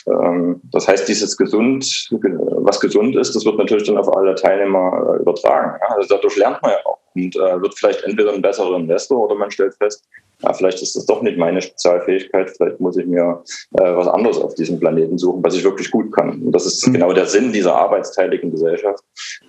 ähm, 0.07 0.61
das 0.73 0.89
heißt, 0.89 1.07
dieses 1.07 1.37
gesund, 1.37 2.09
was 2.11 2.81
gesund 2.81 3.15
ist, 3.17 3.37
das 3.37 3.45
wird 3.45 3.59
natürlich 3.59 3.87
dann 3.87 3.99
auf 3.99 4.15
alle 4.17 4.35
Teilnehmer 4.37 5.17
äh, 5.17 5.21
übertragen. 5.21 5.79
Ja. 5.83 5.97
Also 5.97 6.15
dadurch 6.15 6.37
lernt 6.37 6.63
man 6.63 6.71
ja 6.71 6.79
auch 6.87 6.99
und 7.15 7.35
äh, 7.37 7.61
wird 7.61 7.75
vielleicht 7.75 8.05
entweder 8.05 8.33
ein 8.33 8.43
besserer 8.43 8.77
Investor 8.77 9.25
oder 9.25 9.35
man 9.35 9.51
stellt 9.51 9.75
fest, 9.75 10.05
ja, 10.43 10.53
vielleicht 10.53 10.83
ist 10.83 10.95
das 10.95 11.07
doch 11.07 11.23
nicht 11.23 11.39
meine 11.39 11.63
Spezialfähigkeit, 11.63 12.51
vielleicht 12.51 12.79
muss 12.79 12.97
ich 12.97 13.07
mir 13.07 13.43
äh, 13.79 13.97
was 13.97 14.07
anderes 14.07 14.39
auf 14.39 14.55
diesem 14.55 14.79
Planeten 14.79 15.17
suchen, 15.17 15.43
was 15.43 15.55
ich 15.55 15.65
wirklich 15.65 15.91
gut 15.91 16.15
kann. 16.15 16.43
Und 16.43 16.53
das 16.53 16.67
ist 16.67 16.87
mhm. 16.87 16.95
genau 16.95 17.13
der 17.13 17.27
Sinn 17.27 17.53
dieser 17.53 17.75
arbeitsteiligen 17.75 18.51
Gesellschaft, 18.51 19.03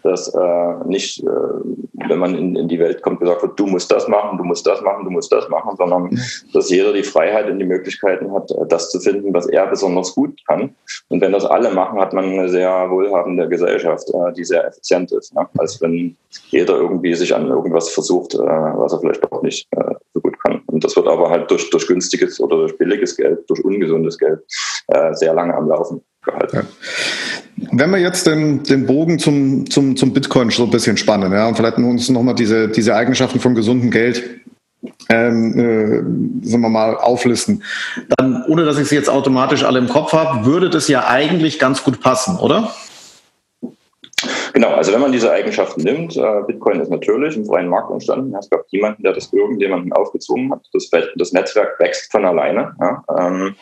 dass 0.04 0.34
äh, 0.34 0.74
nicht, 0.86 1.22
äh, 1.24 1.28
wenn 2.08 2.20
man 2.20 2.36
in, 2.36 2.56
in, 2.56 2.68
die 2.70 2.80
Welt 2.80 3.02
kommt, 3.02 3.20
gesagt 3.20 3.42
wird, 3.42 3.60
du 3.60 3.68
musst 3.68 3.92
das 3.92 4.08
machen, 4.08 4.38
du 4.38 4.46
musst 4.46 4.66
das 4.66 4.82
machen, 4.82 5.04
du 5.04 5.12
musst 5.12 5.32
das 5.32 5.50
machen, 5.50 5.76
sondern 5.76 6.04
mhm. 6.04 6.20
dass 6.54 6.70
jeder 6.70 6.94
die 6.94 7.04
Freiheit 7.04 7.50
und 7.50 7.60
die 7.60 7.66
Möglichkeiten 7.66 8.32
hat, 8.32 8.50
äh, 8.52 8.66
das 8.70 8.90
zu 8.90 9.02
finden, 9.02 9.34
was 9.34 9.48
er 9.48 9.68
besonders 9.68 10.16
gut 10.16 10.40
kann. 10.48 10.74
Und 11.10 11.20
wenn 11.20 11.34
das 11.34 11.44
alle 11.44 11.72
machen, 11.72 12.00
hat 12.00 12.14
man 12.14 12.26
eine 12.26 12.48
sehr 12.48 12.90
wohlhabende 12.90 13.50
Gesellschaft, 13.50 14.10
äh, 14.10 14.32
die 14.34 14.46
sehr 14.46 14.66
effizient 14.66 15.12
ist, 15.12 15.36
ne? 15.36 15.46
als 15.58 15.82
wenn 15.82 16.16
jeder 16.50 16.78
irgendwie 16.78 17.14
sich 17.14 17.36
an 17.36 17.48
irgendwas 17.48 17.90
versucht, 17.90 18.36
äh, 18.36 18.38
was 18.38 18.94
er 18.94 19.00
vielleicht 19.00 19.24
doch 19.24 19.42
nicht. 19.42 19.68
Und 20.78 20.84
das 20.84 20.96
wird 20.96 21.08
aber 21.08 21.32
halt 21.32 21.50
durch, 21.50 21.72
durch 21.72 21.88
günstiges 21.88 22.40
oder 22.40 22.56
durch 22.58 22.78
billiges 22.78 23.18
Geld, 23.18 23.40
durch 23.48 23.66
ungesundes 23.66 24.16
Geld 24.16 24.42
äh, 24.90 25.12
sehr 25.16 25.34
lange 25.34 25.56
am 25.56 25.68
Laufen 25.68 26.02
gehalten. 26.24 26.56
Ja. 26.56 26.64
Wenn 27.72 27.90
wir 27.90 27.98
jetzt 27.98 28.28
den, 28.28 28.62
den 28.62 28.86
Bogen 28.86 29.18
zum, 29.18 29.68
zum, 29.68 29.98
zum 29.98 30.14
Bitcoin 30.14 30.52
so 30.52 30.66
ein 30.66 30.70
bisschen 30.70 30.96
spannen, 30.96 31.34
ja, 31.34 31.48
und 31.48 31.58
vielleicht 31.58 31.80
uns 31.80 32.10
nochmal 32.10 32.36
diese, 32.36 32.68
diese 32.68 32.94
Eigenschaften 32.94 33.40
von 33.40 33.56
gesundem 33.56 33.90
Geld 33.90 34.24
ähm, 35.10 35.58
äh, 35.58 36.48
sagen 36.48 36.62
wir 36.62 36.70
mal, 36.70 36.96
auflisten, 36.96 37.64
dann, 38.16 38.44
ohne 38.48 38.64
dass 38.64 38.78
ich 38.78 38.88
sie 38.88 38.96
jetzt 38.96 39.10
automatisch 39.10 39.64
alle 39.64 39.80
im 39.80 39.88
Kopf 39.88 40.14
habe, 40.14 40.46
würde 40.46 40.70
das 40.70 40.88
ja 40.90 41.08
eigentlich 41.08 41.58
ganz 41.58 41.84
gut 41.84 42.02
passen, 42.02 42.38
oder? 42.38 42.72
Genau, 44.58 44.70
also 44.72 44.92
wenn 44.92 45.02
man 45.02 45.12
diese 45.12 45.32
Eigenschaften 45.32 45.84
nimmt, 45.84 46.18
äh, 46.18 46.42
Bitcoin 46.48 46.80
ist 46.80 46.90
natürlich 46.90 47.38
im 47.38 47.46
freien 47.46 47.68
Markt 47.70 47.92
entstanden. 47.92 48.34
Es 48.34 48.50
gab 48.50 48.66
niemanden, 48.72 49.04
der 49.04 49.14
das 49.14 49.32
irgendjemandem 49.32 49.94
aufgezwungen 49.94 50.52
hat. 50.52 50.68
Das, 50.74 50.90
das 51.16 51.32
Netzwerk 51.32 51.80
wächst 51.80 52.12
von 52.12 52.26
alleine. 52.26 52.76
Ja. 52.82 53.04
Ähm, 53.20 53.56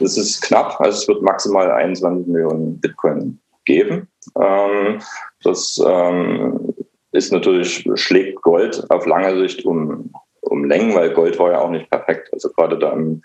das 0.00 0.18
ist 0.18 0.42
knapp, 0.42 0.80
also 0.80 0.98
es 0.98 1.06
wird 1.06 1.22
maximal 1.22 1.70
21 1.70 2.26
Millionen 2.26 2.80
Bitcoin 2.80 3.38
geben. 3.66 4.08
Ähm, 4.36 5.00
das 5.44 5.80
ähm, 5.86 6.74
ist 7.12 7.32
natürlich, 7.32 7.88
schlägt 7.94 8.42
Gold 8.42 8.84
auf 8.90 9.06
lange 9.06 9.38
Sicht 9.38 9.64
um 9.64 10.10
um 10.42 10.64
Längen, 10.64 10.94
weil 10.94 11.14
Gold 11.14 11.38
war 11.38 11.52
ja 11.52 11.60
auch 11.60 11.70
nicht 11.70 11.88
perfekt. 11.88 12.28
Also 12.32 12.50
gerade 12.50 12.78
da 12.78 12.92
im, 12.92 13.22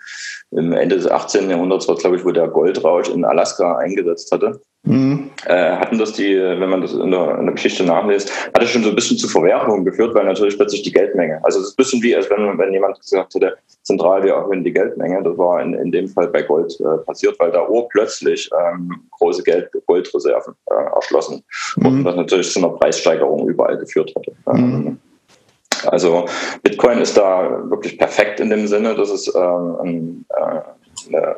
im 0.50 0.72
Ende 0.72 0.96
des 0.96 1.10
18. 1.10 1.50
Jahrhunderts 1.50 1.88
war 1.88 1.96
glaube 1.96 2.16
ich, 2.16 2.24
wo 2.24 2.30
der 2.30 2.48
Goldrausch 2.48 3.08
in 3.08 3.24
Alaska 3.24 3.76
eingesetzt 3.76 4.32
hatte. 4.32 4.60
Mhm. 4.84 5.30
Äh, 5.44 5.72
hatten 5.72 5.98
das 5.98 6.12
die, 6.12 6.36
wenn 6.36 6.70
man 6.70 6.80
das 6.80 6.94
in 6.94 7.10
der, 7.10 7.38
in 7.38 7.46
der 7.46 7.54
Geschichte 7.54 7.84
nachliest, 7.84 8.32
hat 8.54 8.62
es 8.62 8.70
schon 8.70 8.84
so 8.84 8.90
ein 8.90 8.94
bisschen 8.94 9.18
zu 9.18 9.28
Verwerfungen 9.28 9.84
geführt, 9.84 10.14
weil 10.14 10.24
natürlich 10.24 10.56
plötzlich 10.56 10.82
die 10.82 10.92
Geldmenge, 10.92 11.40
also 11.42 11.58
es 11.58 11.66
ist 11.66 11.72
ein 11.72 11.76
bisschen 11.76 12.02
wie, 12.02 12.14
als 12.14 12.30
wenn, 12.30 12.58
wenn 12.58 12.72
jemand 12.72 12.98
gesagt 13.00 13.34
hätte, 13.34 13.56
zentral, 13.82 14.22
wir 14.22 14.34
erhöhen 14.34 14.64
die 14.64 14.72
Geldmenge. 14.72 15.22
Das 15.22 15.36
war 15.36 15.60
in, 15.60 15.74
in 15.74 15.92
dem 15.92 16.08
Fall 16.08 16.28
bei 16.28 16.42
Gold 16.42 16.78
äh, 16.80 16.98
passiert, 17.04 17.38
weil 17.38 17.50
da 17.50 17.68
urplötzlich 17.68 18.48
ähm, 18.58 19.08
große 19.18 19.42
Geld, 19.42 19.70
Goldreserven 19.86 20.54
äh, 20.70 20.94
erschlossen 20.94 21.42
wurden, 21.76 22.00
mhm. 22.00 22.04
was 22.04 22.16
natürlich 22.16 22.50
zu 22.52 22.60
einer 22.60 22.70
Preissteigerung 22.70 23.48
überall 23.48 23.76
geführt 23.78 24.14
hatte. 24.14 24.32
Mhm. 24.46 24.86
Ähm, 24.86 24.98
also 25.86 26.26
Bitcoin 26.62 26.98
ist 26.98 27.16
da 27.16 27.62
wirklich 27.70 27.98
perfekt 27.98 28.40
in 28.40 28.50
dem 28.50 28.66
Sinne, 28.66 28.94
dass 28.94 29.10
es 29.10 29.32
ähm, 29.34 30.24
äh, 30.30 31.14
eine, 31.14 31.36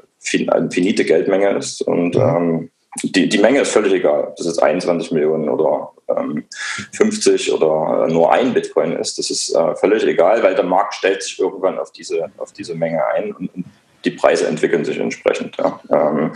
eine 0.53 0.70
finite 0.70 1.05
Geldmenge 1.05 1.50
ist 1.57 1.83
und 1.83 2.16
ähm, 2.16 2.70
die, 3.03 3.29
die 3.29 3.38
Menge 3.38 3.61
ist 3.61 3.72
völlig 3.72 3.92
egal, 3.92 4.24
ob 4.24 4.37
das 4.37 4.46
jetzt 4.46 4.62
21 4.62 5.12
Millionen 5.12 5.48
oder 5.48 5.92
ähm, 6.09 6.44
50 6.92 7.53
oder 7.53 8.09
nur 8.09 8.33
ein 8.33 8.53
Bitcoin 8.53 8.92
ist. 8.92 9.18
Das 9.18 9.31
ist 9.31 9.55
äh, 9.55 9.76
völlig 9.76 10.05
egal, 10.05 10.42
weil 10.42 10.57
der 10.57 10.64
Markt 10.64 10.94
stellt 10.94 11.22
sich 11.22 11.38
irgendwann 11.38 11.79
auf 11.79 11.92
diese, 11.92 12.31
auf 12.38 12.53
diese 12.53 12.74
Menge 12.74 13.05
ein 13.14 13.33
und, 13.33 13.55
und 13.55 13.64
die 14.05 14.11
Preise 14.11 14.46
entwickeln 14.46 14.85
sich 14.85 14.98
entsprechend. 14.98 15.57
Ja. 15.59 15.81
Ähm, 15.90 16.33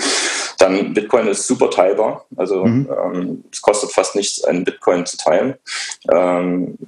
dann 0.59 0.95
Bitcoin 0.95 1.27
ist 1.27 1.47
super 1.47 1.71
teilbar, 1.71 2.25
also 2.37 2.65
mhm. 2.65 2.89
ähm, 3.05 3.45
es 3.53 3.61
kostet 3.61 3.91
fast 3.91 4.15
nichts, 4.15 4.45
einen 4.45 4.65
Bitcoin 4.65 5.07
zu 5.07 5.17
teilen. 5.17 5.55
Ähm, 6.13 6.79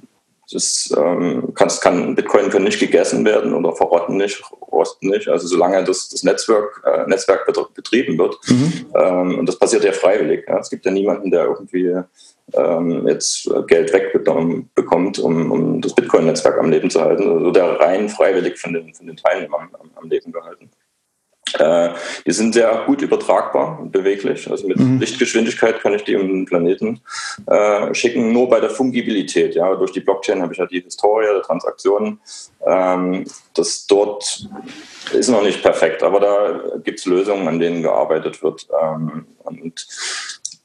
das 0.51 0.93
ähm, 0.97 1.53
kann, 1.55 1.69
kann, 1.81 2.15
Bitcoin 2.15 2.49
können 2.49 2.65
nicht 2.65 2.79
gegessen 2.79 3.25
werden 3.25 3.53
oder 3.53 3.75
verrotten 3.75 4.17
nicht, 4.17 4.41
rosten 4.71 5.09
nicht. 5.09 5.27
Also 5.27 5.47
solange 5.47 5.83
das, 5.83 6.09
das 6.09 6.23
Netzwerk, 6.23 6.83
äh, 6.85 7.05
Netzwerk 7.07 7.45
betrieben 7.73 8.17
wird. 8.17 8.37
Mhm. 8.47 8.85
Ähm, 8.95 9.39
und 9.39 9.45
das 9.47 9.59
passiert 9.59 9.83
ja 9.83 9.91
freiwillig. 9.91 10.45
Ja. 10.47 10.59
Es 10.59 10.69
gibt 10.69 10.85
ja 10.85 10.91
niemanden, 10.91 11.31
der 11.31 11.45
irgendwie 11.45 11.95
ähm, 12.53 13.07
jetzt 13.07 13.49
Geld 13.67 13.91
wegbekommt, 13.91 15.19
um, 15.19 15.51
um 15.51 15.81
das 15.81 15.93
Bitcoin-Netzwerk 15.95 16.57
am 16.59 16.71
Leben 16.71 16.89
zu 16.89 17.01
halten. 17.01 17.29
Also 17.29 17.51
der 17.51 17.79
rein 17.79 18.07
freiwillig 18.07 18.57
von 18.57 18.73
den, 18.73 18.93
von 18.93 19.05
den 19.05 19.17
Teilnehmern 19.17 19.69
am, 19.73 19.91
am 19.95 20.09
Leben 20.09 20.31
gehalten. 20.31 20.69
Äh, 21.55 21.89
die 22.25 22.31
sind 22.31 22.53
sehr 22.53 22.83
gut 22.85 23.01
übertragbar 23.01 23.79
und 23.79 23.91
beweglich. 23.91 24.49
Also 24.49 24.67
mit 24.67 24.77
mhm. 24.77 24.99
Lichtgeschwindigkeit 24.99 25.79
kann 25.79 25.93
ich 25.93 26.03
die 26.03 26.15
um 26.15 26.27
den 26.27 26.45
Planeten 26.45 27.01
äh, 27.47 27.93
schicken. 27.93 28.31
Nur 28.33 28.49
bei 28.49 28.59
der 28.59 28.69
Fungibilität. 28.69 29.55
Ja, 29.55 29.75
durch 29.75 29.91
die 29.91 30.01
Blockchain 30.01 30.41
habe 30.41 30.53
ich 30.53 30.59
ja 30.59 30.65
die 30.65 30.81
Historie 30.81 31.25
der 31.25 31.41
Transaktionen. 31.41 32.19
Ähm, 32.65 33.25
das 33.53 33.87
dort 33.87 34.47
ist 35.13 35.29
noch 35.29 35.43
nicht 35.43 35.61
perfekt, 35.61 36.03
aber 36.03 36.19
da 36.19 36.61
gibt 36.83 36.99
es 36.99 37.05
Lösungen, 37.05 37.47
an 37.47 37.59
denen 37.59 37.81
gearbeitet 37.81 38.43
wird. 38.43 38.67
Ähm, 38.81 39.25
und 39.43 39.87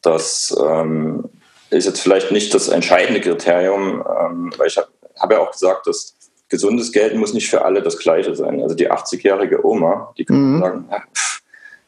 das 0.03 0.57
ähm, 0.61 1.25
ist 1.71 1.87
jetzt 1.87 2.01
vielleicht 2.01 2.31
nicht 2.31 2.53
das 2.55 2.69
entscheidende 2.69 3.21
Kriterium, 3.21 4.05
ähm, 4.21 4.53
weil 4.57 4.67
ich 4.67 4.77
habe 4.77 4.89
hab 5.19 5.33
ja 5.33 5.39
auch 5.39 5.53
gesagt, 5.53 5.87
dass 5.87 6.17
gesundes 6.53 6.93
Geld 6.93 7.17
muss 7.17 7.33
nicht 7.33 7.51
für 7.51 7.65
alle 7.65 7.83
das 7.83 7.99
Gleiche 7.99 8.37
sein. 8.37 8.63
Also 8.63 8.77
die 8.77 8.91
80-jährige 8.91 9.67
Oma, 9.67 10.13
die 10.17 10.25
kann 10.25 10.37
mhm. 10.37 10.61
sagen, 10.61 10.85
ja, 10.91 11.03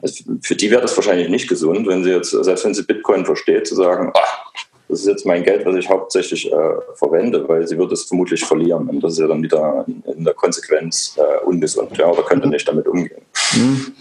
also 0.03 0.25
für 0.43 0.57
die 0.57 0.71
wäre 0.71 0.83
das 0.83 0.97
wahrscheinlich 0.97 1.29
nicht 1.29 1.49
gesund, 1.49 1.87
wenn 1.87 2.03
sie 2.03 2.11
jetzt, 2.11 2.31
selbst 2.31 2.65
wenn 2.65 2.75
sie 2.75 2.83
Bitcoin 2.83 3.25
versteht, 3.25 3.67
zu 3.67 3.75
sagen, 3.75 4.11
ach, 4.15 4.53
das 4.89 5.01
ist 5.01 5.07
jetzt 5.07 5.27
mein 5.27 5.45
Geld, 5.45 5.65
was 5.65 5.77
ich 5.77 5.89
hauptsächlich 5.89 6.51
äh, 6.51 6.75
verwende, 6.95 7.47
weil 7.49 7.67
sie 7.67 7.79
wird 7.79 7.93
es 7.93 8.05
vermutlich 8.05 8.45
verlieren. 8.45 8.89
Und 8.89 9.01
das 9.03 9.13
ist 9.13 9.19
ja 9.21 9.27
dann 9.27 9.43
wieder 9.43 9.85
in 9.87 10.25
der 10.25 10.35
Konsequenz 10.35 11.17
äh, 11.19 11.45
ungesund, 11.45 11.97
ja, 11.97 12.07
oder 12.07 12.23
könnte 12.23 12.49
nicht 12.49 12.67
damit 12.67 12.87
umgehen. 12.87 13.23
Mhm. 13.55 13.95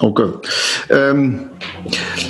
Okay. 0.00 0.28
Ähm, 0.90 1.50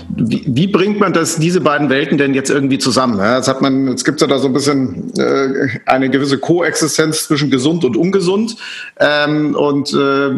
wie, 0.09 0.45
wie, 0.47 0.67
bringt 0.67 1.01
man 1.01 1.13
das, 1.13 1.37
diese 1.37 1.61
beiden 1.61 1.91
Welten 1.91 2.19
denn 2.19 2.35
jetzt 2.35 2.51
irgendwie 2.51 2.79
zusammen? 2.79 3.19
Ja, 3.19 3.37
jetzt 3.37 3.49
hat 3.49 3.61
man, 3.61 3.89
jetzt 3.89 4.05
gibt 4.05 4.17
es 4.17 4.21
ja 4.23 4.27
da 4.27 4.39
so 4.39 4.47
ein 4.47 4.53
bisschen 4.53 5.13
äh, 5.19 5.69
eine 5.87 6.11
gewisse 6.11 6.39
Koexistenz 6.39 7.27
zwischen 7.27 7.51
gesund 7.51 7.85
und 7.85 7.97
ungesund. 7.97 8.57
Ähm, 8.99 9.55
und 9.55 9.93
äh, 9.93 10.31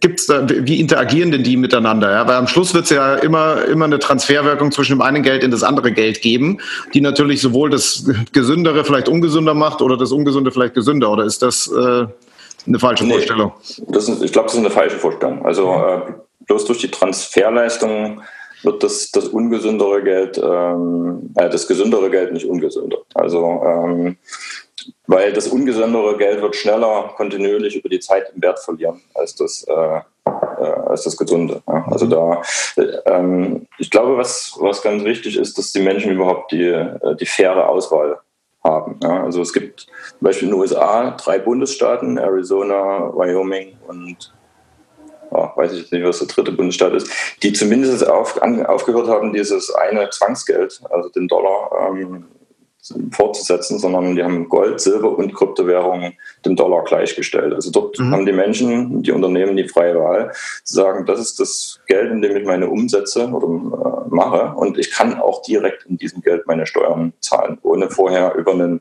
gibt's 0.00 0.26
da, 0.26 0.46
wie 0.48 0.80
interagieren 0.80 1.30
denn 1.30 1.42
die 1.42 1.56
miteinander? 1.56 2.10
Ja? 2.10 2.26
Weil 2.26 2.36
am 2.36 2.46
Schluss 2.46 2.74
wird 2.74 2.84
es 2.84 2.90
ja 2.90 3.14
immer, 3.16 3.64
immer 3.64 3.86
eine 3.86 3.98
Transferwirkung 3.98 4.72
zwischen 4.72 4.92
dem 4.92 5.02
einen 5.02 5.22
Geld 5.22 5.42
in 5.42 5.50
das 5.50 5.62
andere 5.62 5.92
Geld 5.92 6.22
geben, 6.22 6.58
die 6.94 7.00
natürlich 7.00 7.40
sowohl 7.40 7.70
das 7.70 8.04
Gesündere 8.32 8.84
vielleicht 8.84 9.08
ungesünder 9.08 9.54
macht 9.54 9.82
oder 9.82 9.96
das 9.96 10.12
Ungesunde 10.12 10.50
vielleicht 10.50 10.74
gesünder. 10.74 11.10
Oder 11.10 11.24
ist 11.24 11.42
das 11.42 11.68
äh, 11.68 12.06
eine 12.66 12.78
falsche 12.78 13.04
nee, 13.04 13.12
Vorstellung? 13.12 13.52
Das 13.88 14.08
ist, 14.08 14.22
ich 14.22 14.32
glaube, 14.32 14.46
das 14.46 14.54
ist 14.54 14.60
eine 14.60 14.70
falsche 14.70 14.98
Vorstellung. 14.98 15.44
Also 15.44 15.72
äh, 15.72 16.00
bloß 16.46 16.64
durch 16.66 16.78
die 16.78 16.90
Transferleistung 16.90 18.22
wird 18.62 18.82
das, 18.82 19.10
das 19.10 19.28
ungesündere 19.28 20.02
Geld, 20.02 20.38
ähm, 20.38 21.30
äh, 21.36 21.48
das 21.48 21.66
gesündere 21.68 22.10
Geld 22.10 22.32
nicht 22.32 22.46
ungesünder. 22.46 22.98
Also 23.14 23.62
ähm, 23.64 24.16
weil 25.06 25.32
das 25.32 25.48
ungesündere 25.48 26.16
Geld 26.16 26.42
wird 26.42 26.56
schneller 26.56 27.12
kontinuierlich 27.16 27.76
über 27.76 27.88
die 27.88 28.00
Zeit 28.00 28.32
im 28.34 28.42
Wert 28.42 28.58
verlieren 28.58 29.00
als 29.14 29.34
das, 29.34 29.64
äh, 29.64 30.00
äh, 30.26 30.30
als 30.86 31.04
das 31.04 31.16
gesunde. 31.16 31.62
Ja. 31.66 31.86
Also 31.90 32.06
da, 32.06 32.42
ähm, 33.06 33.66
ich 33.78 33.90
glaube, 33.90 34.16
was, 34.16 34.56
was 34.60 34.82
ganz 34.82 35.04
wichtig 35.04 35.36
ist, 35.36 35.58
dass 35.58 35.72
die 35.72 35.80
Menschen 35.80 36.12
überhaupt 36.12 36.52
die, 36.52 36.64
äh, 36.64 37.16
die 37.16 37.26
faire 37.26 37.68
Auswahl 37.68 38.18
haben. 38.68 39.00
Ja. 39.02 39.24
Also 39.24 39.42
es 39.42 39.52
gibt 39.52 39.80
zum 39.80 40.20
Beispiel 40.20 40.48
in 40.48 40.54
den 40.54 40.60
USA 40.60 41.10
drei 41.12 41.38
Bundesstaaten, 41.38 42.18
Arizona, 42.18 43.10
Wyoming 43.14 43.76
und 43.86 44.32
oh, 45.30 45.48
weiß 45.56 45.72
ich 45.72 45.80
jetzt 45.80 45.92
nicht, 45.92 46.04
was 46.04 46.18
der 46.18 46.28
dritte 46.28 46.52
Bundesstaat 46.52 46.92
ist, 46.92 47.10
die 47.42 47.52
zumindest 47.52 48.06
auf, 48.06 48.40
an, 48.42 48.64
aufgehört 48.64 49.08
haben, 49.08 49.32
dieses 49.32 49.74
eine 49.74 50.08
Zwangsgeld, 50.10 50.80
also 50.90 51.08
den 51.10 51.28
Dollar, 51.28 51.90
ähm, 51.90 52.26
fortzusetzen, 53.12 53.78
sondern 53.78 54.16
die 54.16 54.22
haben 54.22 54.48
Gold, 54.48 54.80
Silber 54.80 55.16
und 55.16 55.34
Kryptowährungen 55.34 56.14
dem 56.44 56.56
Dollar 56.56 56.84
gleichgestellt. 56.84 57.54
Also 57.54 57.70
dort 57.70 57.98
mhm. 57.98 58.10
haben 58.10 58.26
die 58.26 58.32
Menschen, 58.32 59.02
die 59.02 59.12
Unternehmen 59.12 59.56
die 59.56 59.68
freie 59.68 59.96
Wahl, 59.96 60.32
zu 60.64 60.74
sagen, 60.74 61.06
das 61.06 61.20
ist 61.20 61.40
das 61.40 61.80
Geld, 61.86 62.10
in 62.10 62.22
dem 62.22 62.36
ich 62.36 62.44
meine 62.44 62.68
Umsätze 62.68 63.28
oder, 63.28 63.46
äh, 63.46 64.14
mache 64.14 64.54
und 64.56 64.78
ich 64.78 64.90
kann 64.90 65.14
auch 65.14 65.42
direkt 65.42 65.86
in 65.86 65.98
diesem 65.98 66.22
Geld 66.22 66.46
meine 66.46 66.66
Steuern 66.66 67.12
zahlen, 67.20 67.58
ohne 67.62 67.90
vorher 67.90 68.34
über 68.34 68.52
einen 68.52 68.80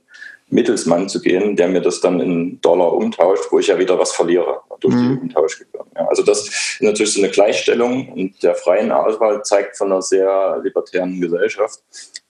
Mittelsmann 0.49 1.09
zu 1.09 1.21
gehen, 1.21 1.55
der 1.55 1.67
mir 1.67 1.81
das 1.81 1.99
dann 1.99 2.21
in 2.21 2.61
Dollar 2.61 2.93
umtauscht, 2.93 3.51
wo 3.51 3.59
ich 3.59 3.67
ja 3.67 3.77
wieder 3.77 3.99
was 3.99 4.13
verliere 4.13 4.61
durch 4.79 4.95
mhm. 4.95 5.15
die 5.15 5.21
Umtauschgebühren. 5.21 5.87
Ja, 5.95 6.07
also 6.07 6.23
das 6.23 6.47
ist 6.47 6.81
natürlich 6.81 7.13
so 7.13 7.21
eine 7.21 7.31
Gleichstellung 7.31 8.09
und 8.13 8.41
der 8.43 8.55
freien 8.55 8.91
Auswahl 8.91 9.43
zeigt 9.43 9.77
von 9.77 9.91
einer 9.91 10.01
sehr 10.01 10.59
libertären 10.63 11.19
Gesellschaft, 11.19 11.81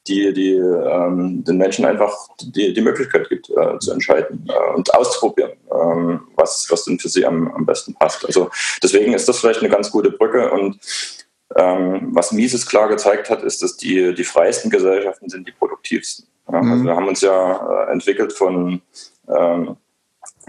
die, 0.07 0.33
die 0.33 0.53
ähm, 0.53 1.43
den 1.43 1.57
Menschen 1.57 1.85
einfach 1.85 2.15
die, 2.41 2.73
die 2.73 2.81
Möglichkeit 2.81 3.29
gibt, 3.29 3.49
äh, 3.49 3.79
zu 3.79 3.91
entscheiden 3.91 4.47
äh, 4.49 4.75
und 4.75 4.93
auszuprobieren, 4.93 5.51
ähm, 5.71 6.21
was, 6.35 6.67
was 6.69 6.85
denn 6.85 6.99
für 6.99 7.09
sie 7.09 7.25
am, 7.25 7.51
am 7.51 7.65
besten 7.65 7.93
passt. 7.93 8.25
Also 8.25 8.49
deswegen 8.81 9.13
ist 9.13 9.27
das 9.27 9.39
vielleicht 9.39 9.59
eine 9.59 9.69
ganz 9.69 9.91
gute 9.91 10.11
Brücke 10.11 10.51
und 10.51 10.79
ähm, 11.55 12.09
was 12.11 12.31
Mises 12.31 12.65
klar 12.65 12.89
gezeigt 12.89 13.29
hat, 13.29 13.43
ist, 13.43 13.61
dass 13.61 13.77
die, 13.77 14.13
die 14.13 14.23
freiesten 14.23 14.69
Gesellschaften 14.69 15.29
sind 15.29 15.47
die 15.47 15.53
produktivsten. 15.53 16.27
Ja, 16.51 16.59
also 16.59 16.69
mhm. 16.69 16.85
wir 16.85 16.95
haben 16.95 17.07
uns 17.07 17.21
ja 17.21 17.85
äh, 17.85 17.91
entwickelt 17.91 18.33
von, 18.33 18.81
ähm, 19.27 19.77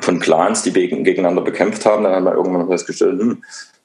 von 0.00 0.20
Clans, 0.20 0.62
die 0.62 0.72
gegeneinander 0.72 1.42
bekämpft 1.42 1.86
haben. 1.86 2.04
Dann 2.04 2.14
haben 2.14 2.24
wir 2.24 2.34
irgendwann 2.34 2.68
festgestellt, 2.68 3.20
hm, 3.20 3.42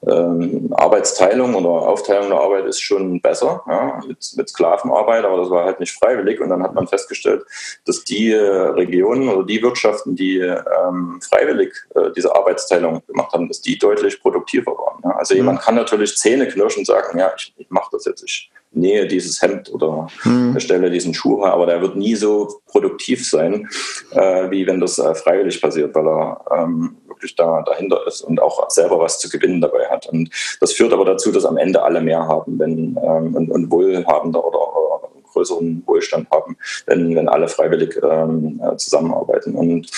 ähm, 0.07 0.69
Arbeitsteilung 0.71 1.55
oder 1.55 1.69
Aufteilung 1.69 2.29
der 2.29 2.39
Arbeit 2.39 2.65
ist 2.65 2.81
schon 2.81 3.21
besser 3.21 3.63
ja, 3.67 4.01
mit, 4.07 4.33
mit 4.35 4.49
Sklavenarbeit, 4.49 5.25
aber 5.25 5.37
das 5.37 5.49
war 5.49 5.65
halt 5.65 5.79
nicht 5.79 5.93
freiwillig. 5.93 6.41
Und 6.41 6.49
dann 6.49 6.63
hat 6.63 6.73
man 6.73 6.87
festgestellt, 6.87 7.43
dass 7.85 8.03
die 8.03 8.31
äh, 8.31 8.39
Regionen 8.39 9.29
oder 9.29 9.45
die 9.45 9.61
Wirtschaften, 9.61 10.15
die 10.15 10.39
ähm, 10.39 11.19
freiwillig 11.21 11.73
äh, 11.95 12.11
diese 12.15 12.35
Arbeitsteilung 12.35 13.01
gemacht 13.07 13.33
haben, 13.33 13.47
dass 13.47 13.61
die 13.61 13.77
deutlich 13.77 14.21
produktiver 14.21 14.71
waren. 14.71 15.01
Ja. 15.03 15.11
Also 15.11 15.33
mhm. 15.33 15.39
jemand 15.39 15.61
kann 15.61 15.75
natürlich 15.75 16.17
Zähne 16.17 16.47
knirschen 16.47 16.81
und 16.81 16.85
sagen, 16.85 17.17
ja, 17.17 17.31
ich, 17.37 17.53
ich 17.57 17.69
mache 17.69 17.89
das 17.91 18.05
jetzt, 18.05 18.23
ich 18.23 18.51
nähe 18.75 19.07
dieses 19.07 19.41
Hemd 19.41 19.71
oder 19.71 20.07
mhm. 20.23 20.53
erstelle 20.55 20.89
diesen 20.89 21.13
Schuh, 21.13 21.43
aber 21.45 21.65
der 21.65 21.81
wird 21.81 21.95
nie 21.95 22.15
so 22.15 22.61
produktiv 22.67 23.27
sein, 23.27 23.69
äh, 24.11 24.49
wie 24.49 24.65
wenn 24.67 24.79
das 24.79 24.97
äh, 24.99 25.13
freiwillig 25.15 25.61
passiert, 25.61 25.93
weil 25.95 26.07
er 26.07 26.41
ähm, 26.51 26.97
wirklich 27.13 27.35
da 27.35 27.61
dahinter 27.61 28.05
ist 28.07 28.21
und 28.21 28.41
auch 28.41 28.69
selber 28.69 28.99
was 28.99 29.19
zu 29.19 29.29
gewinnen 29.29 29.61
dabei 29.61 29.87
hat. 29.89 30.07
Und 30.07 30.29
das 30.59 30.73
führt 30.73 30.93
aber 30.93 31.05
dazu, 31.05 31.31
dass 31.31 31.45
am 31.45 31.57
Ende 31.57 31.81
alle 31.81 32.01
mehr 32.01 32.27
haben 32.27 32.59
wenn, 32.59 32.97
ähm, 33.01 33.35
und, 33.35 33.49
und 33.51 33.71
wohlhabender 33.71 34.43
oder, 34.43 34.59
oder 34.59 35.09
größeren 35.33 35.83
Wohlstand 35.85 36.29
haben, 36.31 36.57
wenn, 36.85 37.15
wenn 37.15 37.27
alle 37.27 37.47
freiwillig 37.47 37.99
ähm, 38.03 38.61
äh, 38.63 38.77
zusammenarbeiten. 38.77 39.55
Und 39.55 39.89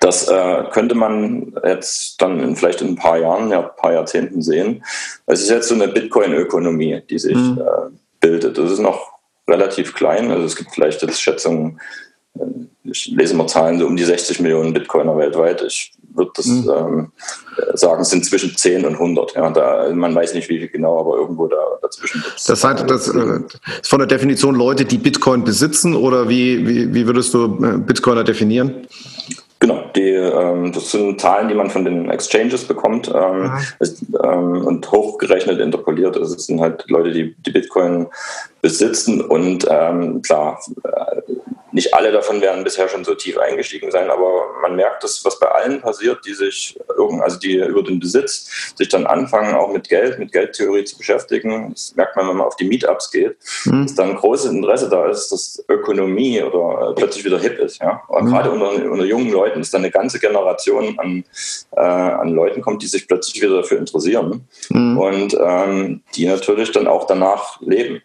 das 0.00 0.28
äh, 0.28 0.64
könnte 0.70 0.94
man 0.94 1.54
jetzt 1.64 2.20
dann 2.20 2.40
in, 2.40 2.56
vielleicht 2.56 2.80
in 2.80 2.88
ein 2.88 2.96
paar 2.96 3.18
Jahren, 3.18 3.50
ja, 3.50 3.60
ein 3.60 3.76
paar 3.76 3.92
Jahrzehnten 3.92 4.42
sehen. 4.42 4.84
Es 5.26 5.40
ist 5.40 5.50
jetzt 5.50 5.68
so 5.68 5.74
eine 5.74 5.88
Bitcoin-Ökonomie, 5.88 7.02
die 7.08 7.18
sich 7.18 7.36
mhm. 7.36 7.60
äh, 7.60 7.90
bildet. 8.20 8.56
Das 8.56 8.70
ist 8.70 8.78
noch 8.78 9.12
relativ 9.48 9.94
klein. 9.94 10.30
Also 10.30 10.44
es 10.44 10.56
gibt 10.56 10.70
vielleicht 10.72 11.02
jetzt 11.02 11.20
Schätzungen, 11.20 11.80
äh, 12.38 12.90
ich 12.90 13.06
lese 13.06 13.34
mal 13.34 13.46
Zahlen, 13.46 13.78
so 13.78 13.86
um 13.86 13.96
die 13.96 14.04
60 14.04 14.40
Millionen 14.40 14.72
Bitcoiner 14.72 15.16
weltweit. 15.16 15.62
Ich 15.62 15.94
würde 16.14 16.30
das 16.36 16.46
mhm. 16.46 16.70
ähm, 16.70 17.12
sagen, 17.74 18.02
es 18.02 18.10
sind 18.10 18.24
zwischen 18.24 18.56
10 18.56 18.84
und 18.84 18.94
100. 18.94 19.34
Ja, 19.34 19.50
da, 19.50 19.90
man 19.92 20.14
weiß 20.14 20.34
nicht, 20.34 20.48
wie 20.48 20.58
viel 20.58 20.68
genau, 20.68 21.00
aber 21.00 21.16
irgendwo 21.16 21.46
da, 21.46 21.56
dazwischen. 21.82 22.22
Das 22.46 22.62
heißt, 22.62 22.88
das 22.88 23.08
äh, 23.08 23.40
ist 23.80 23.88
von 23.88 23.98
der 23.98 24.08
Definition 24.08 24.54
Leute, 24.54 24.84
die 24.84 24.98
Bitcoin 24.98 25.44
besitzen 25.44 25.94
oder 25.94 26.28
wie, 26.28 26.66
wie, 26.66 26.94
wie 26.94 27.06
würdest 27.06 27.34
du 27.34 27.44
äh, 27.64 27.78
Bitcoiner 27.78 28.24
definieren? 28.24 28.86
Genau, 29.60 29.82
die, 29.96 30.10
ähm, 30.10 30.72
das 30.72 30.90
sind 30.90 31.18
Zahlen, 31.18 31.48
die 31.48 31.54
man 31.54 31.70
von 31.70 31.86
den 31.86 32.10
Exchanges 32.10 32.64
bekommt 32.64 33.10
ähm, 33.14 33.50
ist, 33.80 34.04
ähm, 34.22 34.66
und 34.66 34.90
hochgerechnet 34.92 35.58
interpoliert. 35.58 36.18
Also 36.18 36.34
es 36.34 36.46
sind 36.46 36.60
halt 36.60 36.84
Leute, 36.90 37.12
die, 37.12 37.34
die 37.46 37.50
Bitcoin 37.50 38.08
besitzen 38.60 39.22
und 39.22 39.66
ähm, 39.70 40.20
klar, 40.20 40.60
äh, 40.82 41.33
nicht 41.74 41.92
alle 41.92 42.12
davon 42.12 42.40
werden 42.40 42.62
bisher 42.62 42.88
schon 42.88 43.04
so 43.04 43.16
tief 43.16 43.36
eingestiegen 43.36 43.90
sein, 43.90 44.08
aber 44.08 44.54
man 44.62 44.76
merkt 44.76 45.02
das, 45.02 45.24
was 45.24 45.40
bei 45.40 45.48
allen 45.48 45.80
passiert, 45.80 46.24
die 46.24 46.32
sich 46.32 46.78
also 47.20 47.36
die 47.36 47.56
über 47.56 47.82
den 47.82 47.98
Besitz 47.98 48.72
sich 48.76 48.88
dann 48.88 49.06
anfangen, 49.06 49.56
auch 49.56 49.72
mit 49.72 49.88
Geld, 49.88 50.20
mit 50.20 50.30
Geldtheorie 50.30 50.84
zu 50.84 50.96
beschäftigen. 50.96 51.70
Das 51.70 51.92
merkt 51.96 52.14
man, 52.14 52.28
wenn 52.28 52.36
man 52.36 52.46
auf 52.46 52.54
die 52.54 52.64
Meetups 52.64 53.10
geht, 53.10 53.36
mhm. 53.64 53.82
dass 53.82 53.94
dann 53.96 54.14
großes 54.14 54.52
Interesse 54.52 54.88
da 54.88 55.08
ist, 55.08 55.32
dass 55.32 55.64
Ökonomie 55.68 56.40
oder 56.42 56.90
äh, 56.90 56.94
plötzlich 56.94 57.24
wieder 57.24 57.40
hip 57.40 57.58
ist. 57.58 57.80
Ja? 57.80 58.02
Und 58.06 58.26
mhm. 58.26 58.30
gerade 58.30 58.50
unter, 58.52 58.70
unter, 58.90 59.04
jungen 59.04 59.32
Leuten 59.32 59.60
ist 59.60 59.74
dann 59.74 59.82
eine 59.82 59.90
ganze 59.90 60.20
Generation 60.20 60.96
an, 61.00 61.24
äh, 61.76 61.80
an 61.80 62.30
Leuten 62.30 62.62
kommt, 62.62 62.82
die 62.82 62.86
sich 62.86 63.08
plötzlich 63.08 63.42
wieder 63.42 63.56
dafür 63.56 63.78
interessieren 63.78 64.46
mhm. 64.70 64.96
und 64.96 65.36
ähm, 65.40 66.02
die 66.14 66.26
natürlich 66.26 66.70
dann 66.70 66.86
auch 66.86 67.08
danach 67.08 67.60
leben. 67.60 68.00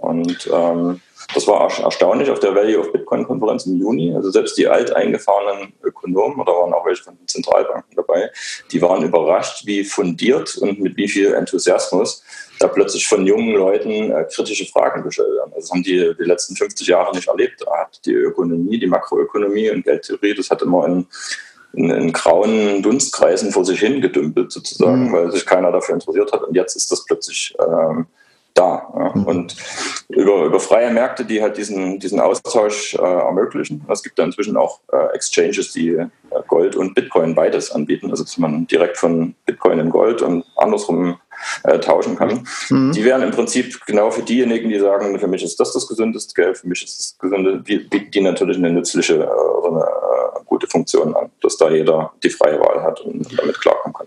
Und 0.00 0.50
ähm, 0.52 1.00
das 1.34 1.46
war 1.46 1.70
erstaunlich 1.80 2.30
auf 2.30 2.40
der 2.40 2.54
Value 2.54 2.78
of 2.78 2.92
Bitcoin-Konferenz 2.92 3.66
im 3.66 3.76
Juni. 3.76 4.14
Also 4.14 4.30
selbst 4.30 4.56
die 4.58 4.68
alteingefahrenen 4.68 5.72
Ökonomen, 5.82 6.40
oder 6.40 6.52
waren 6.52 6.72
auch 6.72 6.86
welche 6.86 7.04
von 7.04 7.16
den 7.16 7.28
Zentralbanken 7.28 7.94
dabei, 7.96 8.30
die 8.70 8.82
waren 8.82 9.02
überrascht, 9.02 9.66
wie 9.66 9.84
fundiert 9.84 10.56
und 10.58 10.80
mit 10.80 10.96
wie 10.96 11.08
viel 11.08 11.34
Enthusiasmus 11.34 12.22
da 12.58 12.68
plötzlich 12.68 13.06
von 13.06 13.26
jungen 13.26 13.54
Leuten 13.54 14.12
äh, 14.12 14.24
kritische 14.32 14.66
Fragen 14.66 15.02
gestellt 15.02 15.34
werden. 15.36 15.52
Also 15.54 15.60
das 15.60 15.70
haben 15.70 15.82
die 15.82 16.14
die 16.18 16.24
letzten 16.24 16.54
50 16.54 16.86
Jahre 16.86 17.14
nicht 17.14 17.28
erlebt. 17.28 17.60
Da 17.66 17.78
hat 17.78 18.00
die 18.04 18.12
Ökonomie, 18.12 18.78
die 18.78 18.86
Makroökonomie 18.86 19.70
und 19.70 19.84
Geldtheorie, 19.84 20.34
das 20.34 20.50
hat 20.50 20.62
immer 20.62 20.86
in 20.86 21.06
in, 21.74 21.90
in, 21.90 22.12
grauen 22.12 22.82
Dunstkreisen 22.82 23.50
vor 23.50 23.64
sich 23.64 23.80
hin 23.80 24.00
gedümpelt 24.00 24.52
sozusagen, 24.52 25.08
mhm. 25.08 25.12
weil 25.12 25.32
sich 25.32 25.46
keiner 25.46 25.72
dafür 25.72 25.94
interessiert 25.94 26.30
hat. 26.32 26.42
Und 26.42 26.54
jetzt 26.54 26.76
ist 26.76 26.92
das 26.92 27.04
plötzlich 27.04 27.54
ähm, 27.58 28.06
da. 28.54 28.92
Ja. 28.94 29.12
Mhm. 29.14 29.24
Und 29.24 29.56
über, 30.08 30.44
über 30.44 30.60
freie 30.60 30.90
Märkte, 30.90 31.24
die 31.24 31.42
halt 31.42 31.56
diesen, 31.56 31.98
diesen 31.98 32.20
Austausch 32.20 32.94
äh, 32.94 32.98
ermöglichen. 32.98 33.84
Es 33.88 34.02
gibt 34.02 34.18
da 34.18 34.24
inzwischen 34.24 34.56
auch 34.56 34.80
äh, 34.92 35.14
Exchanges, 35.14 35.72
die 35.72 36.04
Gold 36.48 36.76
und 36.76 36.94
Bitcoin 36.94 37.34
beides 37.34 37.70
anbieten. 37.70 38.10
Also 38.10 38.24
dass 38.24 38.38
man 38.38 38.66
direkt 38.66 38.96
von 38.96 39.34
Bitcoin 39.46 39.78
in 39.78 39.90
Gold 39.90 40.22
und 40.22 40.44
andersrum 40.56 41.18
äh, 41.64 41.78
tauschen 41.78 42.16
kann. 42.16 42.46
Mhm. 42.70 42.92
Die 42.92 43.04
wären 43.04 43.22
im 43.22 43.30
Prinzip 43.30 43.84
genau 43.86 44.10
für 44.10 44.22
diejenigen, 44.22 44.68
die 44.68 44.78
sagen, 44.78 45.18
für 45.18 45.26
mich 45.26 45.42
ist 45.42 45.58
das 45.58 45.72
das 45.72 45.86
gesündeste 45.88 46.34
Geld, 46.34 46.58
für 46.58 46.68
mich 46.68 46.84
ist 46.84 46.98
das 46.98 47.18
gesünde, 47.18 47.56
bieten 47.58 48.10
die 48.10 48.20
natürlich 48.20 48.56
eine 48.56 48.70
nützliche 48.70 49.14
äh, 49.14 49.26
oder 49.26 49.68
eine 49.68 49.84
äh, 49.84 50.44
gute 50.46 50.66
Funktion 50.66 51.14
an, 51.14 51.30
dass 51.40 51.56
da 51.56 51.70
jeder 51.70 52.12
die 52.22 52.30
freie 52.30 52.58
Wahl 52.60 52.82
hat 52.82 53.00
und 53.00 53.26
damit 53.38 53.60
klarkommen 53.60 53.94
kann. 53.94 54.06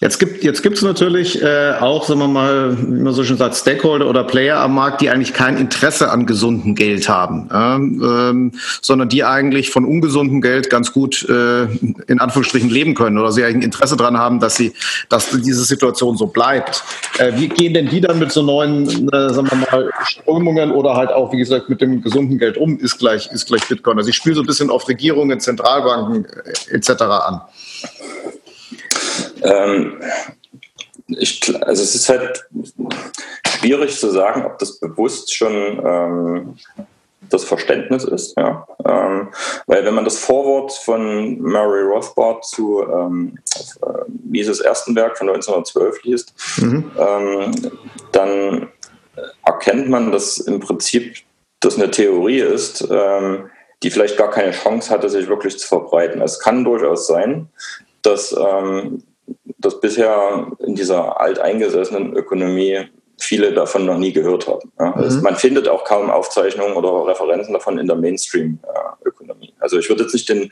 Jetzt 0.00 0.18
gibt 0.18 0.44
jetzt 0.44 0.62
gibt's 0.62 0.82
natürlich 0.82 1.42
äh, 1.42 1.74
auch, 1.80 2.04
sagen 2.06 2.20
wir 2.20 2.28
mal, 2.28 2.76
wie 2.78 3.00
man 3.00 3.12
so 3.12 3.24
schön 3.24 3.36
sagt, 3.36 3.56
Stakeholder 3.56 4.08
oder 4.08 4.24
Player 4.24 4.58
am 4.58 4.74
Markt, 4.74 5.00
die 5.00 5.10
eigentlich 5.10 5.32
kein 5.32 5.56
Interesse 5.56 6.10
an 6.10 6.26
gesundem 6.26 6.74
Geld 6.74 7.08
haben, 7.08 7.48
ähm, 7.52 8.52
sondern 8.80 9.08
die 9.08 9.24
eigentlich 9.24 9.70
von 9.70 9.84
ungesundem 9.84 10.40
Geld 10.40 10.70
ganz 10.70 10.92
gut 10.92 11.26
äh, 11.28 11.32
in 12.06 12.20
Anführungsstrichen 12.20 12.70
leben 12.70 12.94
können 12.94 13.18
oder 13.18 13.32
sie 13.32 13.44
ein 13.44 13.62
Interesse 13.62 13.96
daran 13.96 14.18
haben, 14.18 14.40
dass 14.40 14.56
sie, 14.56 14.72
dass 15.08 15.30
diese 15.30 15.64
Situation 15.64 16.16
so 16.16 16.26
bleibt 16.26 16.42
bleibt. 16.42 16.82
Äh, 17.18 17.32
wie 17.36 17.48
gehen 17.48 17.74
denn 17.74 17.88
die 17.88 18.00
dann 18.00 18.18
mit 18.18 18.32
so 18.32 18.42
neuen, 18.42 19.08
äh, 19.12 19.32
sagen 19.32 19.48
wir 19.50 19.58
mal, 19.58 19.90
Strömungen 20.04 20.72
oder 20.72 20.94
halt 20.96 21.10
auch, 21.10 21.32
wie 21.32 21.38
gesagt, 21.38 21.68
mit 21.68 21.80
dem 21.80 22.02
gesunden 22.02 22.38
Geld 22.38 22.56
um, 22.56 22.78
ist 22.78 22.98
gleich, 22.98 23.30
ist 23.32 23.46
gleich 23.46 23.66
Bitcoin? 23.68 23.98
Also 23.98 24.10
ich 24.10 24.16
spiele 24.16 24.34
so 24.34 24.42
ein 24.42 24.46
bisschen 24.46 24.70
auf 24.70 24.88
Regierungen, 24.88 25.40
Zentralbanken 25.40 26.24
äh, 26.24 26.74
etc. 26.74 26.90
an. 27.02 27.40
Ähm, 29.42 30.00
ich, 31.06 31.40
also 31.64 31.82
es 31.82 31.94
ist 31.94 32.08
halt 32.08 32.44
schwierig 33.46 33.98
zu 33.98 34.10
sagen, 34.10 34.44
ob 34.44 34.58
das 34.58 34.78
bewusst 34.78 35.34
schon 35.34 35.52
ähm, 35.52 36.54
das 37.30 37.44
Verständnis 37.44 38.04
ist. 38.04 38.36
Ja. 38.36 38.66
Ähm, 38.84 39.28
weil 39.66 39.84
wenn 39.84 39.94
man 39.94 40.04
das 40.04 40.18
Vorwort 40.18 40.72
von 40.72 41.40
Murray 41.40 41.82
Rothbard 41.82 42.44
zu 42.44 42.82
ähm, 42.82 43.38
äh, 43.82 44.10
Mises 44.24 44.60
ersten 44.60 44.94
Werk 44.94 45.18
von 45.18 45.28
1912 45.28 46.02
liest, 46.04 46.34
mhm. 46.58 46.90
ähm, 46.98 47.52
dann 48.12 48.68
erkennt 49.44 49.88
man, 49.88 50.12
dass 50.12 50.38
im 50.38 50.60
Prinzip 50.60 51.16
das 51.60 51.76
eine 51.76 51.90
Theorie 51.90 52.40
ist, 52.40 52.86
ähm, 52.90 53.50
die 53.82 53.90
vielleicht 53.90 54.16
gar 54.16 54.30
keine 54.30 54.52
Chance 54.52 54.90
hatte, 54.90 55.08
sich 55.08 55.28
wirklich 55.28 55.58
zu 55.58 55.66
verbreiten. 55.66 56.20
Es 56.22 56.38
kann 56.38 56.64
durchaus 56.64 57.06
sein, 57.06 57.48
dass 58.02 58.32
ähm, 58.32 59.02
das 59.58 59.80
bisher 59.80 60.48
in 60.60 60.74
dieser 60.74 61.20
alteingesessenen 61.20 62.16
Ökonomie 62.16 62.88
viele 63.22 63.52
davon 63.52 63.86
noch 63.86 63.98
nie 63.98 64.12
gehört 64.12 64.46
haben. 64.46 64.72
Ja. 64.78 64.92
Also 64.92 65.18
mhm. 65.18 65.22
Man 65.22 65.36
findet 65.36 65.68
auch 65.68 65.84
kaum 65.84 66.10
Aufzeichnungen 66.10 66.74
oder 66.74 67.06
Referenzen 67.06 67.52
davon 67.52 67.78
in 67.78 67.86
der 67.86 67.96
Mainstream-Ökonomie. 67.96 69.54
Also 69.60 69.78
ich 69.78 69.88
würde 69.88 70.02
jetzt 70.02 70.12
nicht 70.12 70.28
den, 70.28 70.50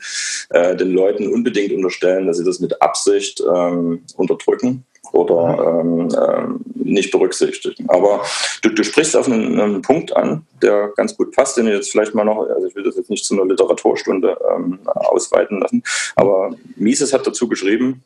äh, 0.49 0.75
den 0.75 0.93
Leuten 0.93 1.31
unbedingt 1.31 1.73
unterstellen, 1.73 2.27
dass 2.27 2.37
sie 2.37 2.45
das 2.45 2.59
mit 2.59 2.81
Absicht 2.81 3.41
ähm, 3.41 4.03
unterdrücken 4.15 4.85
oder 5.11 5.83
mhm. 5.83 6.09
ähm, 6.09 6.09
ähm, 6.15 6.59
nicht 6.75 7.11
berücksichtigen. 7.11 7.89
Aber 7.89 8.23
du, 8.61 8.69
du 8.69 8.83
sprichst 8.83 9.15
auf 9.15 9.27
einen, 9.27 9.59
einen, 9.59 9.81
Punkt 9.81 10.15
an, 10.15 10.45
der 10.61 10.91
ganz 10.95 11.15
gut 11.17 11.35
passt, 11.35 11.57
den 11.57 11.67
ich 11.67 11.73
jetzt 11.73 11.91
vielleicht 11.91 12.15
mal 12.15 12.23
noch, 12.23 12.47
also 12.47 12.67
ich 12.67 12.75
will 12.75 12.83
das 12.83 12.95
jetzt 12.95 13.09
nicht 13.09 13.25
zu 13.25 13.33
einer 13.33 13.45
Literaturstunde 13.45 14.37
ähm, 14.55 14.79
ausweiten 14.85 15.59
lassen, 15.59 15.83
aber 16.15 16.55
Mises 16.75 17.13
hat 17.13 17.25
dazu 17.25 17.47
geschrieben, 17.47 18.03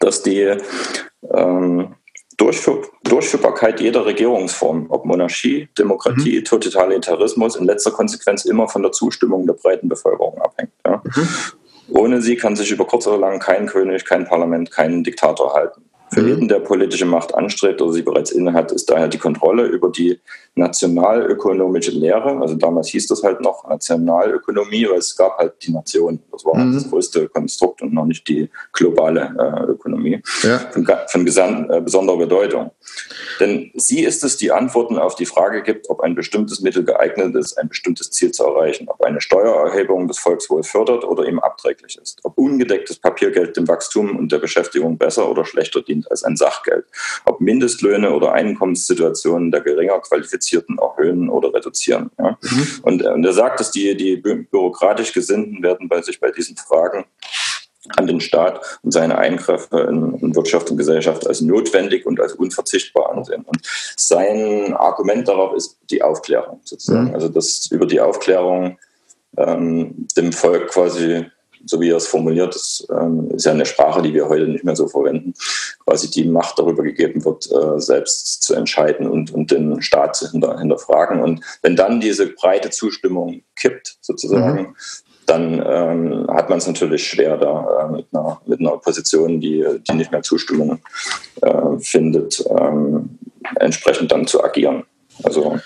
dass 0.00 0.22
die 0.22 0.56
ähm, 1.32 1.94
Durchführ 2.36 2.82
Durchführbarkeit 3.04 3.80
jeder 3.80 4.06
Regierungsform, 4.06 4.86
ob 4.88 5.04
Monarchie, 5.04 5.68
Demokratie, 5.78 6.40
mhm. 6.40 6.44
Totalitarismus, 6.44 7.56
in 7.56 7.66
letzter 7.66 7.90
Konsequenz 7.90 8.44
immer 8.44 8.66
von 8.66 8.82
der 8.82 8.92
Zustimmung 8.92 9.46
der 9.46 9.54
breiten 9.54 9.88
Bevölkerung 9.88 10.40
abhängt. 10.40 10.72
Ja. 10.86 11.02
Mhm. 11.04 11.28
Ohne 11.88 12.22
sie 12.22 12.36
kann 12.36 12.56
sich 12.56 12.70
über 12.70 12.86
kurz 12.86 13.06
oder 13.06 13.18
lang 13.18 13.38
kein 13.40 13.66
König, 13.66 14.04
kein 14.04 14.24
Parlament, 14.24 14.70
kein 14.70 15.04
Diktator 15.04 15.52
halten. 15.52 15.83
Für 16.12 16.22
mhm. 16.22 16.28
jeden, 16.28 16.48
der 16.48 16.60
politische 16.60 17.06
Macht 17.06 17.34
anstrebt 17.34 17.80
oder 17.82 17.92
sie 17.92 18.02
bereits 18.02 18.30
innehat, 18.30 18.72
ist 18.72 18.90
daher 18.90 19.08
die 19.08 19.18
Kontrolle 19.18 19.64
über 19.66 19.90
die 19.90 20.20
nationalökonomische 20.54 21.90
Lehre, 21.90 22.40
also 22.40 22.54
damals 22.54 22.88
hieß 22.88 23.08
das 23.08 23.22
halt 23.24 23.40
noch 23.40 23.68
Nationalökonomie, 23.68 24.86
weil 24.88 24.98
es 24.98 25.16
gab 25.16 25.36
halt 25.38 25.54
die 25.62 25.72
Nation. 25.72 26.20
Das 26.30 26.44
war 26.44 26.54
mhm. 26.54 26.74
das 26.74 26.88
größte 26.88 27.28
Konstrukt 27.28 27.82
und 27.82 27.92
noch 27.92 28.04
nicht 28.04 28.28
die 28.28 28.48
globale 28.72 29.34
äh, 29.36 29.70
Ökonomie 29.70 30.22
ja. 30.42 30.58
von, 30.70 30.86
von 31.08 31.24
gesamt, 31.24 31.70
äh, 31.70 31.80
besonderer 31.80 32.18
Bedeutung. 32.18 32.70
Denn 33.40 33.72
sie 33.74 34.04
ist 34.04 34.22
es, 34.22 34.36
die 34.36 34.52
Antworten 34.52 34.96
auf 34.96 35.16
die 35.16 35.26
Frage 35.26 35.62
gibt, 35.62 35.90
ob 35.90 36.00
ein 36.00 36.14
bestimmtes 36.14 36.60
Mittel 36.60 36.84
geeignet 36.84 37.34
ist, 37.34 37.58
ein 37.58 37.68
bestimmtes 37.68 38.10
Ziel 38.12 38.30
zu 38.30 38.44
erreichen, 38.44 38.86
ob 38.88 39.02
eine 39.02 39.20
Steuererhebung 39.20 40.06
das 40.06 40.18
Volkswohl 40.18 40.62
fördert 40.62 41.04
oder 41.04 41.26
ihm 41.26 41.40
abträglich 41.40 41.98
ist, 42.00 42.20
ob 42.22 42.38
ungedecktes 42.38 42.98
Papiergeld 42.98 43.56
dem 43.56 43.66
Wachstum 43.66 44.16
und 44.16 44.30
der 44.30 44.38
Beschäftigung 44.38 44.98
besser 44.98 45.28
oder 45.28 45.44
schlechter 45.44 45.82
dient 45.82 45.93
als 46.10 46.24
ein 46.24 46.36
Sachgeld, 46.36 46.86
ob 47.24 47.40
Mindestlöhne 47.40 48.12
oder 48.12 48.32
Einkommenssituationen 48.32 49.50
der 49.50 49.60
geringer 49.60 50.00
qualifizierten 50.00 50.24
Qualifizierten 50.34 50.78
erhöhen 50.78 51.28
oder 51.28 51.52
reduzieren. 51.52 52.10
Ja. 52.18 52.38
Mhm. 52.40 52.66
Und, 52.82 53.02
äh, 53.02 53.08
und 53.08 53.24
er 53.24 53.32
sagt, 53.32 53.60
dass 53.60 53.70
die, 53.70 53.96
die 53.96 54.16
bürokratisch 54.16 55.12
Gesinnten 55.12 55.62
werden 55.62 55.88
bei 55.88 56.02
sich 56.02 56.20
bei 56.20 56.30
diesen 56.30 56.56
Fragen 56.56 57.04
an 57.96 58.06
den 58.06 58.20
Staat 58.20 58.78
und 58.82 58.92
seine 58.92 59.18
Eingriffe 59.18 59.80
in, 59.90 60.14
in, 60.14 60.34
Wirtschaft 60.34 60.70
und 60.70 60.78
Gesellschaft 60.78 61.26
als 61.26 61.42
notwendig 61.42 62.06
und 62.06 62.18
als 62.18 62.32
unverzichtbar 62.32 63.12
ansehen. 63.12 63.42
Und 63.42 63.60
sein 63.96 64.74
Argument 64.74 65.28
darauf 65.28 65.54
ist 65.54 65.78
die 65.90 66.02
Aufklärung 66.02 66.60
sozusagen. 66.64 67.08
Mhm. 67.08 67.14
Also 67.14 67.28
dass 67.28 67.66
über 67.70 67.86
die 67.86 68.00
Aufklärung 68.00 68.78
ähm, 69.36 70.06
dem 70.16 70.32
Volk 70.32 70.68
quasi 70.68 71.26
so 71.66 71.80
wie 71.80 71.90
er 71.90 71.96
es 71.96 72.06
formuliert, 72.06 72.54
das 72.54 72.86
ähm, 72.90 73.30
ist 73.34 73.46
ja 73.46 73.52
eine 73.52 73.66
Sprache, 73.66 74.02
die 74.02 74.14
wir 74.14 74.28
heute 74.28 74.46
nicht 74.48 74.64
mehr 74.64 74.76
so 74.76 74.88
verwenden, 74.88 75.34
quasi 75.84 76.10
die 76.10 76.24
Macht 76.24 76.58
darüber 76.58 76.82
gegeben 76.82 77.24
wird, 77.24 77.50
äh, 77.50 77.80
selbst 77.80 78.42
zu 78.42 78.54
entscheiden 78.54 79.08
und, 79.08 79.32
und 79.32 79.50
den 79.50 79.80
Staat 79.82 80.16
zu 80.16 80.30
hinter, 80.30 80.58
hinterfragen. 80.58 81.22
Und 81.22 81.44
wenn 81.62 81.76
dann 81.76 82.00
diese 82.00 82.26
breite 82.26 82.70
Zustimmung 82.70 83.42
kippt, 83.56 83.96
sozusagen, 84.00 84.60
mhm. 84.60 84.76
dann 85.26 85.64
ähm, 85.66 86.26
hat 86.28 86.48
man 86.48 86.58
es 86.58 86.66
natürlich 86.66 87.06
schwer, 87.06 87.36
da 87.36 87.86
äh, 87.88 87.92
mit, 87.92 88.06
einer, 88.12 88.40
mit 88.46 88.60
einer 88.60 88.74
Opposition, 88.74 89.40
die, 89.40 89.64
die 89.88 89.94
nicht 89.94 90.12
mehr 90.12 90.22
Zustimmung 90.22 90.80
äh, 91.42 91.78
findet, 91.78 92.44
ähm, 92.50 93.18
entsprechend 93.56 94.12
dann 94.12 94.26
zu 94.26 94.42
agieren. 94.42 94.84
Also 95.22 95.58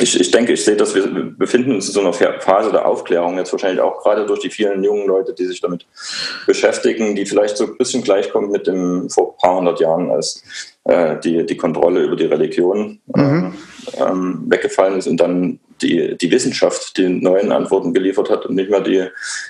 ich, 0.00 0.20
ich 0.20 0.30
denke, 0.30 0.52
ich 0.52 0.64
sehe, 0.64 0.76
dass 0.76 0.94
wir 0.94 1.06
befinden 1.06 1.72
uns 1.72 1.88
in 1.88 1.94
so 1.94 2.00
einer 2.00 2.12
Phase 2.12 2.70
der 2.70 2.86
Aufklärung, 2.86 3.38
jetzt 3.38 3.52
wahrscheinlich 3.52 3.80
auch 3.80 4.02
gerade 4.02 4.26
durch 4.26 4.40
die 4.40 4.50
vielen 4.50 4.82
jungen 4.82 5.06
Leute, 5.06 5.34
die 5.34 5.46
sich 5.46 5.60
damit 5.60 5.86
beschäftigen, 6.46 7.14
die 7.14 7.26
vielleicht 7.26 7.56
so 7.56 7.64
ein 7.64 7.76
bisschen 7.76 8.02
gleichkommen 8.02 8.50
mit 8.50 8.66
dem 8.66 9.08
vor 9.10 9.32
ein 9.32 9.36
paar 9.38 9.56
hundert 9.56 9.80
Jahren, 9.80 10.10
als 10.10 10.42
äh, 10.84 11.18
die, 11.20 11.44
die 11.46 11.56
Kontrolle 11.56 12.02
über 12.02 12.16
die 12.16 12.26
Religion 12.26 13.00
mhm. 13.14 13.54
ähm, 13.96 14.44
weggefallen 14.46 14.98
ist 14.98 15.06
und 15.06 15.18
dann 15.18 15.60
die, 15.82 16.16
die 16.16 16.30
Wissenschaft 16.30 16.96
die 16.96 17.08
neuen 17.08 17.52
Antworten 17.52 17.92
geliefert 17.92 18.30
hat 18.30 18.46
und 18.46 18.54
nicht 18.54 18.70
mehr 18.70 18.80
die, 18.80 19.06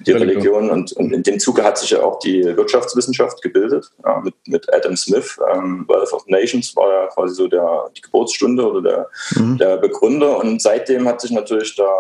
die 0.07 0.13
Religion. 0.13 0.71
Und, 0.71 0.93
und 0.93 1.13
in 1.13 1.23
dem 1.23 1.39
Zuge 1.39 1.65
hat 1.65 1.79
sich 1.79 1.91
ja 1.91 2.03
auch 2.03 2.19
die 2.19 2.45
Wirtschaftswissenschaft 2.45 3.43
gebildet, 3.43 3.91
ja, 4.05 4.21
mit, 4.21 4.35
mit 4.47 4.73
Adam 4.73 4.97
Smith. 4.97 5.39
Ähm, 5.53 5.85
Wealth 5.89 6.13
of 6.13 6.27
Nations 6.27 6.75
war 6.77 6.89
ja 6.89 7.07
quasi 7.09 7.35
so 7.35 7.49
der, 7.49 7.91
die 7.97 8.01
Geburtsstunde 8.03 8.71
oder 8.71 8.83
der, 8.83 9.41
mhm. 9.43 9.59
der 9.59 9.77
Begründer. 9.79 10.39
Und 10.39 10.63
seitdem 10.63 11.07
hat 11.09 11.21
sich 11.21 11.31
natürlich 11.31 11.77
der, 11.77 11.95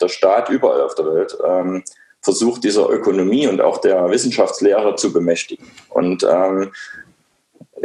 der 0.00 0.08
Staat 0.08 0.48
überall 0.48 0.82
auf 0.82 0.94
der 0.94 1.06
Welt 1.06 1.36
ähm, 1.46 1.82
versucht, 2.20 2.64
dieser 2.64 2.88
Ökonomie 2.90 3.46
und 3.46 3.60
auch 3.60 3.78
der 3.78 4.10
Wissenschaftslehre 4.10 4.96
zu 4.96 5.12
bemächtigen. 5.12 5.70
Und 5.90 6.26
ähm, 6.28 6.72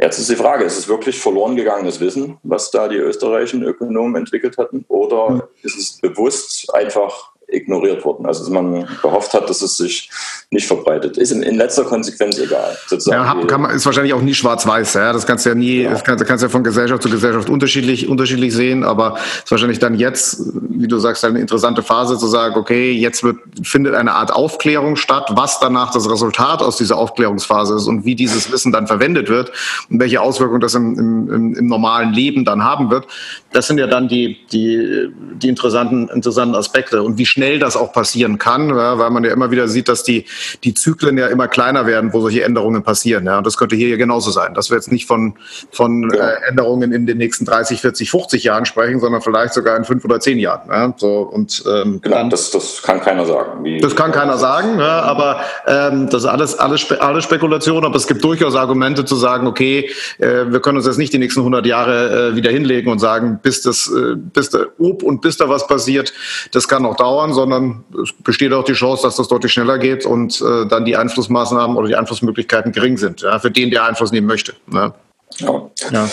Jetzt 0.04 0.20
ist 0.20 0.30
die 0.30 0.36
Frage, 0.36 0.66
ist 0.66 0.78
es 0.78 0.90
wirklich 0.90 1.18
verloren 1.18 1.56
gegangenes 1.56 2.02
Wissen, 2.02 2.38
was 2.44 2.70
da 2.72 2.90
die 2.90 2.98
österreichischen 2.98 3.64
Ökonomen 3.64 4.18
entwickelt 4.18 4.58
hatten, 4.58 4.84
oder 4.90 5.48
ist 5.62 5.78
es 5.78 6.02
bewusst 6.02 6.76
einfach 6.76 7.32
ignoriert 7.54 8.04
worden. 8.04 8.26
Also 8.26 8.44
dass 8.44 8.52
man 8.52 8.88
gehofft 9.02 9.34
hat, 9.34 9.50
dass 9.50 9.62
es 9.62 9.78
sich 9.78 10.10
nicht 10.50 10.68
verbreitet. 10.68 11.18
Ist 11.18 11.32
in, 11.32 11.44
in 11.44 11.56
letzter 11.56 11.84
Konsequenz 11.84 12.38
egal. 12.40 12.78
Sozusagen. 12.88 13.40
Ja, 13.40 13.46
kann 13.46 13.62
man, 13.62 13.72
ist 13.72 13.86
wahrscheinlich 13.86 14.14
auch 14.14 14.22
nie 14.22 14.34
schwarz-weiß. 14.34 14.96
Ja? 14.96 15.14
Das 15.14 15.26
kannst 15.26 15.46
du 15.46 15.50
ja 15.50 15.56
nie, 15.56 15.82
ja. 15.82 15.92
das 15.92 16.04
kannst, 16.04 16.26
kannst 16.26 16.44
ja 16.44 16.50
von 16.50 16.64
Gesellschaft 16.64 17.04
zu 17.04 17.10
Gesellschaft 17.10 17.50
unterschiedlich, 17.50 18.08
unterschiedlich 18.08 18.54
sehen, 18.54 18.84
aber 18.84 19.16
es 19.16 19.44
ist 19.46 19.52
wahrscheinlich 19.52 19.80
dann 19.80 19.96
jetzt, 19.96 20.42
wie 20.70 20.88
du 20.88 20.98
sagst, 20.98 21.24
eine 21.26 21.40
interessante 21.40 21.84
Phase 21.84 22.18
zu 22.18 22.28
sagen, 22.28 22.56
okay, 22.56 22.92
jetzt 22.92 23.24
wird, 23.24 23.38
findet 23.64 23.96
eine 23.96 24.14
Art 24.14 24.32
Aufklärung 24.32 24.96
statt, 24.96 25.30
was 25.34 25.60
danach 25.60 25.92
das 25.92 26.10
Resultat 26.10 26.62
aus 26.62 26.78
dieser 26.78 26.98
Aufklärungsphase 26.98 27.76
ist 27.76 27.88
und 27.88 28.06
wie 28.06 28.16
dieses 28.16 28.52
Wissen 28.52 28.72
dann 28.72 28.88
verwendet 28.88 29.30
wird 29.30 29.52
und 29.90 30.00
welche 30.00 30.22
Auswirkungen 30.22 30.62
das 30.62 30.76
im, 30.76 30.98
im, 31.30 31.56
im 31.56 31.68
normalen 31.68 32.14
Leben 32.14 32.46
dann 32.46 32.64
haben 32.64 32.90
wird. 32.90 33.08
Das 33.52 33.68
sind 33.68 33.78
ja 33.78 33.88
dann 33.88 34.08
die, 34.08 34.38
die, 34.52 35.10
die 35.36 35.50
interessanten, 35.50 36.10
interessanten 36.10 36.56
Aspekte. 36.56 37.04
Und 37.04 37.18
wie 37.18 37.26
schnell 37.26 37.43
schnell 37.44 37.60
das 37.60 37.76
auch 37.76 37.92
passieren 37.92 38.38
kann, 38.38 38.70
ja, 38.70 38.98
weil 38.98 39.10
man 39.10 39.24
ja 39.24 39.32
immer 39.32 39.52
wieder 39.52 39.68
sieht, 39.68 39.90
dass 39.90 40.04
die, 40.04 40.26
die 40.64 40.74
Zyklen 40.74 41.18
ja 41.18 41.28
immer 41.28 41.48
kleiner 41.48 41.86
werden, 41.86 42.14
wo 42.14 42.22
solche 42.22 42.44
Änderungen 42.44 42.84
passieren. 42.84 43.26
Ja. 43.26 43.38
Und 43.38 43.46
das 43.46 43.58
könnte 43.58 43.76
hier 43.76 43.90
ja 43.90 43.98
genauso 43.98 44.32
sein, 44.32 44.54
dass 44.54 44.70
wir 44.70 44.78
jetzt 44.78 44.92
nicht 44.92 45.08
von, 45.08 45.36
von 45.72 46.10
ja. 46.16 46.30
äh, 46.30 46.50
Änderungen 46.50 46.94
in 46.94 47.06
den 47.06 47.18
nächsten 47.18 47.46
30, 47.46 47.82
40, 47.82 48.10
50 48.10 48.44
Jahren 48.44 48.66
sprechen, 48.66 49.00
sondern 49.00 49.22
vielleicht 49.22 49.54
sogar 49.54 49.76
in 49.76 49.84
fünf 49.84 50.06
oder 50.06 50.20
zehn 50.20 50.40
Jahren. 50.40 50.70
Ja. 50.70 50.94
So, 50.96 51.20
und, 51.20 51.64
ähm, 51.68 52.00
genau, 52.02 52.16
dann, 52.16 52.30
das, 52.30 52.52
das 52.52 52.82
kann 52.82 53.02
keiner 53.02 53.26
sagen. 53.26 53.64
Wie, 53.64 53.80
das 53.80 53.96
kann 53.96 54.12
keiner 54.12 54.38
sagen, 54.38 54.80
ja, 54.80 55.02
aber 55.02 55.42
ähm, 55.68 56.10
das 56.10 56.24
ist 56.24 56.30
alles, 56.30 56.58
alles, 56.58 56.82
Spe 56.82 57.02
alles 57.02 57.26
Spekulation, 57.26 57.84
aber 57.84 57.96
es 57.96 58.08
gibt 58.08 58.24
durchaus 58.24 58.56
Argumente 58.56 59.04
zu 59.04 59.16
sagen, 59.16 59.48
okay, 59.48 59.90
äh, 60.20 60.46
wir 60.48 60.62
können 60.62 60.78
uns 60.78 60.88
jetzt 60.88 60.98
nicht 60.98 61.12
die 61.12 61.18
nächsten 61.18 61.42
100 61.42 61.66
Jahre 61.66 62.30
äh, 62.30 62.36
wieder 62.36 62.52
hinlegen 62.52 62.90
und 62.90 63.00
sagen, 63.00 63.40
bis 63.42 63.62
das, 63.62 63.88
äh, 63.88 64.16
bis 64.16 64.50
da, 64.50 64.60
ob 64.80 65.04
und 65.04 65.22
bis 65.22 65.38
da 65.38 65.50
was 65.50 65.68
passiert, 65.68 66.14
das 66.52 66.68
kann 66.68 66.84
noch 66.84 66.96
dauern, 66.96 67.23
sondern 67.32 67.84
es 68.04 68.12
besteht 68.12 68.52
auch 68.52 68.66
die 68.66 68.74
Chance, 68.74 69.04
dass 69.04 69.16
das 69.16 69.28
deutlich 69.28 69.54
schneller 69.54 69.78
geht 69.78 70.06
und 70.06 70.42
äh, 70.42 70.66
dann 70.68 70.84
die 70.84 70.98
Einflussmaßnahmen 70.98 71.78
oder 71.78 71.88
die 71.88 71.96
Einflussmöglichkeiten 71.96 72.72
gering 72.72 72.98
sind, 72.98 73.22
ja, 73.22 73.40
für 73.40 73.52
den, 73.52 73.70
der 73.70 73.86
Einfluss 73.86 74.12
nehmen 74.12 74.28
möchte. 74.28 74.54
Ne? 74.68 74.94
Ja. 75.38 75.70
ja. 75.92 76.10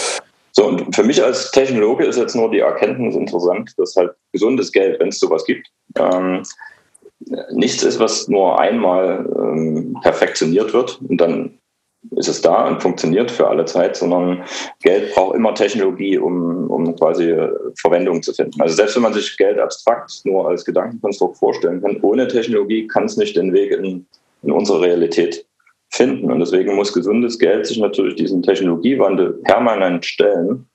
So, 0.52 0.66
und 0.66 0.94
für 0.94 1.04
mich 1.04 1.22
als 1.22 1.50
Technologe 1.50 2.04
ist 2.04 2.16
jetzt 2.16 2.34
nur 2.34 2.50
die 2.50 2.60
Erkenntnis 2.60 3.14
interessant, 3.14 3.72
dass 3.78 3.96
halt 3.96 4.12
gesundes 4.32 4.70
Geld, 4.70 5.00
wenn 5.00 5.08
es 5.08 5.18
sowas 5.18 5.44
gibt, 5.44 5.68
ähm, 5.96 6.42
nichts 7.52 7.82
ist, 7.82 7.98
was 7.98 8.28
nur 8.28 8.58
einmal 8.58 9.26
ähm, 9.36 9.96
perfektioniert 10.02 10.72
wird 10.72 11.00
und 11.08 11.18
dann 11.18 11.58
ist 12.16 12.28
es 12.28 12.40
da 12.40 12.66
und 12.66 12.82
funktioniert 12.82 13.30
für 13.30 13.48
alle 13.48 13.64
Zeit, 13.66 13.96
sondern 13.96 14.42
Geld 14.82 15.14
braucht 15.14 15.36
immer 15.36 15.54
Technologie, 15.54 16.18
um, 16.18 16.70
um 16.70 16.96
quasi 16.96 17.36
Verwendung 17.80 18.22
zu 18.22 18.32
finden. 18.32 18.60
Also 18.60 18.74
selbst 18.74 18.96
wenn 18.96 19.02
man 19.02 19.12
sich 19.12 19.36
Geld 19.36 19.58
abstrakt 19.58 20.20
nur 20.24 20.48
als 20.48 20.64
Gedankenkonstrukt 20.64 21.36
vorstellen 21.36 21.82
kann, 21.82 21.98
ohne 22.02 22.26
Technologie 22.26 22.86
kann 22.86 23.04
es 23.04 23.16
nicht 23.16 23.36
den 23.36 23.52
Weg 23.52 23.72
in, 23.72 24.06
in 24.42 24.52
unsere 24.52 24.80
Realität 24.80 25.46
finden. 25.90 26.30
Und 26.30 26.40
deswegen 26.40 26.74
muss 26.74 26.92
gesundes 26.92 27.38
Geld 27.38 27.66
sich 27.66 27.78
natürlich 27.78 28.14
diesen 28.14 28.42
Technologiewandel 28.42 29.34
permanent 29.44 30.04
stellen 30.04 30.66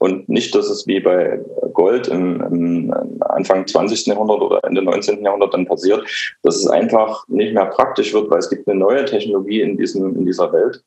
und 0.00 0.30
nicht, 0.30 0.54
dass 0.54 0.70
es 0.70 0.86
wie 0.86 0.98
bei 0.98 1.38
Gold 1.74 2.08
im, 2.08 2.40
im, 2.40 2.94
Anfang 3.20 3.66
20. 3.66 4.06
Jahrhundert 4.06 4.40
oder 4.40 4.64
Ende 4.64 4.80
19. 4.82 5.22
Jahrhundert 5.22 5.52
dann 5.52 5.66
passiert, 5.66 6.02
dass 6.42 6.56
es 6.56 6.66
einfach 6.66 7.28
nicht 7.28 7.52
mehr 7.52 7.66
praktisch 7.66 8.14
wird, 8.14 8.30
weil 8.30 8.38
es 8.38 8.48
gibt 8.48 8.66
eine 8.66 8.78
neue 8.78 9.04
Technologie 9.04 9.60
in, 9.60 9.76
diesem, 9.76 10.16
in 10.16 10.24
dieser 10.24 10.50
Welt, 10.54 10.82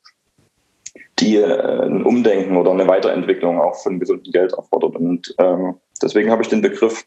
die 1.20 1.36
äh, 1.36 1.84
ein 1.84 2.02
Umdenken 2.02 2.56
oder 2.56 2.72
eine 2.72 2.88
Weiterentwicklung 2.88 3.60
auch 3.60 3.76
von 3.76 4.00
gesundem 4.00 4.32
Geld 4.32 4.52
erfordert. 4.52 4.96
Und 4.96 5.32
ähm, 5.38 5.76
deswegen 6.02 6.32
habe 6.32 6.42
ich 6.42 6.48
den 6.48 6.60
Begriff 6.60 7.04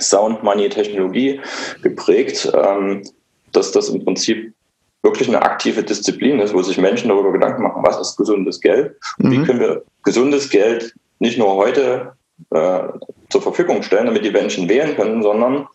Sound 0.00 0.42
Money 0.42 0.70
Technologie 0.70 1.40
geprägt, 1.82 2.50
ähm, 2.52 3.02
dass 3.52 3.70
das 3.70 3.90
im 3.90 4.04
Prinzip 4.04 4.52
wirklich 5.04 5.28
eine 5.28 5.42
aktive 5.42 5.84
Disziplin 5.84 6.40
ist, 6.40 6.52
wo 6.52 6.62
sich 6.62 6.78
Menschen 6.78 7.10
darüber 7.10 7.30
Gedanken 7.30 7.62
machen, 7.62 7.84
was 7.84 8.00
ist 8.00 8.16
gesundes 8.16 8.60
Geld? 8.60 8.96
Mhm. 9.18 9.30
Wie 9.30 9.42
können 9.44 9.60
wir 9.60 9.84
gesundes 10.02 10.50
Geld 10.50 10.94
nicht 11.22 11.38
nur 11.38 11.54
heute 11.54 12.14
äh, 12.50 12.80
zur 13.30 13.42
Verfügung 13.42 13.82
stellen, 13.84 14.06
damit 14.06 14.24
die 14.24 14.32
Menschen 14.32 14.68
wählen 14.68 14.96
können, 14.96 15.22
sondern 15.22 15.68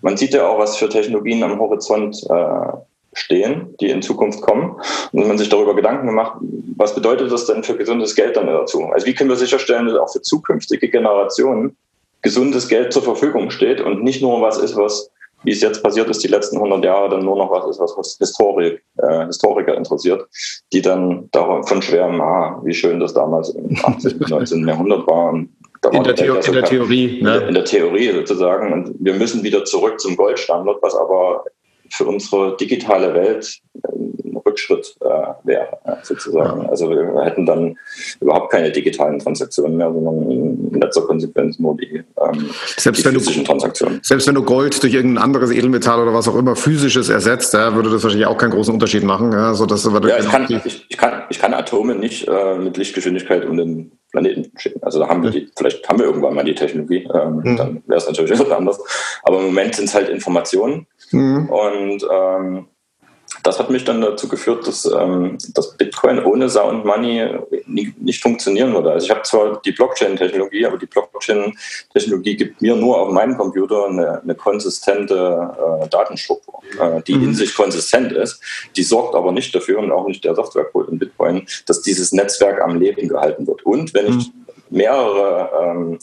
man 0.00 0.16
sieht 0.16 0.32
ja 0.32 0.46
auch, 0.46 0.58
was 0.58 0.76
für 0.76 0.88
Technologien 0.88 1.42
am 1.42 1.58
Horizont 1.58 2.22
äh, 2.30 2.76
stehen, 3.12 3.74
die 3.80 3.90
in 3.90 4.00
Zukunft 4.00 4.40
kommen. 4.42 4.76
Und 5.10 5.20
wenn 5.20 5.26
man 5.26 5.38
sich 5.38 5.48
darüber 5.48 5.74
Gedanken 5.74 6.06
gemacht, 6.06 6.38
was 6.76 6.94
bedeutet 6.94 7.32
das 7.32 7.46
denn 7.46 7.64
für 7.64 7.76
gesundes 7.76 8.14
Geld 8.14 8.36
dann 8.36 8.46
dazu? 8.46 8.84
Also 8.92 9.06
wie 9.06 9.14
können 9.14 9.28
wir 9.28 9.36
sicherstellen, 9.36 9.86
dass 9.86 9.98
auch 9.98 10.12
für 10.12 10.22
zukünftige 10.22 10.88
Generationen 10.88 11.76
gesundes 12.22 12.68
Geld 12.68 12.92
zur 12.92 13.02
Verfügung 13.02 13.50
steht 13.50 13.80
und 13.80 14.04
nicht 14.04 14.22
nur 14.22 14.40
was 14.40 14.56
ist, 14.56 14.76
was 14.76 15.10
wie 15.44 15.52
es 15.52 15.60
jetzt 15.60 15.82
passiert 15.82 16.08
ist, 16.08 16.22
die 16.22 16.28
letzten 16.28 16.56
100 16.56 16.84
Jahre 16.84 17.10
dann 17.10 17.24
nur 17.24 17.36
noch 17.36 17.50
was 17.50 17.66
ist, 17.66 17.80
was 17.80 18.16
Historik, 18.18 18.82
äh, 18.98 19.26
Historiker 19.26 19.74
interessiert, 19.74 20.26
die 20.72 20.82
dann 20.82 21.28
davon 21.32 21.82
schwärmen, 21.82 22.20
ah, 22.20 22.60
wie 22.64 22.74
schön 22.74 23.00
das 23.00 23.14
damals 23.14 23.50
im 23.50 23.76
18., 23.82 24.18
19. 24.28 24.68
Jahrhundert 24.68 25.06
war. 25.06 25.34
In, 25.34 26.04
der, 26.04 26.14
Theo 26.14 26.36
in 26.36 26.52
der 26.52 26.64
Theorie. 26.64 27.22
Ne? 27.22 27.38
In 27.48 27.54
der 27.54 27.64
Theorie 27.64 28.12
sozusagen. 28.12 28.72
Und 28.72 28.94
wir 29.00 29.14
müssen 29.14 29.42
wieder 29.42 29.64
zurück 29.64 29.98
zum 29.98 30.16
Goldstandard, 30.16 30.80
was 30.80 30.94
aber 30.94 31.44
für 31.90 32.04
unsere 32.06 32.56
digitale 32.56 33.12
Welt 33.14 33.60
Rückschritt 34.52 34.96
äh, 35.00 35.08
wäre, 35.44 35.78
sozusagen. 36.02 36.66
Also 36.66 36.90
wir 36.90 37.24
hätten 37.24 37.46
dann 37.46 37.76
überhaupt 38.20 38.52
keine 38.52 38.70
digitalen 38.70 39.18
Transaktionen 39.18 39.76
mehr, 39.76 39.92
sondern 39.92 40.30
in 40.30 40.80
letzter 40.80 41.02
Konsequenz 41.02 41.58
nur 41.58 41.76
die, 41.76 42.02
ähm, 42.20 42.50
selbst 42.76 43.04
die 43.04 43.08
physischen 43.08 43.44
du, 43.44 43.48
Transaktionen. 43.48 44.00
Selbst 44.02 44.26
wenn 44.28 44.34
du 44.34 44.42
Gold 44.42 44.82
durch 44.82 44.94
irgendein 44.94 45.22
anderes 45.22 45.50
Edelmetall 45.50 46.00
oder 46.00 46.14
was 46.14 46.28
auch 46.28 46.36
immer 46.36 46.56
physisches 46.56 47.08
ersetzt, 47.08 47.54
ja, 47.54 47.74
würde 47.74 47.90
das 47.90 48.02
wahrscheinlich 48.02 48.26
auch 48.26 48.38
keinen 48.38 48.52
großen 48.52 48.72
Unterschied 48.72 49.02
machen. 49.02 49.32
Ja, 49.32 49.54
so 49.54 49.66
dass 49.66 49.84
ja 49.84 50.18
ich, 50.18 50.28
kann, 50.28 50.46
ich, 50.48 50.86
ich, 50.88 50.96
kann, 50.96 51.22
ich 51.30 51.38
kann 51.38 51.54
Atome 51.54 51.94
nicht 51.94 52.28
äh, 52.28 52.56
mit 52.56 52.76
Lichtgeschwindigkeit 52.76 53.44
um 53.44 53.56
den 53.56 53.92
Planeten 54.12 54.52
schicken. 54.58 54.82
Also 54.82 54.98
da 54.98 55.08
haben 55.08 55.22
wir 55.22 55.30
die, 55.30 55.50
vielleicht 55.56 55.88
haben 55.88 55.98
wir 55.98 56.06
irgendwann 56.06 56.34
mal 56.34 56.44
die 56.44 56.54
Technologie, 56.54 57.08
ähm, 57.12 57.40
mhm. 57.42 57.56
dann 57.56 57.82
wäre 57.86 57.98
es 57.98 58.06
natürlich 58.06 58.30
etwas 58.40 58.50
anders. 58.50 58.78
Aber 59.22 59.38
im 59.38 59.46
Moment 59.46 59.74
sind 59.74 59.86
es 59.86 59.94
halt 59.94 60.08
Informationen. 60.08 60.86
Mhm. 61.10 61.48
Und 61.48 62.06
ähm, 62.10 62.66
das 63.42 63.58
hat 63.58 63.70
mich 63.70 63.84
dann 63.84 64.00
dazu 64.00 64.28
geführt, 64.28 64.66
dass 64.66 64.84
ähm, 64.84 65.38
das 65.54 65.76
Bitcoin 65.76 66.24
ohne 66.24 66.48
Sound 66.48 66.84
Money 66.84 67.28
nie, 67.66 67.92
nicht 67.98 68.22
funktionieren 68.22 68.72
würde. 68.72 68.92
Also 68.92 69.06
ich 69.06 69.10
habe 69.10 69.22
zwar 69.22 69.60
die 69.62 69.72
Blockchain-Technologie, 69.72 70.66
aber 70.66 70.78
die 70.78 70.86
Blockchain-Technologie 70.86 72.36
gibt 72.36 72.62
mir 72.62 72.76
nur 72.76 73.00
auf 73.00 73.12
meinem 73.12 73.36
Computer 73.36 73.86
eine, 73.86 74.22
eine 74.22 74.34
konsistente 74.34 75.14
äh, 75.82 75.88
Datenstruktur, 75.88 76.62
äh, 76.80 77.02
die 77.02 77.14
mhm. 77.14 77.28
in 77.28 77.34
sich 77.34 77.54
konsistent 77.54 78.12
ist. 78.12 78.40
Die 78.76 78.82
sorgt 78.82 79.14
aber 79.14 79.32
nicht 79.32 79.54
dafür 79.54 79.78
und 79.78 79.90
auch 79.90 80.06
nicht 80.06 80.24
der 80.24 80.34
Softwarecode 80.34 80.90
in 80.90 80.98
Bitcoin, 80.98 81.46
dass 81.66 81.82
dieses 81.82 82.12
Netzwerk 82.12 82.60
am 82.60 82.78
Leben 82.78 83.08
gehalten 83.08 83.46
wird. 83.46 83.64
Und 83.66 83.92
wenn 83.94 84.06
ich 84.06 84.28
mhm. 84.28 84.46
mehrere 84.70 85.50
ähm, 85.60 85.98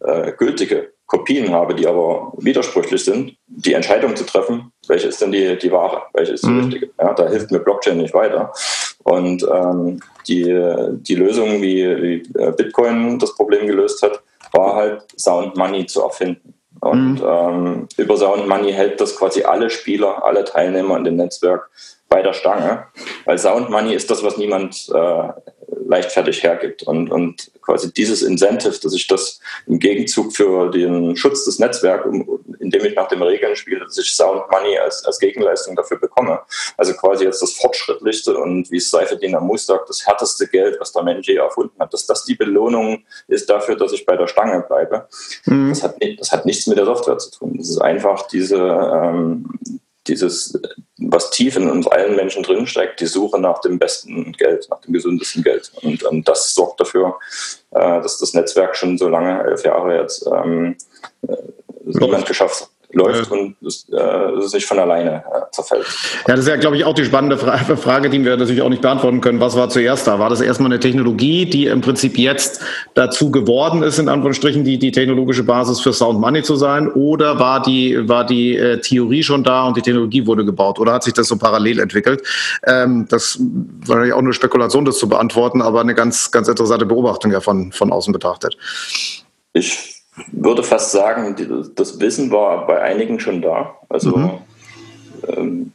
äh, 0.00 0.32
gültige 0.32 0.92
Kopien 1.10 1.52
habe, 1.52 1.74
die 1.74 1.88
aber 1.88 2.32
widersprüchlich 2.36 3.04
sind, 3.04 3.36
die 3.48 3.74
Entscheidung 3.74 4.14
zu 4.14 4.24
treffen, 4.24 4.70
welche 4.86 5.08
ist 5.08 5.20
denn 5.20 5.32
die, 5.32 5.58
die 5.58 5.72
wahre, 5.72 6.02
welche 6.12 6.34
ist 6.34 6.44
die 6.44 6.50
mhm. 6.50 6.60
richtige. 6.60 6.90
Ja, 7.00 7.12
da 7.14 7.28
hilft 7.28 7.50
mir 7.50 7.58
Blockchain 7.58 7.98
nicht 7.98 8.14
weiter. 8.14 8.52
Und 9.02 9.42
ähm, 9.42 9.98
die, 10.28 10.44
die 10.44 11.14
Lösung, 11.16 11.60
wie, 11.62 11.84
wie 12.00 12.38
äh, 12.38 12.52
Bitcoin 12.52 13.18
das 13.18 13.34
Problem 13.34 13.66
gelöst 13.66 14.00
hat, 14.02 14.22
war 14.52 14.76
halt 14.76 15.02
Sound 15.18 15.56
Money 15.56 15.84
zu 15.86 16.00
erfinden. 16.02 16.54
Und 16.80 17.14
mhm. 17.14 17.26
ähm, 17.26 17.88
über 17.96 18.16
Sound 18.16 18.46
Money 18.46 18.72
hält 18.72 19.00
das 19.00 19.16
quasi 19.16 19.42
alle 19.42 19.68
Spieler, 19.68 20.24
alle 20.24 20.44
Teilnehmer 20.44 20.96
in 20.96 21.04
dem 21.04 21.16
Netzwerk 21.16 21.70
bei 22.08 22.22
der 22.22 22.34
Stange. 22.34 22.84
Weil 23.24 23.36
Sound 23.36 23.68
Money 23.68 23.94
ist 23.94 24.12
das, 24.12 24.22
was 24.22 24.36
niemand 24.36 24.88
äh, 24.94 25.28
leichtfertig 25.86 26.42
hergibt. 26.42 26.82
Und, 26.84 27.10
und 27.10 27.50
quasi 27.60 27.92
dieses 27.92 28.22
Incentive, 28.22 28.78
dass 28.82 28.94
ich 28.94 29.06
das 29.06 29.40
im 29.66 29.78
Gegenzug 29.78 30.34
für 30.34 30.70
den 30.70 31.16
Schutz 31.16 31.44
des 31.44 31.58
Netzwerks, 31.58 32.08
indem 32.58 32.84
ich 32.84 32.94
nach 32.94 33.08
den 33.08 33.22
Regeln 33.22 33.56
spiele, 33.56 33.84
dass 33.84 33.98
ich 33.98 34.14
Sound 34.14 34.50
Money 34.50 34.78
als, 34.78 35.04
als 35.04 35.18
Gegenleistung 35.18 35.76
dafür 35.76 35.98
bekomme. 35.98 36.40
Also 36.76 36.94
quasi 36.94 37.24
jetzt 37.24 37.42
das 37.42 37.52
fortschrittlichste 37.52 38.36
und 38.36 38.70
wie 38.70 38.78
es 38.78 38.90
Seifedin 38.90 39.34
Amus 39.34 39.66
sagt, 39.66 39.88
das 39.88 40.06
härteste 40.06 40.46
Geld, 40.46 40.78
was 40.80 40.92
der 40.92 41.02
Mensch 41.02 41.28
je 41.28 41.36
erfunden 41.36 41.78
hat, 41.78 41.92
dass 41.92 42.06
das 42.06 42.24
die 42.24 42.34
Belohnung 42.34 43.04
ist 43.28 43.48
dafür, 43.50 43.76
dass 43.76 43.92
ich 43.92 44.06
bei 44.06 44.16
der 44.16 44.26
Stange 44.26 44.64
bleibe. 44.66 45.08
Mhm. 45.46 45.70
Das, 45.70 45.82
hat, 45.82 45.96
das 46.18 46.32
hat 46.32 46.46
nichts 46.46 46.66
mit 46.66 46.78
der 46.78 46.86
Software 46.86 47.18
zu 47.18 47.30
tun. 47.30 47.54
Das 47.56 47.68
ist 47.68 47.78
einfach 47.78 48.26
diese, 48.28 48.56
ähm, 48.58 49.46
dieses, 50.06 50.58
was 50.98 51.30
tief 51.30 51.56
in 51.56 51.70
uns 51.70 51.86
allen 51.86 52.16
Menschen 52.16 52.42
drinsteckt, 52.42 53.00
die 53.00 53.06
Suche 53.06 53.38
nach 53.38 53.60
dem 53.60 53.78
besten 53.78 54.32
Geld, 54.32 54.66
nach 54.70 54.80
dem 54.80 54.92
gesündesten 54.92 55.42
Geld. 55.42 55.70
Und, 55.82 56.02
und 56.04 56.26
das 56.26 56.54
sorgt 56.54 56.80
dafür, 56.80 57.18
äh, 57.70 58.00
dass 58.00 58.18
das 58.18 58.34
Netzwerk 58.34 58.76
schon 58.76 58.98
so 58.98 59.08
lange, 59.08 59.42
elf 59.44 59.64
Jahre 59.64 60.00
jetzt, 60.00 60.26
ähm, 60.26 60.76
äh, 61.28 61.36
niemand 61.84 62.26
geschafft 62.26 62.62
hat 62.62 62.69
läuft 62.92 63.30
ja. 63.30 63.36
und 63.36 63.56
es, 63.66 63.86
äh, 63.92 63.96
es 63.96 64.52
nicht 64.52 64.66
von 64.66 64.78
alleine 64.78 65.24
äh, 65.32 65.50
zerfällt. 65.52 65.86
Ja, 66.26 66.34
das 66.34 66.40
ist 66.40 66.48
ja, 66.48 66.56
glaube 66.56 66.76
ich, 66.76 66.84
auch 66.84 66.94
die 66.94 67.04
spannende 67.04 67.38
Frage, 67.76 68.10
die 68.10 68.24
wir 68.24 68.36
natürlich 68.36 68.62
auch 68.62 68.68
nicht 68.68 68.82
beantworten 68.82 69.20
können. 69.20 69.40
Was 69.40 69.56
war 69.56 69.68
zuerst 69.68 70.06
da? 70.06 70.18
War 70.18 70.30
das 70.30 70.40
erstmal 70.40 70.70
eine 70.70 70.80
Technologie, 70.80 71.46
die 71.46 71.66
im 71.66 71.80
Prinzip 71.80 72.18
jetzt 72.18 72.60
dazu 72.94 73.30
geworden 73.30 73.82
ist, 73.82 73.98
in 73.98 74.08
Anführungsstrichen, 74.08 74.64
die, 74.64 74.78
die 74.78 74.90
technologische 74.90 75.44
Basis 75.44 75.80
für 75.80 75.92
Sound 75.92 76.20
Money 76.20 76.42
zu 76.42 76.56
sein? 76.56 76.88
Oder 76.88 77.38
war 77.38 77.62
die, 77.62 78.08
war 78.08 78.26
die 78.26 78.56
äh, 78.56 78.80
Theorie 78.80 79.22
schon 79.22 79.44
da 79.44 79.66
und 79.66 79.76
die 79.76 79.82
Technologie 79.82 80.26
wurde 80.26 80.44
gebaut? 80.44 80.78
Oder 80.78 80.92
hat 80.92 81.04
sich 81.04 81.12
das 81.12 81.28
so 81.28 81.36
parallel 81.36 81.78
entwickelt? 81.78 82.22
Ähm, 82.64 83.06
das 83.08 83.38
war 83.86 83.96
natürlich 83.96 84.14
auch 84.14 84.18
eine 84.18 84.32
Spekulation, 84.32 84.84
das 84.84 84.98
zu 84.98 85.08
beantworten, 85.08 85.62
aber 85.62 85.80
eine 85.80 85.94
ganz, 85.94 86.30
ganz 86.30 86.48
interessante 86.48 86.86
Beobachtung 86.86 87.30
ja 87.30 87.40
von, 87.40 87.72
von 87.72 87.92
außen 87.92 88.12
betrachtet. 88.12 88.56
Ich 89.52 89.99
würde 90.28 90.62
fast 90.62 90.92
sagen, 90.92 91.36
das 91.74 92.00
Wissen 92.00 92.30
war 92.30 92.66
bei 92.66 92.80
einigen 92.80 93.20
schon 93.20 93.42
da. 93.42 93.76
Also 93.88 94.16
mhm. 94.16 94.30
ähm, 95.28 95.72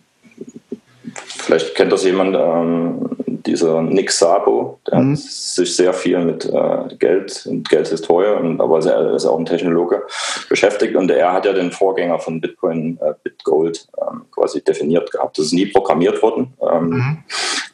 vielleicht 1.15 1.75
kennt 1.75 1.91
das 1.91 2.03
jemand, 2.03 2.35
ähm, 2.35 3.09
dieser 3.45 3.81
Nick 3.81 4.11
Sabo, 4.11 4.79
der 4.87 4.99
mhm. 4.99 5.11
hat 5.11 5.19
sich 5.19 5.75
sehr 5.75 5.93
viel 5.93 6.19
mit 6.19 6.45
äh, 6.45 6.95
Geld 6.97 7.45
und 7.45 7.69
Geldhistorie, 7.69 8.35
und, 8.39 8.61
aber 8.61 8.85
er 8.85 9.15
ist 9.15 9.25
auch 9.25 9.37
ein 9.37 9.45
Technologe 9.45 10.03
beschäftigt 10.49 10.95
und 10.95 11.09
er 11.11 11.33
hat 11.33 11.45
ja 11.45 11.53
den 11.53 11.71
Vorgänger 11.71 12.19
von 12.19 12.41
Bitcoin, 12.41 12.99
äh, 13.01 13.13
BitGold, 13.23 13.87
ähm, 14.01 14.25
quasi 14.31 14.63
definiert 14.63 15.11
gehabt. 15.11 15.37
Das 15.37 15.47
ist 15.47 15.53
nie 15.53 15.67
programmiert 15.67 16.21
worden, 16.21 16.53
ähm, 16.61 16.89
mhm. 16.89 17.23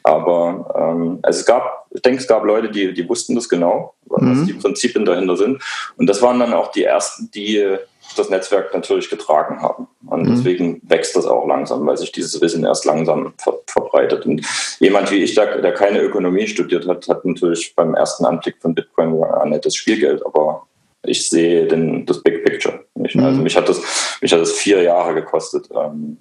aber 0.02 0.74
ähm, 0.76 1.18
also 1.22 1.40
es 1.40 1.46
gab, 1.46 1.86
ich 1.90 2.02
denke, 2.02 2.20
es 2.20 2.28
gab 2.28 2.44
Leute, 2.44 2.70
die, 2.70 2.92
die 2.92 3.08
wussten 3.08 3.34
das 3.34 3.48
genau, 3.48 3.94
was 4.06 4.22
mhm. 4.22 4.46
die 4.46 4.54
Prinzipien 4.54 5.04
dahinter 5.04 5.36
sind 5.36 5.62
und 5.96 6.06
das 6.06 6.22
waren 6.22 6.38
dann 6.38 6.52
auch 6.52 6.70
die 6.70 6.84
ersten, 6.84 7.30
die 7.30 7.78
das 8.14 8.30
Netzwerk 8.30 8.74
natürlich 8.74 9.10
getragen 9.10 9.60
haben. 9.62 9.88
Und 10.06 10.22
mhm. 10.22 10.36
deswegen 10.36 10.80
wächst 10.84 11.16
das 11.16 11.26
auch 11.26 11.46
langsam, 11.46 11.86
weil 11.86 11.96
sich 11.96 12.12
dieses 12.12 12.40
Wissen 12.40 12.64
erst 12.64 12.84
langsam 12.84 13.34
ver 13.38 13.58
verbreitet. 13.66 14.26
Und 14.26 14.44
jemand 14.80 15.10
wie 15.10 15.22
ich, 15.22 15.34
der, 15.34 15.60
der, 15.60 15.72
keine 15.72 16.00
Ökonomie 16.00 16.46
studiert 16.46 16.86
hat, 16.86 17.08
hat 17.08 17.24
natürlich 17.24 17.74
beim 17.74 17.94
ersten 17.94 18.24
Anblick 18.24 18.56
von 18.60 18.74
Bitcoin 18.74 19.22
ein 19.22 19.50
nettes 19.50 19.74
Spielgeld, 19.76 20.24
aber 20.26 20.66
ich 21.04 21.28
sehe 21.28 21.66
den, 21.66 22.06
das 22.06 22.22
Big 22.22 22.44
Picture 22.44 22.84
nicht. 22.94 23.16
Mhm. 23.16 23.24
Also 23.24 23.40
mich 23.40 23.56
hat 23.56 23.68
das, 23.68 24.18
mich 24.20 24.32
hat 24.32 24.40
das 24.40 24.52
vier 24.52 24.82
Jahre 24.82 25.14
gekostet, 25.14 25.68
ähm, 25.74 26.18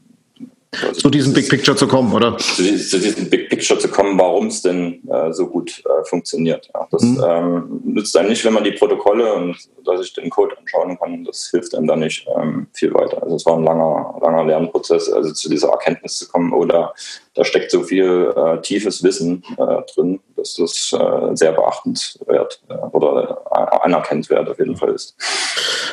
also 0.79 1.01
zu 1.01 1.09
diesem 1.09 1.33
Big 1.33 1.49
Picture 1.49 1.75
zu 1.75 1.87
kommen, 1.87 2.13
oder? 2.13 2.37
Zu, 2.37 2.63
zu 2.63 2.99
diesem 2.99 3.29
Big 3.29 3.49
Picture 3.49 3.77
zu 3.77 3.89
kommen, 3.89 4.17
warum 4.17 4.47
es 4.47 4.61
denn 4.61 5.01
äh, 5.09 5.33
so 5.33 5.47
gut 5.47 5.83
äh, 5.85 6.05
funktioniert. 6.05 6.69
Ja, 6.73 6.87
das 6.89 7.01
mhm. 7.01 7.23
ähm, 7.25 7.81
nützt 7.83 8.15
einem 8.15 8.29
nicht, 8.29 8.45
wenn 8.45 8.53
man 8.53 8.63
die 8.63 8.71
Protokolle 8.71 9.33
und 9.33 9.57
dass 9.85 10.01
ich 10.01 10.13
den 10.13 10.29
Code 10.29 10.57
anschauen 10.57 10.97
kann. 10.97 11.25
Das 11.25 11.49
hilft 11.51 11.75
einem 11.75 11.87
da 11.87 11.95
nicht 11.97 12.25
ähm, 12.37 12.67
viel 12.73 12.93
weiter. 12.93 13.21
Also 13.21 13.35
es 13.35 13.45
war 13.45 13.57
ein 13.57 13.65
langer, 13.65 14.17
langer 14.21 14.45
Lernprozess, 14.45 15.11
also 15.11 15.33
zu 15.33 15.49
dieser 15.49 15.69
Erkenntnis 15.69 16.17
zu 16.17 16.29
kommen, 16.29 16.53
oder 16.53 16.93
da 17.33 17.43
steckt 17.43 17.71
so 17.71 17.83
viel 17.83 18.33
äh, 18.35 18.61
tiefes 18.61 19.03
Wissen 19.03 19.43
äh, 19.57 19.93
drin, 19.93 20.21
dass 20.37 20.55
das 20.55 20.93
äh, 20.93 21.35
sehr 21.35 21.51
beachtenswert 21.51 22.61
äh, 22.69 22.80
oder 23.01 23.41
äh, 23.51 23.85
anerkennenswert 23.85 24.49
auf 24.49 24.59
jeden 24.59 24.75
Fall 24.75 24.89
ist. 24.89 25.15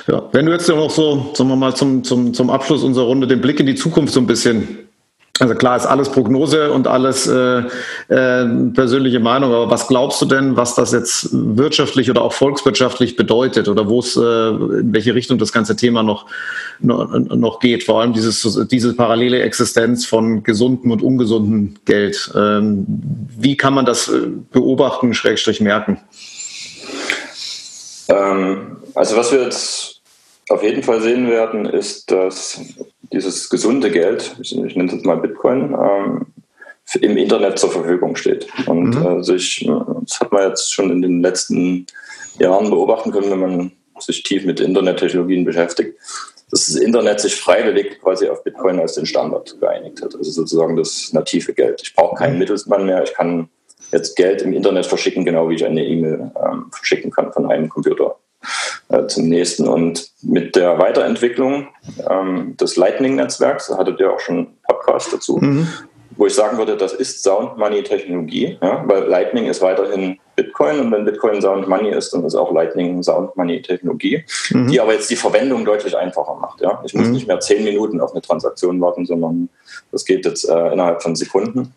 Ja, 0.06 0.22
wenn 0.32 0.46
du 0.46 0.52
jetzt 0.52 0.68
noch 0.68 0.90
so, 0.90 1.30
sagen 1.34 1.50
wir 1.50 1.56
mal, 1.56 1.74
zum, 1.74 2.02
zum, 2.04 2.32
zum 2.32 2.50
Abschluss 2.50 2.82
unserer 2.82 3.06
Runde 3.06 3.26
den 3.26 3.40
Blick 3.40 3.60
in 3.60 3.66
die 3.66 3.74
Zukunft 3.74 4.12
so 4.12 4.20
ein 4.20 4.26
bisschen 4.26 4.88
also 5.40 5.54
klar 5.54 5.76
ist 5.76 5.86
alles 5.86 6.10
Prognose 6.10 6.72
und 6.72 6.86
alles 6.86 7.26
äh, 7.28 7.62
äh, 8.08 8.46
persönliche 8.74 9.20
Meinung, 9.20 9.52
aber 9.52 9.70
was 9.70 9.86
glaubst 9.86 10.20
du 10.20 10.26
denn, 10.26 10.56
was 10.56 10.74
das 10.74 10.92
jetzt 10.92 11.28
wirtschaftlich 11.32 12.10
oder 12.10 12.22
auch 12.22 12.32
volkswirtschaftlich 12.32 13.14
bedeutet 13.14 13.68
oder 13.68 13.88
wo 13.88 14.00
es, 14.00 14.16
äh, 14.16 14.20
in 14.20 14.92
welche 14.92 15.14
Richtung 15.14 15.38
das 15.38 15.52
ganze 15.52 15.76
Thema 15.76 16.02
noch, 16.02 16.26
noch, 16.80 17.08
noch 17.18 17.60
geht? 17.60 17.84
Vor 17.84 18.00
allem 18.00 18.12
dieses, 18.12 18.66
diese 18.70 18.94
parallele 18.94 19.42
Existenz 19.42 20.06
von 20.06 20.42
gesundem 20.42 20.90
und 20.90 21.02
ungesundem 21.02 21.74
Geld. 21.84 22.32
Ähm, 22.34 22.84
wie 23.38 23.56
kann 23.56 23.74
man 23.74 23.84
das 23.84 24.08
äh, 24.08 24.26
beobachten, 24.50 25.14
Schrägstrich 25.14 25.60
merken? 25.60 26.00
Ähm, 28.08 28.78
also 28.94 29.16
was 29.16 29.32
wir 29.32 29.42
jetzt 29.42 30.00
auf 30.48 30.62
jeden 30.62 30.82
Fall 30.82 31.00
sehen 31.00 31.28
werden, 31.28 31.66
ist, 31.66 32.10
dass 32.10 32.60
dieses 33.12 33.50
gesunde 33.50 33.90
Geld, 33.90 34.36
ich, 34.40 34.56
ich 34.56 34.76
nenne 34.76 34.88
es 34.88 34.94
jetzt 34.94 35.06
mal 35.06 35.16
Bitcoin, 35.16 35.74
ähm, 35.74 36.26
im 37.00 37.16
Internet 37.18 37.58
zur 37.58 37.70
Verfügung 37.70 38.16
steht. 38.16 38.46
Und 38.66 38.90
mhm. 38.90 39.20
äh, 39.20 39.22
sich, 39.22 39.68
das 40.02 40.20
hat 40.20 40.32
man 40.32 40.48
jetzt 40.48 40.72
schon 40.72 40.90
in 40.90 41.02
den 41.02 41.22
letzten 41.22 41.86
Jahren 42.38 42.70
beobachten 42.70 43.12
können, 43.12 43.30
wenn 43.30 43.40
man 43.40 43.72
sich 43.98 44.22
tief 44.22 44.44
mit 44.44 44.60
Internettechnologien 44.60 45.44
beschäftigt, 45.44 45.98
dass 46.50 46.66
das 46.66 46.76
Internet 46.76 47.20
sich 47.20 47.36
freiwillig 47.36 48.00
quasi 48.00 48.28
auf 48.28 48.42
Bitcoin 48.42 48.80
als 48.80 48.94
den 48.94 49.04
Standard 49.04 49.60
geeinigt 49.60 50.00
hat. 50.02 50.14
Also 50.14 50.30
sozusagen 50.30 50.76
das 50.76 51.12
native 51.12 51.52
Geld. 51.52 51.82
Ich 51.82 51.94
brauche 51.94 52.16
keinen 52.16 52.34
mhm. 52.34 52.38
Mittelsmann 52.38 52.86
mehr. 52.86 53.02
Ich 53.02 53.12
kann 53.12 53.50
jetzt 53.92 54.16
Geld 54.16 54.42
im 54.42 54.52
Internet 54.52 54.86
verschicken, 54.86 55.24
genau 55.24 55.48
wie 55.48 55.54
ich 55.54 55.64
eine 55.64 55.84
E-Mail 55.84 56.30
ähm, 56.42 56.66
verschicken 56.70 57.10
kann 57.10 57.32
von 57.32 57.50
einem 57.50 57.68
Computer 57.68 58.16
äh, 58.88 59.06
zum 59.06 59.28
nächsten. 59.28 59.66
Und 59.66 60.10
mit 60.22 60.56
der 60.56 60.78
Weiterentwicklung 60.78 61.68
ähm, 62.08 62.56
des 62.56 62.76
Lightning-Netzwerks, 62.76 63.68
da 63.68 63.78
hattet 63.78 64.00
ihr 64.00 64.12
auch 64.12 64.20
schon 64.20 64.36
einen 64.36 64.58
Podcast 64.66 65.12
dazu, 65.12 65.38
mhm. 65.38 65.68
wo 66.16 66.26
ich 66.26 66.34
sagen 66.34 66.58
würde, 66.58 66.76
das 66.76 66.92
ist 66.92 67.22
Sound 67.22 67.58
Money 67.58 67.82
Technologie, 67.82 68.58
ja, 68.62 68.84
weil 68.86 69.04
Lightning 69.04 69.46
ist 69.46 69.62
weiterhin 69.62 70.18
Bitcoin 70.36 70.78
und 70.78 70.92
wenn 70.92 71.04
Bitcoin 71.04 71.42
Sound 71.42 71.66
Money 71.66 71.90
ist, 71.90 72.14
dann 72.14 72.24
ist 72.24 72.36
auch 72.36 72.52
Lightning 72.52 73.02
Sound 73.02 73.36
Money 73.36 73.60
Technologie, 73.60 74.24
mhm. 74.50 74.68
die 74.68 74.80
aber 74.80 74.92
jetzt 74.92 75.10
die 75.10 75.16
Verwendung 75.16 75.64
deutlich 75.64 75.96
einfacher 75.96 76.36
macht. 76.36 76.60
Ja. 76.60 76.80
Ich 76.84 76.94
muss 76.94 77.06
mhm. 77.06 77.12
nicht 77.12 77.26
mehr 77.26 77.40
zehn 77.40 77.64
Minuten 77.64 78.00
auf 78.00 78.12
eine 78.12 78.22
Transaktion 78.22 78.80
warten, 78.80 79.04
sondern 79.04 79.48
das 79.90 80.04
geht 80.04 80.24
jetzt 80.24 80.48
äh, 80.48 80.72
innerhalb 80.72 81.02
von 81.02 81.16
Sekunden. 81.16 81.74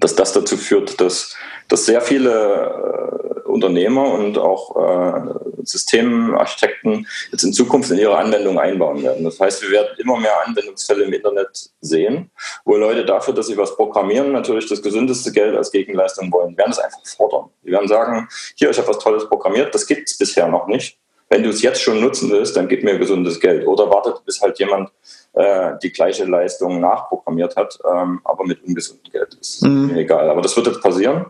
Dass 0.00 0.16
das 0.16 0.32
dazu 0.32 0.56
führt, 0.56 1.00
dass, 1.00 1.36
dass 1.68 1.86
sehr 1.86 2.00
viele 2.00 3.44
äh, 3.44 3.48
Unternehmer 3.48 4.12
und 4.12 4.38
auch 4.38 4.76
äh, 4.76 5.34
Systemarchitekten 5.64 7.06
jetzt 7.30 7.44
in 7.44 7.52
Zukunft 7.52 7.90
in 7.90 7.98
ihre 7.98 8.16
Anwendung 8.16 8.58
einbauen 8.58 9.02
werden. 9.02 9.24
Das 9.24 9.38
heißt, 9.38 9.62
wir 9.62 9.70
werden 9.70 9.98
immer 9.98 10.18
mehr 10.18 10.46
Anwendungsfälle 10.46 11.04
im 11.04 11.12
Internet 11.12 11.70
sehen, 11.80 12.30
wo 12.64 12.76
Leute 12.76 13.04
dafür, 13.04 13.34
dass 13.34 13.48
sie 13.48 13.56
was 13.56 13.76
programmieren, 13.76 14.32
natürlich 14.32 14.68
das 14.68 14.82
gesündeste 14.82 15.32
Geld 15.32 15.56
als 15.56 15.70
Gegenleistung 15.70 16.32
wollen, 16.32 16.56
werden 16.56 16.72
es 16.72 16.78
einfach 16.78 17.04
fordern. 17.04 17.50
Die 17.64 17.70
werden 17.70 17.88
sagen, 17.88 18.28
hier, 18.54 18.70
ich 18.70 18.78
habe 18.78 18.88
was 18.88 18.98
Tolles 18.98 19.28
programmiert, 19.28 19.74
das 19.74 19.86
gibt 19.86 20.08
es 20.08 20.16
bisher 20.16 20.48
noch 20.48 20.66
nicht. 20.66 20.98
Wenn 21.28 21.44
du 21.44 21.50
es 21.50 21.62
jetzt 21.62 21.80
schon 21.80 22.00
nutzen 22.00 22.28
willst, 22.30 22.56
dann 22.56 22.68
gib 22.68 22.82
mir 22.82 22.98
gesundes 22.98 23.38
Geld. 23.38 23.64
Oder 23.64 23.88
wartet, 23.88 24.24
bis 24.24 24.40
halt 24.40 24.58
jemand 24.58 24.90
äh, 25.32 25.72
die 25.82 25.92
gleiche 25.92 26.24
Leistung 26.24 26.80
nachprogrammiert 26.80 27.56
hat, 27.56 27.78
ähm, 27.88 28.20
aber 28.24 28.44
mit 28.44 28.62
ungesundem 28.64 29.12
Geld. 29.12 29.36
Ist 29.40 29.62
mhm. 29.64 29.88
mir 29.88 29.98
egal. 29.98 30.28
Aber 30.28 30.42
das 30.42 30.56
wird 30.56 30.66
jetzt 30.66 30.82
passieren. 30.82 31.26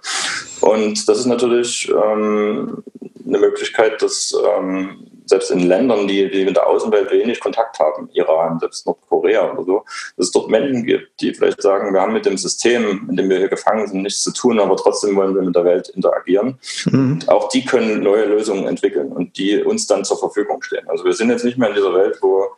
Und 0.60 1.08
das 1.08 1.18
ist 1.18 1.26
natürlich 1.26 1.90
ähm, 1.90 2.82
eine 3.26 3.38
Möglichkeit, 3.38 4.00
dass 4.02 4.34
ähm, 4.56 5.06
selbst 5.30 5.50
in 5.50 5.60
Ländern, 5.60 6.08
die, 6.08 6.28
die 6.30 6.44
mit 6.44 6.56
der 6.56 6.66
Außenwelt 6.66 7.10
wenig 7.10 7.40
Kontakt 7.40 7.78
haben, 7.78 8.08
Iran, 8.12 8.58
selbst 8.58 8.84
Nordkorea 8.86 9.52
oder 9.52 9.64
so, 9.64 9.84
dass 10.16 10.26
es 10.26 10.32
dort 10.32 10.50
Menschen 10.50 10.84
gibt, 10.84 11.20
die 11.20 11.32
vielleicht 11.32 11.62
sagen, 11.62 11.94
wir 11.94 12.00
haben 12.00 12.12
mit 12.12 12.26
dem 12.26 12.36
System, 12.36 13.06
in 13.08 13.16
dem 13.16 13.30
wir 13.30 13.38
hier 13.38 13.48
gefangen 13.48 13.86
sind, 13.86 14.02
nichts 14.02 14.22
zu 14.22 14.32
tun, 14.32 14.58
aber 14.58 14.76
trotzdem 14.76 15.14
wollen 15.16 15.34
wir 15.34 15.42
mit 15.42 15.54
der 15.54 15.64
Welt 15.64 15.88
interagieren. 15.90 16.58
Mhm. 16.86 17.20
Auch 17.28 17.48
die 17.48 17.64
können 17.64 18.02
neue 18.02 18.24
Lösungen 18.24 18.66
entwickeln 18.66 19.12
und 19.12 19.38
die 19.38 19.62
uns 19.62 19.86
dann 19.86 20.04
zur 20.04 20.18
Verfügung 20.18 20.62
stehen. 20.62 20.88
Also 20.88 21.04
wir 21.04 21.12
sind 21.12 21.30
jetzt 21.30 21.44
nicht 21.44 21.58
mehr 21.58 21.68
in 21.68 21.76
dieser 21.76 21.94
Welt, 21.94 22.18
wo 22.20 22.48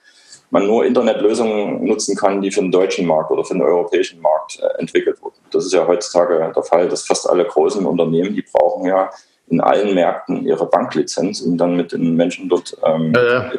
man 0.52 0.66
nur 0.66 0.84
Internetlösungen 0.84 1.84
nutzen 1.84 2.14
kann, 2.14 2.42
die 2.42 2.50
für 2.50 2.60
den 2.60 2.70
deutschen 2.70 3.06
Markt 3.06 3.30
oder 3.30 3.42
für 3.42 3.54
den 3.54 3.62
europäischen 3.62 4.20
Markt 4.20 4.60
äh, 4.60 4.80
entwickelt 4.80 5.20
wurden. 5.22 5.36
Das 5.50 5.64
ist 5.64 5.72
ja 5.72 5.86
heutzutage 5.86 6.52
der 6.54 6.62
Fall, 6.62 6.88
dass 6.88 7.06
fast 7.06 7.28
alle 7.28 7.46
großen 7.46 7.84
Unternehmen, 7.86 8.34
die 8.34 8.42
brauchen 8.42 8.84
ja 8.84 9.10
in 9.48 9.60
allen 9.60 9.94
Märkten 9.94 10.46
ihre 10.46 10.66
Banklizenz, 10.66 11.40
um 11.40 11.56
dann 11.56 11.76
mit 11.76 11.92
den 11.92 12.16
Menschen 12.16 12.48
dort 12.48 12.76
ähm, 12.84 13.12
ja. 13.14 13.50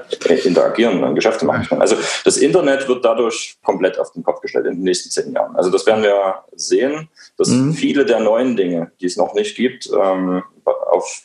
interagieren 0.44 1.04
und 1.04 1.16
Geschäfte 1.16 1.46
machen 1.46 1.66
können. 1.68 1.82
Also 1.82 1.96
das 2.26 2.38
Internet 2.38 2.88
wird 2.88 3.04
dadurch 3.04 3.58
komplett 3.64 4.00
auf 4.00 4.12
den 4.12 4.24
Kopf 4.24 4.42
gestellt 4.42 4.66
in 4.68 4.76
den 4.76 4.84
nächsten 4.84 5.10
zehn 5.10 5.34
Jahren. 5.34 5.56
Also 5.56 5.70
das 5.70 5.86
werden 5.86 6.04
wir 6.04 6.44
sehen, 6.56 7.10
dass 7.38 7.50
mhm. 7.50 7.74
viele 7.74 8.06
der 8.06 8.20
neuen 8.20 8.56
Dinge, 8.56 8.92
die 9.02 9.08
es 9.08 9.18
noch 9.18 9.34
nicht 9.34 9.56
gibt, 9.56 9.90
ähm, 9.92 10.44
auf 10.66 11.24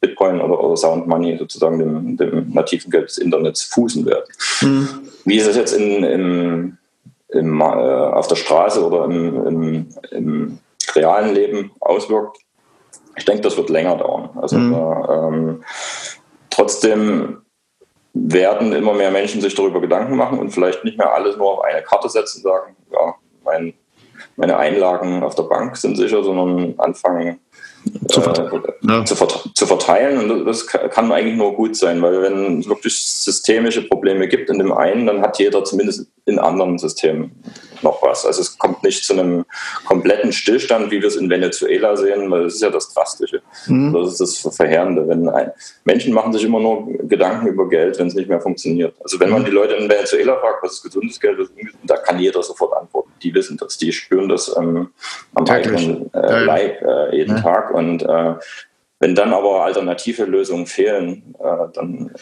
Bitcoin 0.00 0.40
oder, 0.40 0.62
oder 0.62 0.76
Sound 0.76 1.06
Money, 1.06 1.36
sozusagen 1.38 1.78
dem, 1.78 2.16
dem, 2.16 2.50
nativen 2.52 2.90
Geld 2.90 3.08
des 3.08 3.18
Internets, 3.18 3.62
fußen 3.64 4.04
werden. 4.06 4.24
Mhm. 4.62 4.88
Wie 5.24 5.36
ist 5.36 5.46
es 5.46 5.56
jetzt 5.56 5.72
in, 5.72 6.04
im, 6.04 6.78
im, 7.28 7.60
äh, 7.60 7.64
auf 7.64 8.28
der 8.28 8.36
Straße 8.36 8.84
oder 8.84 9.04
im, 9.04 9.46
im, 9.46 9.86
im, 10.10 10.58
realen 10.94 11.34
Leben 11.34 11.70
auswirkt? 11.80 12.38
Ich 13.16 13.24
denke, 13.24 13.42
das 13.42 13.56
wird 13.56 13.70
länger 13.70 13.96
dauern. 13.96 14.30
Also 14.36 14.58
mhm. 14.58 14.74
äh, 14.74 15.12
ähm, 15.12 15.64
trotzdem 16.48 17.38
werden 18.12 18.72
immer 18.72 18.92
mehr 18.92 19.10
Menschen 19.10 19.40
sich 19.40 19.54
darüber 19.54 19.80
Gedanken 19.80 20.16
machen 20.16 20.38
und 20.38 20.50
vielleicht 20.50 20.84
nicht 20.84 20.98
mehr 20.98 21.12
alles 21.12 21.36
nur 21.36 21.52
auf 21.52 21.64
eine 21.64 21.82
Karte 21.82 22.08
setzen 22.08 22.38
und 22.38 22.42
sagen, 22.42 22.76
ja, 22.92 23.14
mein, 23.44 23.74
meine 24.36 24.56
Einlagen 24.56 25.22
auf 25.22 25.34
der 25.34 25.44
Bank 25.44 25.76
sind 25.76 25.96
sicher, 25.96 26.22
sondern 26.24 26.74
anfangen, 26.78 27.38
zu, 28.08 28.20
verteilen. 28.20 28.62
Äh, 28.82 28.86
ja. 28.86 29.04
zu, 29.04 29.14
zu, 29.54 29.66
verteilen. 29.66 30.30
Und 30.30 30.44
das 30.44 30.66
kann 30.66 31.12
eigentlich 31.12 31.36
nur 31.36 31.54
gut 31.54 31.76
sein, 31.76 32.00
weil 32.02 32.22
wenn 32.22 32.60
es 32.60 32.68
wirklich 32.68 33.00
systemische 33.00 33.82
Probleme 33.82 34.28
gibt 34.28 34.50
in 34.50 34.58
dem 34.58 34.72
einen, 34.72 35.06
dann 35.06 35.22
hat 35.22 35.38
jeder 35.38 35.64
zumindest 35.64 36.06
in 36.26 36.38
anderen 36.38 36.78
Systemen 36.78 37.32
noch 37.82 38.02
was. 38.02 38.26
Also 38.26 38.42
es 38.42 38.58
kommt 38.58 38.82
nicht 38.82 39.04
zu 39.04 39.14
einem 39.14 39.44
kompletten 39.86 40.32
Stillstand, 40.32 40.90
wie 40.90 41.00
wir 41.00 41.08
es 41.08 41.16
in 41.16 41.30
Venezuela 41.30 41.96
sehen, 41.96 42.30
weil 42.30 42.44
das 42.44 42.54
ist 42.54 42.62
ja 42.62 42.70
das 42.70 42.92
Drastische. 42.92 43.42
Mhm. 43.66 43.92
Das 43.94 44.20
ist 44.20 44.44
das 44.44 44.56
Verheerende. 44.56 45.08
Wenn 45.08 45.28
ein, 45.28 45.50
Menschen 45.84 46.12
machen 46.12 46.32
sich 46.32 46.44
immer 46.44 46.60
nur 46.60 46.86
Gedanken 47.08 47.46
über 47.46 47.68
Geld, 47.68 47.98
wenn 47.98 48.08
es 48.08 48.14
nicht 48.14 48.28
mehr 48.28 48.40
funktioniert. 48.40 48.94
Also 49.02 49.18
wenn 49.18 49.30
man 49.30 49.42
mhm. 49.42 49.46
die 49.46 49.52
Leute 49.52 49.74
in 49.74 49.88
Venezuela 49.88 50.38
fragt, 50.38 50.62
was 50.62 50.74
ist 50.74 50.82
gesundes 50.82 51.18
Geld, 51.18 51.38
was 51.38 51.48
ist 51.48 51.74
da 51.84 51.96
kann 51.96 52.18
jeder 52.18 52.42
sofort 52.42 52.74
antworten. 52.74 52.89
Die 53.22 53.34
wissen 53.34 53.56
das, 53.56 53.78
die 53.78 53.92
spüren 53.92 54.28
das 54.28 54.54
ähm, 54.56 54.90
am 55.34 55.46
eigenen 55.46 56.12
äh, 56.14 56.44
Leib 56.44 56.82
äh, 56.82 57.16
jeden 57.16 57.36
ja. 57.36 57.42
Tag. 57.42 57.72
Und 57.72 58.02
äh, 58.02 58.34
wenn 58.98 59.14
dann 59.14 59.32
aber 59.32 59.64
alternative 59.64 60.24
Lösungen 60.24 60.66
fehlen, 60.66 61.34
äh, 61.38 61.66
dann 61.72 62.12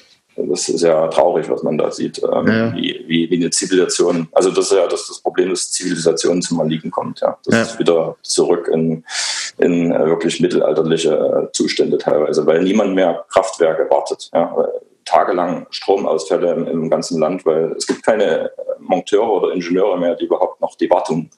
das 0.41 0.69
ist 0.69 0.83
ja 0.83 1.09
traurig, 1.09 1.51
was 1.51 1.65
man 1.65 1.77
da 1.77 1.91
sieht, 1.91 2.23
ähm, 2.23 2.47
ja. 2.47 2.73
wie, 2.73 3.05
wie, 3.09 3.29
wie, 3.29 3.35
eine 3.35 3.51
Zivilisation, 3.51 4.29
also 4.31 4.51
das 4.51 4.67
ist 4.67 4.77
ja 4.77 4.87
das, 4.87 5.09
das 5.09 5.19
Problem, 5.19 5.51
dass 5.51 5.73
Zivilisation 5.73 6.41
zum 6.41 6.61
Erliegen 6.61 6.93
kommt. 6.93 7.19
Ja. 7.23 7.37
Das 7.45 7.55
ja. 7.55 7.63
ist 7.63 7.79
wieder 7.81 8.17
zurück 8.23 8.71
in 8.73 9.03
in 9.59 9.93
äh, 9.93 10.07
wirklich 10.07 10.41
mittelalterliche 10.41 11.49
äh, 11.49 11.53
Zustände 11.53 11.99
teilweise, 11.99 12.47
weil 12.47 12.63
niemand 12.63 12.95
mehr 12.95 13.25
Kraftwerke 13.29 13.91
wartet. 13.91 14.31
Ja? 14.33 14.55
Tagelang 15.05 15.67
Stromausfälle 15.71 16.53
im, 16.53 16.67
im, 16.67 16.91
ganzen 16.91 17.19
Land, 17.19 17.45
weil 17.45 17.73
es 17.77 17.87
gibt 17.87 18.05
keine 18.05 18.51
Monteure 18.89 19.30
oder 19.30 19.53
Ingenieure 19.53 19.99
mehr, 19.99 20.14
die 20.14 20.24
überhaupt 20.24 20.61
noch 20.61 20.76
die 20.76 20.91
Wartung 20.91 21.30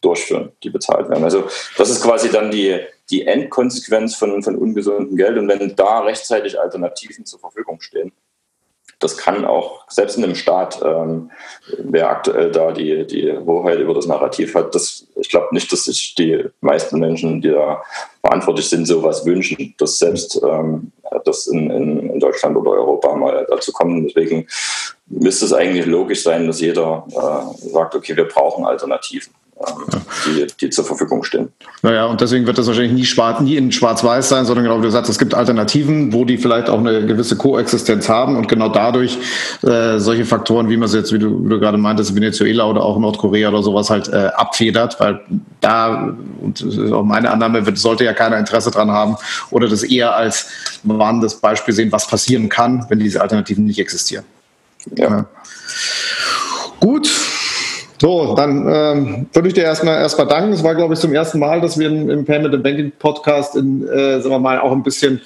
durchführen, 0.00 0.52
die 0.62 0.70
bezahlt 0.70 1.08
werden. 1.08 1.24
Also 1.24 1.44
das 1.76 1.90
ist 1.90 2.02
quasi 2.02 2.30
dann 2.30 2.50
die, 2.50 2.78
die 3.10 3.26
Endkonsequenz 3.26 4.14
von, 4.14 4.42
von 4.42 4.56
ungesundem 4.56 5.16
Geld. 5.16 5.38
Und 5.38 5.48
wenn 5.48 5.74
da 5.74 6.00
rechtzeitig 6.00 6.60
Alternativen 6.60 7.24
zur 7.24 7.40
Verfügung 7.40 7.80
stehen, 7.80 8.12
das 8.98 9.16
kann 9.16 9.44
auch, 9.44 9.88
selbst 9.88 10.16
in 10.16 10.24
einem 10.24 10.34
Staat, 10.34 10.80
ähm, 10.84 11.30
wer 11.78 12.10
aktuell 12.10 12.50
da 12.50 12.72
die, 12.72 13.06
die 13.06 13.32
Hoheit 13.32 13.78
über 13.78 13.94
das 13.94 14.06
Narrativ 14.06 14.54
hat, 14.56 14.74
das, 14.74 15.06
ich 15.14 15.28
glaube 15.28 15.48
nicht, 15.52 15.72
dass 15.72 15.84
sich 15.84 16.16
die 16.16 16.44
meisten 16.60 16.98
Menschen, 16.98 17.40
die 17.40 17.50
da 17.50 17.82
verantwortlich 18.20 18.68
sind, 18.68 18.86
sowas 18.86 19.24
wünschen, 19.24 19.74
dass 19.78 19.98
selbst 19.98 20.40
ähm, 20.42 20.90
das 21.24 21.46
in, 21.46 21.70
in, 21.70 22.20
Deutschland 22.20 22.56
oder 22.56 22.72
Europa 22.72 23.14
mal 23.14 23.46
dazu 23.48 23.72
kommt. 23.72 24.08
Deswegen 24.08 24.46
müsste 25.06 25.44
es 25.46 25.52
eigentlich 25.52 25.86
logisch 25.86 26.22
sein, 26.22 26.46
dass 26.46 26.60
jeder 26.60 27.06
äh, 27.10 27.68
sagt, 27.70 27.94
okay, 27.94 28.16
wir 28.16 28.28
brauchen 28.28 28.64
Alternativen 28.64 29.32
die, 30.26 30.46
die 30.60 30.70
zur 30.70 30.84
Verfügung 30.84 31.24
stehen. 31.24 31.48
Naja, 31.82 32.06
und 32.06 32.20
deswegen 32.20 32.46
wird 32.46 32.58
das 32.58 32.66
wahrscheinlich 32.66 32.92
nie, 32.92 33.04
schwarz, 33.04 33.40
nie 33.40 33.56
in 33.56 33.72
Schwarz-Weiß 33.72 34.28
sein, 34.28 34.44
sondern 34.44 34.64
genau 34.64 34.78
wie 34.78 34.82
du 34.82 34.90
sagst, 34.90 35.10
es 35.10 35.18
gibt 35.18 35.34
Alternativen, 35.34 36.12
wo 36.12 36.24
die 36.24 36.38
vielleicht 36.38 36.68
auch 36.68 36.78
eine 36.78 37.06
gewisse 37.06 37.36
Koexistenz 37.36 38.08
haben 38.08 38.36
und 38.36 38.48
genau 38.48 38.68
dadurch 38.68 39.18
äh, 39.62 39.98
solche 39.98 40.24
Faktoren, 40.24 40.68
wie 40.68 40.76
man 40.76 40.86
es 40.86 40.94
jetzt, 40.94 41.12
wie 41.12 41.18
du, 41.18 41.44
wie 41.44 41.48
du 41.48 41.58
gerade 41.58 41.78
meintest, 41.78 42.14
Venezuela 42.14 42.66
oder 42.66 42.82
auch 42.82 42.98
Nordkorea 42.98 43.48
oder 43.48 43.62
sowas 43.62 43.90
halt 43.90 44.08
äh, 44.08 44.30
abfedert, 44.36 44.98
weil 45.00 45.20
da, 45.60 46.14
und 46.40 46.60
das 46.60 46.74
ist 46.74 46.92
auch 46.92 47.04
meine 47.04 47.30
Annahme, 47.30 47.66
wird, 47.66 47.78
sollte 47.78 48.04
ja 48.04 48.12
keiner 48.12 48.38
Interesse 48.38 48.70
dran 48.70 48.90
haben 48.90 49.16
oder 49.50 49.68
das 49.68 49.82
eher 49.82 50.14
als 50.14 50.48
warnendes 50.84 51.36
Beispiel 51.36 51.74
sehen, 51.74 51.92
was 51.92 52.06
passieren 52.06 52.48
kann, 52.48 52.86
wenn 52.88 53.00
diese 53.00 53.20
Alternativen 53.20 53.64
nicht 53.64 53.78
existieren. 53.78 54.24
ja. 54.96 55.08
ja. 55.10 55.26
Gut, 56.80 57.10
so, 58.00 58.34
dann 58.34 58.66
ähm, 58.68 59.26
würde 59.32 59.48
ich 59.48 59.54
dir 59.54 59.64
erstmal 59.64 59.96
erstmal 59.96 60.28
danken. 60.28 60.52
Es 60.52 60.62
war, 60.62 60.74
glaube 60.74 60.94
ich, 60.94 61.00
zum 61.00 61.12
ersten 61.12 61.38
Mal, 61.38 61.60
dass 61.60 61.78
wir 61.78 61.88
im, 61.88 62.08
im 62.08 62.24
Payment 62.24 62.54
and 62.54 62.62
Banking 62.62 62.92
Podcast 62.98 63.56
in, 63.56 63.86
äh, 63.88 64.20
sagen 64.20 64.30
wir 64.30 64.38
mal, 64.38 64.60
auch 64.60 64.72
ein 64.72 64.82
bisschen 64.82 65.20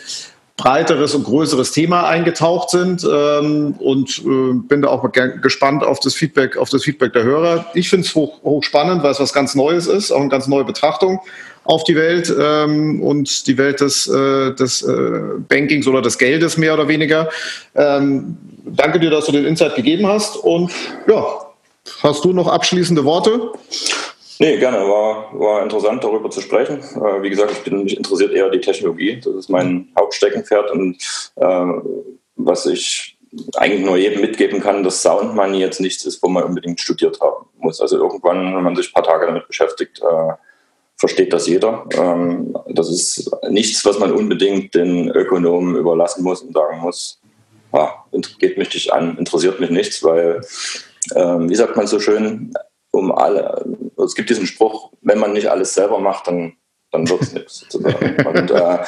breiteres 0.56 1.14
und 1.14 1.24
größeres 1.24 1.72
Thema 1.72 2.06
eingetaucht 2.06 2.70
sind 2.70 3.04
ähm, 3.10 3.74
und 3.78 4.18
äh, 4.18 4.54
bin 4.54 4.82
da 4.82 4.88
auch 4.88 5.04
gespannt 5.40 5.82
auf 5.82 5.98
das 6.00 6.14
Feedback, 6.14 6.56
auf 6.56 6.68
das 6.68 6.84
Feedback 6.84 7.12
der 7.14 7.24
Hörer. 7.24 7.66
Ich 7.74 7.88
finde 7.88 8.06
es 8.06 8.14
hoch, 8.14 8.42
hoch 8.42 8.62
spannend, 8.62 9.02
weil 9.02 9.10
es 9.10 9.20
was 9.20 9.32
ganz 9.32 9.54
Neues 9.54 9.86
ist, 9.86 10.12
auch 10.12 10.20
eine 10.20 10.28
ganz 10.28 10.46
neue 10.46 10.64
Betrachtung 10.64 11.20
auf 11.64 11.84
die 11.84 11.96
Welt 11.96 12.32
ähm, 12.38 13.02
und 13.02 13.46
die 13.46 13.56
Welt 13.56 13.80
des, 13.80 14.06
äh, 14.08 14.52
des 14.54 14.82
äh, 14.82 15.20
Bankings 15.48 15.86
oder 15.86 16.02
des 16.02 16.18
Geldes 16.18 16.56
mehr 16.56 16.74
oder 16.74 16.88
weniger. 16.88 17.28
Ähm, 17.74 18.36
danke 18.64 19.00
dir, 19.00 19.10
dass 19.10 19.26
du 19.26 19.32
den 19.32 19.46
Insight 19.46 19.74
gegeben 19.74 20.06
hast 20.06 20.36
und 20.36 20.70
ja, 21.08 21.24
Hast 22.02 22.24
du 22.24 22.32
noch 22.32 22.48
abschließende 22.48 23.04
Worte? 23.04 23.52
Nee, 24.38 24.58
gerne. 24.58 24.78
War, 24.78 25.38
war 25.38 25.62
interessant, 25.62 26.02
darüber 26.02 26.30
zu 26.30 26.40
sprechen. 26.40 26.78
Äh, 26.78 27.22
wie 27.22 27.30
gesagt, 27.30 27.52
ich 27.52 27.62
bin 27.62 27.84
mich 27.84 27.96
interessiert 27.96 28.32
eher 28.32 28.50
die 28.50 28.60
Technologie. 28.60 29.20
Das 29.22 29.34
ist 29.34 29.48
mein 29.48 29.88
Hauptsteckenpferd. 29.98 30.70
Und 30.70 30.96
äh, 31.36 31.66
was 32.36 32.66
ich 32.66 33.18
eigentlich 33.56 33.84
nur 33.84 33.96
jedem 33.96 34.20
mitgeben 34.20 34.60
kann, 34.60 34.82
dass 34.82 35.02
Sound 35.02 35.34
Money 35.34 35.58
jetzt 35.58 35.80
nichts 35.80 36.04
ist, 36.04 36.22
wo 36.22 36.28
man 36.28 36.44
unbedingt 36.44 36.80
studiert 36.80 37.20
haben 37.20 37.46
muss. 37.58 37.80
Also 37.80 37.96
irgendwann, 37.96 38.54
wenn 38.54 38.64
man 38.64 38.76
sich 38.76 38.88
ein 38.88 38.92
paar 38.92 39.04
Tage 39.04 39.26
damit 39.26 39.46
beschäftigt, 39.46 40.00
äh, 40.00 40.32
versteht 40.96 41.32
das 41.32 41.46
jeder. 41.46 41.86
Ähm, 41.96 42.56
das 42.68 42.90
ist 42.90 43.30
nichts, 43.48 43.84
was 43.84 43.98
man 43.98 44.12
unbedingt 44.12 44.74
den 44.74 45.08
Ökonomen 45.10 45.76
überlassen 45.76 46.22
muss 46.22 46.42
und 46.42 46.52
sagen 46.52 46.80
muss, 46.80 47.20
ah, 47.72 48.04
geht 48.38 48.58
mich 48.58 48.72
nicht 48.74 48.92
an, 48.92 49.16
interessiert 49.18 49.60
mich 49.60 49.70
nichts, 49.70 50.02
weil 50.02 50.40
ähm, 51.14 51.48
wie 51.48 51.55
sagt 51.55 51.76
man 51.76 51.86
so 51.86 51.98
schön, 52.00 52.53
um 52.92 53.12
alle, 53.12 53.64
es 54.05 54.14
gibt 54.14 54.30
diesen 54.30 54.46
Spruch, 54.46 54.92
wenn 55.00 55.18
man 55.18 55.32
nicht 55.32 55.50
alles 55.50 55.74
selber 55.74 55.98
macht, 55.98 56.26
dann, 56.26 56.55
dann 56.90 57.09
wird 57.09 57.22
es 57.22 57.32
nichts. 57.34 57.66
Sozusagen. 57.70 58.26
Und 58.26 58.50
äh, 58.50 58.78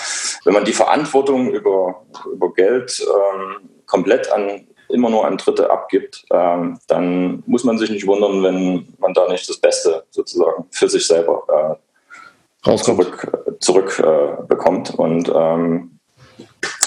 wenn 0.45 0.55
man 0.55 0.65
die 0.65 0.73
Verantwortung 0.73 1.51
über, 1.51 2.05
über 2.33 2.53
Geld 2.53 3.03
ähm, 3.03 3.71
komplett 3.87 4.31
an 4.31 4.67
immer 4.89 5.11
nur 5.11 5.27
an 5.27 5.37
Dritte 5.37 5.71
abgibt, 5.71 6.25
ähm, 6.31 6.79
dann 6.87 7.43
muss 7.47 7.65
man 7.65 7.79
sich 7.79 7.91
nicht 7.91 8.07
wundern, 8.07 8.43
wenn 8.43 8.95
man 8.99 9.15
da 9.15 9.29
nicht 9.29 9.49
das 9.49 9.59
Beste 9.59 10.05
sozusagen 10.11 10.67
für 10.71 10.89
sich 10.89 11.07
selber 11.07 11.79
äh, 12.63 12.77
zurück, 12.77 13.57
zurück 13.61 13.99
äh, 13.99 14.43
bekommt. 14.47 14.95
Und 14.95 15.33
ähm, 15.35 15.94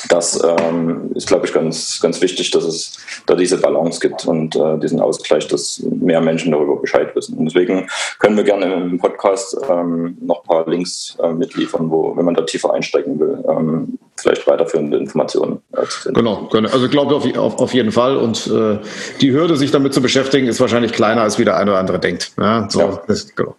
das 0.10 0.42
ähm, 0.44 1.12
ist, 1.16 1.28
glaube 1.28 1.46
ich, 1.46 1.54
ganz, 1.54 2.00
ganz 2.02 2.22
wichtig, 2.22 2.52
dass 2.52 2.64
es 2.64 2.98
da 3.26 3.36
diese 3.36 3.58
Balance 3.58 4.00
gibt 4.00 4.26
und 4.26 4.56
äh, 4.56 4.78
diesen 4.80 5.00
Ausgleich, 5.00 5.48
dass 5.48 5.80
mehr 5.80 6.22
Menschen 6.22 6.52
darüber 6.52 6.78
Bescheid 6.78 7.16
wissen. 7.16 7.38
Und 7.38 7.46
deswegen 7.46 7.90
können 8.20 8.38
wir 8.38 8.44
gerne 8.44 8.74
im 8.74 8.98
Podcast 9.00 9.58
ähm, 9.70 10.18
noch 10.22 10.44
ein 10.44 10.48
paar 10.48 10.70
Links 10.70 11.18
äh, 11.22 11.32
mitliefern, 11.32 11.90
wo, 11.92 12.16
wenn 12.16 12.26
man 12.26 12.36
da 12.36 12.44
tiefer 12.44 12.74
einsteigen 12.74 13.20
will, 13.20 13.44
ähm, 13.50 14.00
vielleicht 14.16 14.48
weiterführende 14.48 14.98
Informationen 14.98 15.62
äh, 15.74 15.84
zu 15.86 16.02
finden. 16.02 16.20
Genau, 16.20 16.50
also 16.52 16.86
ich 16.86 16.92
glaube 16.92 17.16
auf, 17.16 17.38
auf, 17.38 17.60
auf 17.60 17.74
jeden 17.74 17.92
Fall. 17.92 18.18
Und 18.18 18.48
äh, 18.48 18.80
die 19.22 19.32
Hürde, 19.32 19.58
sich 19.58 19.72
damit 19.72 19.94
zu 19.94 20.02
beschäftigen, 20.02 20.48
ist 20.48 20.60
wahrscheinlich 20.60 20.94
kleiner, 20.94 21.22
als 21.22 21.38
wie 21.38 21.46
der 21.46 21.58
eine 21.58 21.72
oder 21.72 21.80
andere 21.80 22.00
denkt. 22.00 22.32
Ja, 22.38 22.68
so, 22.70 22.80
ja. 22.80 23.02
Das, 23.08 23.36
genau. 23.36 23.56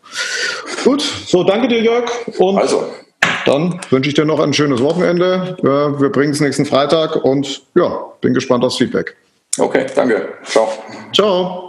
Gut, 0.85 1.03
so 1.03 1.45
danke 1.45 1.69
dir, 1.69 1.83
Jörg. 1.83 2.11
Und 2.39 2.59
also. 2.59 2.85
Dann 3.49 3.81
wünsche 3.89 4.11
ich 4.11 4.15
dir 4.15 4.27
noch 4.27 4.41
ein 4.41 4.53
schönes 4.53 4.83
Wochenende. 4.83 5.57
Wir 5.63 6.11
bringen 6.11 6.33
es 6.33 6.41
nächsten 6.41 6.67
Freitag 6.67 7.17
und 7.25 7.63
ja, 7.75 8.05
bin 8.21 8.35
gespannt 8.35 8.63
aufs 8.63 8.77
Feedback. 8.77 9.17
Okay, 9.59 9.87
danke. 9.95 10.35
Ciao. 10.45 10.69
Ciao. 11.15 11.68